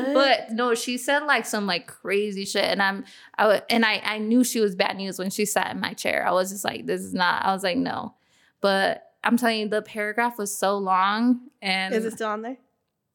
girl. 0.05 0.13
but 0.13 0.51
no, 0.51 0.73
she 0.75 0.97
said 0.97 1.19
like 1.23 1.45
some 1.45 1.65
like 1.67 1.87
crazy 1.87 2.45
shit, 2.45 2.63
and 2.63 2.81
I'm 2.81 3.03
I 3.37 3.43
w- 3.43 3.61
and 3.69 3.85
I 3.85 4.01
I 4.05 4.17
knew 4.19 4.43
she 4.43 4.59
was 4.61 4.75
bad 4.75 4.95
news 4.97 5.19
when 5.19 5.29
she 5.29 5.45
sat 5.45 5.71
in 5.73 5.79
my 5.79 5.93
chair. 5.93 6.25
I 6.27 6.31
was 6.31 6.49
just 6.51 6.63
like, 6.63 6.85
this 6.85 7.01
is 7.01 7.13
not. 7.13 7.43
I 7.43 7.53
was 7.53 7.63
like, 7.63 7.77
no, 7.77 8.13
but 8.61 9.03
I'm 9.23 9.37
telling 9.37 9.59
you, 9.59 9.67
the 9.69 9.81
paragraph 9.81 10.37
was 10.37 10.57
so 10.57 10.77
long, 10.77 11.41
and 11.61 11.93
Is 11.93 12.05
it 12.05 12.11
still 12.13 12.29
on 12.29 12.41
there? 12.41 12.57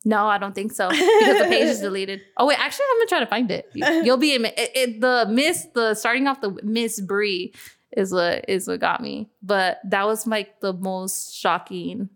no, 0.04 0.26
I 0.26 0.38
don't 0.38 0.54
think 0.54 0.72
so 0.72 0.88
because 0.90 1.38
the 1.38 1.46
page 1.48 1.64
is 1.68 1.80
deleted. 1.80 2.20
Oh 2.36 2.46
wait, 2.46 2.58
actually, 2.58 2.86
I'm 2.90 2.98
gonna 2.98 3.06
try 3.08 3.20
to 3.20 3.26
find 3.26 3.50
it. 3.50 3.70
You- 3.74 3.86
You'll 4.04 4.16
be 4.16 4.32
it, 4.32 4.54
it, 4.74 5.00
the 5.00 5.26
miss 5.30 5.66
the 5.74 5.94
starting 5.94 6.26
off 6.26 6.40
the 6.40 6.58
Miss 6.62 7.00
Bree 7.00 7.54
is 7.96 8.12
what 8.12 8.44
is 8.48 8.68
what 8.68 8.80
got 8.80 9.00
me, 9.00 9.28
but 9.42 9.78
that 9.84 10.06
was 10.06 10.26
like 10.26 10.60
the 10.60 10.72
most 10.72 11.34
shocking 11.34 12.08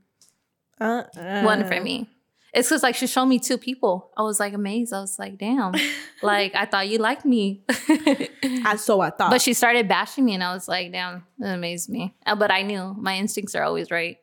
Uh, 0.80 1.04
one 1.42 1.64
for 1.66 1.80
me. 1.80 2.08
It's 2.52 2.68
because 2.68 2.84
like 2.84 2.94
she 2.94 3.08
showed 3.08 3.26
me 3.26 3.40
two 3.40 3.58
people. 3.58 4.12
I 4.16 4.22
was 4.22 4.38
like 4.38 4.52
amazed. 4.52 4.92
I 4.92 5.00
was 5.00 5.18
like, 5.18 5.38
damn, 5.38 5.74
like 6.22 6.54
I 6.54 6.66
thought 6.66 6.88
you 6.88 6.98
liked 6.98 7.24
me. 7.24 7.64
I, 7.68 8.76
so 8.78 9.00
I 9.00 9.10
thought. 9.10 9.30
but 9.30 9.42
she 9.42 9.54
started 9.54 9.88
bashing 9.88 10.24
me, 10.24 10.34
and 10.34 10.42
I 10.44 10.54
was 10.54 10.68
like, 10.68 10.92
damn, 10.92 11.26
it 11.40 11.46
amazed 11.48 11.88
me. 11.90 12.14
Uh, 12.24 12.36
But 12.36 12.52
I 12.52 12.62
knew 12.62 12.94
my 12.96 13.16
instincts 13.18 13.54
are 13.56 13.64
always 13.64 13.90
right. 13.90 14.18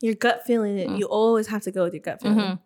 your 0.00 0.14
gut 0.14 0.44
feeling. 0.46 0.76
Mm. 0.78 0.98
You 0.98 1.06
always 1.06 1.46
have 1.48 1.62
to 1.62 1.70
go 1.70 1.84
with 1.84 1.92
your 1.92 2.00
gut 2.02 2.22
feeling. 2.22 2.38
Mhm. 2.38 2.58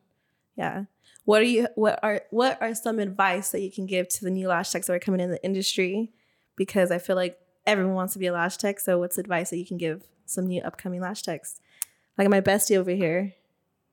Yeah. 0.56 0.84
What 1.24 1.40
are 1.42 1.44
you? 1.50 1.66
What 1.74 1.98
are 2.02 2.22
what 2.30 2.56
are 2.62 2.74
some 2.74 2.98
advice 3.00 3.50
that 3.50 3.60
you 3.60 3.70
can 3.72 3.86
give 3.86 4.08
to 4.08 4.24
the 4.24 4.30
new 4.30 4.46
lash 4.48 4.70
techs 4.70 4.86
that 4.86 4.92
are 4.94 4.98
coming 5.00 5.20
in 5.20 5.30
the 5.30 5.42
industry? 5.44 6.12
Because 6.56 6.90
I 6.92 6.98
feel 6.98 7.16
like 7.16 7.36
everyone 7.68 7.94
wants 7.94 8.14
to 8.14 8.18
be 8.18 8.26
a 8.26 8.32
lash 8.32 8.56
tech. 8.56 8.80
So 8.80 8.98
what's 8.98 9.18
advice 9.18 9.50
that 9.50 9.58
you 9.58 9.66
can 9.66 9.76
give 9.76 10.02
some 10.26 10.46
new 10.46 10.62
upcoming 10.62 11.00
lash 11.00 11.22
techs? 11.22 11.60
Like 12.16 12.28
my 12.28 12.40
bestie 12.40 12.76
over 12.76 12.90
here. 12.90 13.34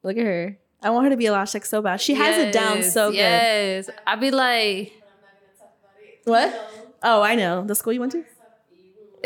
Look 0.01 0.17
at 0.17 0.25
her. 0.25 0.57
I 0.81 0.89
want 0.91 1.05
her 1.05 1.09
to 1.09 1.17
be 1.17 1.25
a 1.25 1.31
lash 1.31 1.51
tech 1.51 1.65
so 1.65 1.81
bad. 1.81 1.99
She 1.99 2.15
has 2.15 2.37
it 2.37 2.53
down 2.53 2.77
Yes, 2.77 2.93
so 2.93 3.09
good. 3.09 3.17
Yes, 3.17 3.89
I'd 4.07 4.19
be 4.21 4.31
like, 4.31 4.93
What? 6.23 6.71
Oh, 7.03 7.21
I 7.21 7.35
know. 7.35 7.63
The 7.65 7.75
school 7.75 7.93
you 7.93 7.99
went 7.99 8.13
to? 8.13 8.23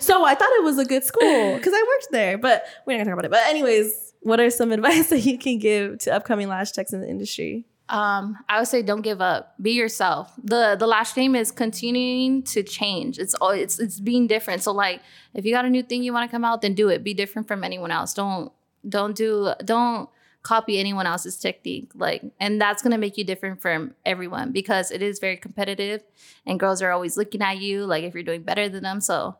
so 0.00 0.24
I 0.24 0.34
thought 0.34 0.48
it 0.52 0.64
was 0.64 0.78
a 0.78 0.84
good 0.84 1.04
school 1.04 1.54
because 1.56 1.72
I 1.72 1.82
worked 1.88 2.08
there, 2.10 2.36
but 2.38 2.64
we're 2.84 2.98
not 2.98 3.04
gonna 3.04 3.16
talk 3.16 3.18
about 3.20 3.24
it. 3.24 3.30
But 3.30 3.46
anyways, 3.46 4.14
what 4.20 4.40
are 4.40 4.50
some 4.50 4.72
advice 4.78 5.10
that 5.10 5.20
you 5.20 5.38
can 5.38 5.58
give 5.58 5.98
to 6.00 6.14
upcoming 6.14 6.48
lash 6.48 6.72
techs 6.72 6.92
in 6.92 7.00
the 7.00 7.08
industry? 7.08 7.66
Um, 7.90 8.38
I 8.48 8.60
would 8.60 8.68
say 8.68 8.82
don't 8.82 9.02
give 9.02 9.20
up. 9.20 9.54
Be 9.60 9.72
yourself. 9.72 10.32
the 10.42 10.76
The 10.78 10.86
last 10.86 11.16
name 11.16 11.34
is 11.34 11.50
continuing 11.50 12.44
to 12.44 12.62
change. 12.62 13.18
It's 13.18 13.34
all 13.34 13.50
it's 13.50 13.80
it's 13.80 13.98
being 13.98 14.28
different. 14.28 14.62
So 14.62 14.72
like, 14.72 15.02
if 15.34 15.44
you 15.44 15.52
got 15.52 15.64
a 15.64 15.70
new 15.70 15.82
thing 15.82 16.04
you 16.04 16.12
want 16.12 16.30
to 16.30 16.34
come 16.34 16.44
out, 16.44 16.62
then 16.62 16.74
do 16.74 16.88
it. 16.88 17.02
Be 17.02 17.14
different 17.14 17.48
from 17.48 17.64
anyone 17.64 17.90
else. 17.90 18.14
Don't 18.14 18.52
don't 18.88 19.16
do 19.16 19.52
don't 19.64 20.08
copy 20.42 20.78
anyone 20.78 21.06
else's 21.06 21.36
technique. 21.36 21.90
Like, 21.94 22.22
and 22.38 22.60
that's 22.60 22.80
gonna 22.80 22.96
make 22.96 23.18
you 23.18 23.24
different 23.24 23.60
from 23.60 23.94
everyone 24.06 24.52
because 24.52 24.92
it 24.92 25.02
is 25.02 25.18
very 25.18 25.36
competitive, 25.36 26.02
and 26.46 26.60
girls 26.60 26.80
are 26.82 26.92
always 26.92 27.16
looking 27.16 27.42
at 27.42 27.58
you 27.58 27.84
like 27.86 28.04
if 28.04 28.14
you're 28.14 28.22
doing 28.22 28.42
better 28.42 28.68
than 28.68 28.84
them. 28.84 29.00
So 29.00 29.36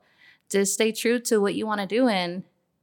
just 0.51 0.75
stay 0.75 0.91
true 0.91 1.21
to 1.21 1.41
what 1.41 1.55
you 1.55 1.67
want 1.67 1.81
to 1.83 1.87
do 1.87 2.09
and. 2.09 2.43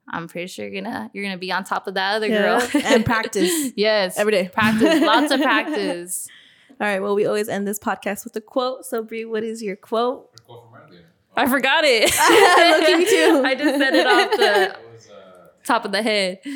I'm 0.09 0.27
pretty 0.27 0.47
sure 0.47 0.67
you're 0.67 0.81
gonna 0.81 1.09
you're 1.13 1.23
gonna 1.25 1.37
be 1.37 1.51
on 1.51 1.63
top 1.63 1.87
of 1.87 1.95
that 1.95 2.15
other 2.15 2.27
Yeah, 2.27 2.59
girl 2.59 2.69
and 2.85 3.05
practice 3.05 3.71
yes, 3.75 4.17
every 4.17 4.31
day. 4.31 4.49
practice, 4.49 5.01
lots 5.01 5.31
of 5.31 5.41
practice. 5.49 6.27
All 6.79 6.87
right. 6.87 6.99
Well, 7.01 7.15
we 7.15 7.25
always 7.25 7.49
end 7.49 7.67
this 7.67 7.79
podcast 7.79 8.23
with 8.23 8.35
a 8.35 8.41
quote. 8.41 8.85
So, 8.85 9.01
Bree, 9.03 9.25
what 9.25 9.43
is 9.43 9.61
your 9.63 9.75
quote? 9.75 10.33
The 10.35 10.41
quote 10.43 10.69
from 10.71 10.81
earlier. 10.87 11.05
I 11.35 11.47
forgot 11.47 11.83
it. 11.85 12.03
Look 12.03 12.89
at 12.89 12.97
me 12.99 13.05
too. 13.05 13.41
I 13.45 13.55
just 13.55 13.77
said 13.79 13.93
it 13.95 14.05
off 14.07 14.31
the 14.31 14.37
That 14.37 14.81
was 14.91 15.09
uh 15.09 15.47
top 15.65 15.85
of 15.85 15.91
the 15.91 16.01
head. 16.01 16.39
oh 16.45 16.49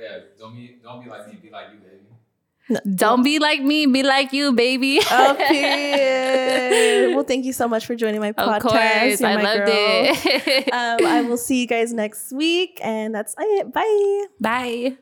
yeah, 0.00 0.18
don't 0.38 0.54
be 0.54 0.76
don't 0.82 1.02
be 1.02 1.10
like 1.10 1.26
me, 1.28 1.38
be 1.42 1.50
like 1.50 1.66
you, 1.72 1.78
baby. 2.68 2.80
Don't 2.96 3.22
be 3.22 3.38
like 3.38 3.62
me, 3.62 3.86
be 3.86 4.02
like 4.02 4.32
you, 4.32 4.52
baby. 4.52 5.00
Oh, 5.10 5.34
period. 5.38 7.14
well, 7.14 7.24
thank 7.24 7.44
you 7.44 7.52
so 7.52 7.68
much 7.68 7.86
for 7.86 7.94
joining 7.94 8.20
my 8.20 8.32
podcast. 8.32 8.56
of 8.56 8.62
course, 8.62 9.20
You're 9.20 9.28
I 9.30 9.34
loved 9.42 9.66
girl. 9.66 9.70
it. 9.70 10.72
um, 10.72 11.06
I 11.06 11.22
will 11.22 11.36
see 11.46 11.60
you 11.60 11.66
guys 11.66 11.92
next 11.92 12.32
week, 12.32 12.78
and 12.82 13.14
that's 13.14 13.34
it. 13.38 13.72
Bye. 13.72 14.24
Bye. 14.40 14.96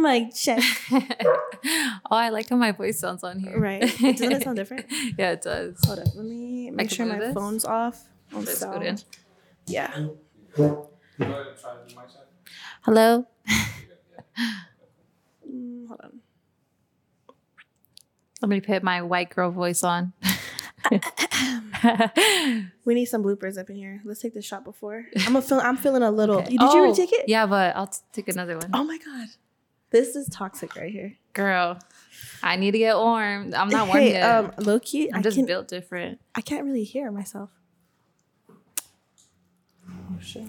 Mic 0.00 0.34
check. 0.34 0.62
oh, 0.92 1.98
I 2.10 2.28
like 2.30 2.48
how 2.48 2.56
my 2.56 2.72
voice 2.72 2.98
sounds 3.00 3.22
on 3.24 3.38
here. 3.38 3.58
Right. 3.58 3.80
Doesn't 3.82 4.32
it 4.32 4.42
sound 4.42 4.56
different? 4.62 4.86
yeah, 5.18 5.32
it 5.32 5.42
does. 5.42 5.78
Hold 5.84 5.98
up. 6.00 6.06
Let 6.14 6.24
me 6.24 6.70
make 6.70 6.90
sure 6.90 7.06
my 7.06 7.18
this? 7.18 7.34
phone's 7.34 7.64
off. 7.64 8.02
on 8.34 8.44
Let's 8.44 8.58
sound. 8.58 8.78
put 8.78 8.86
in. 8.86 8.98
Yeah. 9.66 9.92
Go 10.56 10.90
ahead 11.18 11.30
and 11.48 11.58
try 11.60 11.72
to 11.74 11.88
do 11.88 11.94
my 11.96 12.02
check. 12.02 12.26
Hello. 12.82 13.26
Mm, 15.50 15.86
hold 15.88 16.00
on. 16.02 16.20
Let 18.40 18.48
me 18.48 18.60
put 18.60 18.82
my 18.82 19.02
white 19.02 19.30
girl 19.34 19.50
voice 19.50 19.82
on. 19.84 20.12
We 22.84 22.94
need 22.94 23.06
some 23.06 23.22
bloopers 23.22 23.56
up 23.58 23.70
in 23.70 23.76
here. 23.76 24.00
Let's 24.04 24.20
take 24.20 24.34
this 24.34 24.44
shot 24.44 24.64
before. 24.64 25.04
I'm 25.26 25.36
a 25.36 25.42
feel. 25.42 25.60
I'm 25.60 25.76
feeling 25.76 26.02
a 26.02 26.10
little. 26.10 26.38
Okay. 26.38 26.50
Did 26.50 26.60
you 26.60 26.66
already 26.68 26.92
Oh, 26.92 26.94
take 26.94 27.12
it? 27.12 27.28
Yeah, 27.28 27.46
but 27.46 27.74
I'll 27.76 27.86
t- 27.86 27.98
take 28.12 28.28
another 28.28 28.56
one. 28.58 28.70
Oh 28.74 28.82
my 28.84 28.98
god. 28.98 29.28
This 29.90 30.14
is 30.14 30.28
toxic 30.28 30.76
right 30.76 30.90
here. 30.90 31.16
Girl, 31.32 31.78
I 32.42 32.56
need 32.56 32.72
to 32.72 32.78
get 32.78 32.96
warm. 32.96 33.52
I'm 33.56 33.68
not 33.68 33.88
warm 33.88 34.00
hey, 34.00 34.12
yet. 34.12 34.22
um, 34.22 34.52
low 34.58 34.78
key, 34.78 35.10
I'm 35.12 35.18
I 35.18 35.22
just 35.22 35.36
can, 35.36 35.46
built 35.46 35.68
different. 35.68 36.20
I 36.34 36.40
can't 36.40 36.64
really 36.64 36.84
hear 36.84 37.10
myself. 37.10 37.50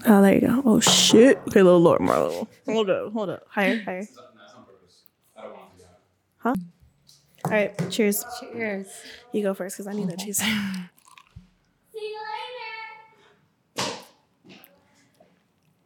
Oh, 0.06 0.22
there 0.22 0.34
you 0.34 0.40
go. 0.42 0.62
Oh 0.64 0.80
shit. 0.80 1.38
Okay, 1.48 1.60
a 1.60 1.64
little 1.64 1.80
lower, 1.80 1.98
more. 1.98 2.14
a 2.14 2.22
little. 2.22 2.48
Hold 2.66 2.90
up, 2.90 3.12
hold 3.12 3.30
up. 3.30 3.42
Higher, 3.48 3.82
higher. 3.82 3.98
It's 3.98 4.14
not, 4.14 4.34
no, 4.34 4.42
it's 4.44 4.54
on 4.54 4.64
purpose. 4.64 5.02
I 5.36 5.42
don't 5.42 5.52
want 5.54 5.72
to 5.72 5.78
do 5.78 5.84
that. 6.44 6.56
All 7.44 7.50
right. 7.50 7.90
Cheers. 7.90 8.24
Cheers. 8.40 8.86
You 9.32 9.42
go 9.42 9.54
first 9.54 9.76
because 9.76 9.86
I 9.88 9.94
need 9.94 10.08
that 10.08 10.18
cheese. 10.18 10.38
See 10.38 10.46
you 11.94 12.18
later. 13.76 13.92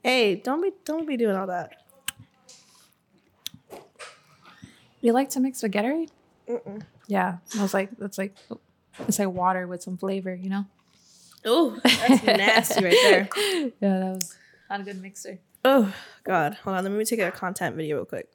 Hey, 0.03 0.35
don't 0.37 0.61
be 0.61 0.73
don't 0.85 1.07
be 1.07 1.17
doing 1.17 1.37
all 1.37 1.47
that. 1.47 1.86
You 5.07 5.13
like 5.13 5.29
to 5.31 5.41
mix 5.41 5.63
with 5.63 5.71
Gatorade? 5.71 6.09
Mm-mm. 6.49 6.83
Yeah. 7.07 7.37
I 7.57 7.63
was 7.63 7.73
like, 7.73 7.91
that's 7.97 8.19
like, 8.19 8.35
it's 9.07 9.21
like 9.21 9.29
water 9.29 9.69
with 9.69 9.81
some 9.81 9.97
flavor, 9.97 10.35
you 10.35 10.51
know? 10.51 10.65
Oh, 11.45 11.79
that's 11.85 12.25
nasty 12.25 12.85
right 12.85 12.97
there. 13.05 13.29
Yeah, 13.37 14.01
that 14.01 14.15
was 14.17 14.37
not 14.69 14.81
a 14.81 14.83
good 14.83 15.01
mixer. 15.01 15.39
Oh 15.65 15.95
God, 16.25 16.55
hold 16.55 16.77
on. 16.77 16.83
Let 16.83 16.93
me 16.93 17.05
take 17.05 17.21
a 17.21 17.31
content 17.31 17.77
video 17.77 17.99
real 17.99 18.05
quick. 18.05 18.29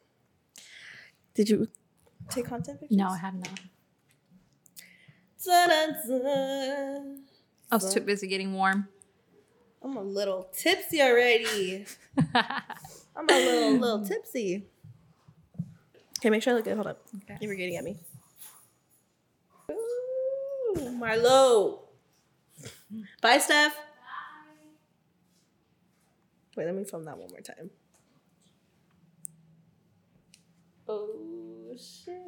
Did 1.34 1.49
you 1.49 1.67
take 2.30 2.45
content 2.45 2.80
pictures? 2.80 2.97
No, 2.97 3.09
I 3.09 3.17
have 3.17 3.34
not. 3.34 3.59
Da-da-da. 5.45 7.01
I 7.69 7.76
was 7.76 7.93
too 7.93 7.99
busy 7.99 8.28
getting 8.28 8.53
warm. 8.53 8.88
I'm 9.84 9.97
a 9.97 10.01
little 10.01 10.47
tipsy 10.57 11.01
already. 11.01 11.86
I'm 12.34 13.28
a 13.30 13.34
little 13.34 13.72
little 13.74 14.05
tipsy. 14.05 14.67
Okay, 16.22 16.30
make 16.30 16.43
sure 16.43 16.53
I 16.53 16.55
look 16.57 16.65
good. 16.65 16.76
Hold 16.76 16.86
up. 16.86 17.01
Okay. 17.24 17.36
You 17.41 17.47
were 17.47 17.55
getting 17.55 17.78
at 17.78 17.84
me. 17.84 17.97
Ooh, 19.72 20.99
Marlo. 21.01 21.80
Bye, 23.24 23.39
Steph. 23.39 23.76
Bye. 23.76 23.82
Wait, 26.55 26.65
let 26.65 26.76
me 26.76 26.84
film 26.84 27.05
that 27.05 27.17
one 27.17 27.28
more 27.32 27.41
time. 27.41 27.72
Oh 30.88 31.74
shit. 31.76 32.22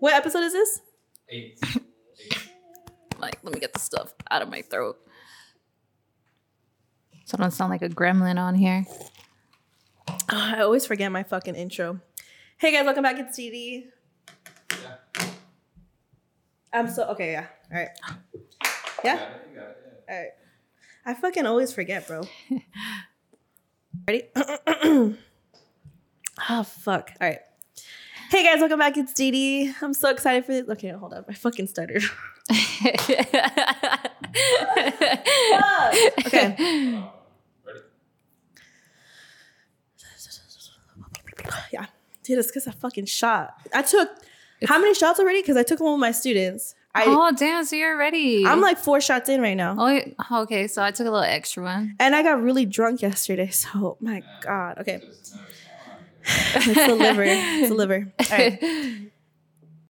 What 0.00 0.14
episode 0.14 0.42
is 0.42 0.54
this? 0.54 0.80
Eight. 1.28 1.60
Eight. 2.20 2.48
like, 3.20 3.38
let 3.44 3.54
me 3.54 3.60
get 3.60 3.72
the 3.74 3.78
stuff 3.78 4.12
out 4.28 4.42
of 4.42 4.48
my 4.48 4.62
throat. 4.62 4.96
So 7.26 7.36
I 7.38 7.42
don't 7.42 7.52
sound 7.52 7.70
like 7.70 7.82
a 7.82 7.88
gremlin 7.88 8.40
on 8.40 8.56
here. 8.56 8.84
Ah, 10.28 10.56
I 10.56 10.60
always 10.62 10.84
forget 10.86 11.12
my 11.12 11.22
fucking 11.22 11.54
intro. 11.54 12.00
Hey 12.58 12.72
guys, 12.72 12.84
welcome 12.84 13.02
back. 13.04 13.18
It's 13.18 13.36
CD. 13.36 13.86
Yeah. 14.70 15.26
I'm 16.72 16.88
so 16.88 17.04
okay. 17.10 17.32
Yeah. 17.32 17.46
All 17.70 17.78
right. 17.78 17.88
Yeah. 19.04 19.14
it. 19.16 19.20
It. 19.22 19.30
Yeah. 19.54 19.62
All 20.14 20.20
right. 20.20 20.30
I 21.04 21.14
fucking 21.14 21.46
always 21.46 21.72
forget, 21.72 22.08
bro. 22.08 22.22
Ready? 24.08 24.24
oh 26.48 26.62
fuck. 26.66 27.12
All 27.20 27.28
right. 27.28 27.38
Hey 28.30 28.42
guys, 28.42 28.58
welcome 28.58 28.80
back. 28.80 28.96
It's 28.96 29.12
Dee 29.12 29.72
I'm 29.80 29.94
so 29.94 30.10
excited 30.10 30.44
for 30.44 30.52
this. 30.52 30.68
Okay, 30.68 30.88
hold 30.88 31.14
up. 31.14 31.26
I 31.28 31.34
fucking 31.34 31.68
started. 31.68 32.02
Okay. 36.26 36.54
Uh, 36.58 37.08
ready? 37.64 37.80
Yeah. 41.72 41.86
Dude, 42.22 42.38
it's 42.38 42.48
because 42.48 42.66
I 42.66 42.72
fucking 42.72 43.04
shot. 43.06 43.54
I 43.72 43.82
took 43.82 44.08
how 44.66 44.80
many 44.80 44.94
shots 44.94 45.20
already? 45.20 45.42
Because 45.42 45.56
I 45.56 45.62
took 45.62 45.80
one 45.80 45.92
with 45.92 46.00
my 46.00 46.12
students. 46.12 46.74
I 46.94 47.04
oh 47.06 47.30
damn! 47.36 47.64
So 47.64 47.76
you're 47.76 47.96
ready. 47.96 48.46
I'm 48.46 48.60
like 48.62 48.78
four 48.78 49.02
shots 49.02 49.28
in 49.28 49.42
right 49.42 49.56
now. 49.56 49.76
Oh, 49.78 50.42
okay. 50.42 50.66
So 50.66 50.82
I 50.82 50.90
took 50.90 51.06
a 51.06 51.10
little 51.10 51.22
extra 51.24 51.62
one. 51.62 51.94
And 52.00 52.16
I 52.16 52.22
got 52.22 52.42
really 52.42 52.64
drunk 52.64 53.02
yesterday. 53.02 53.50
So 53.52 53.96
my 54.00 54.22
God. 54.40 54.78
Okay. 54.78 55.02
It's 56.28 56.86
the 56.86 56.94
liver. 56.96 57.22
It's 57.24 57.68
the 57.68 57.74
liver. 57.74 58.12
All 58.18 58.26
right. 58.36 58.58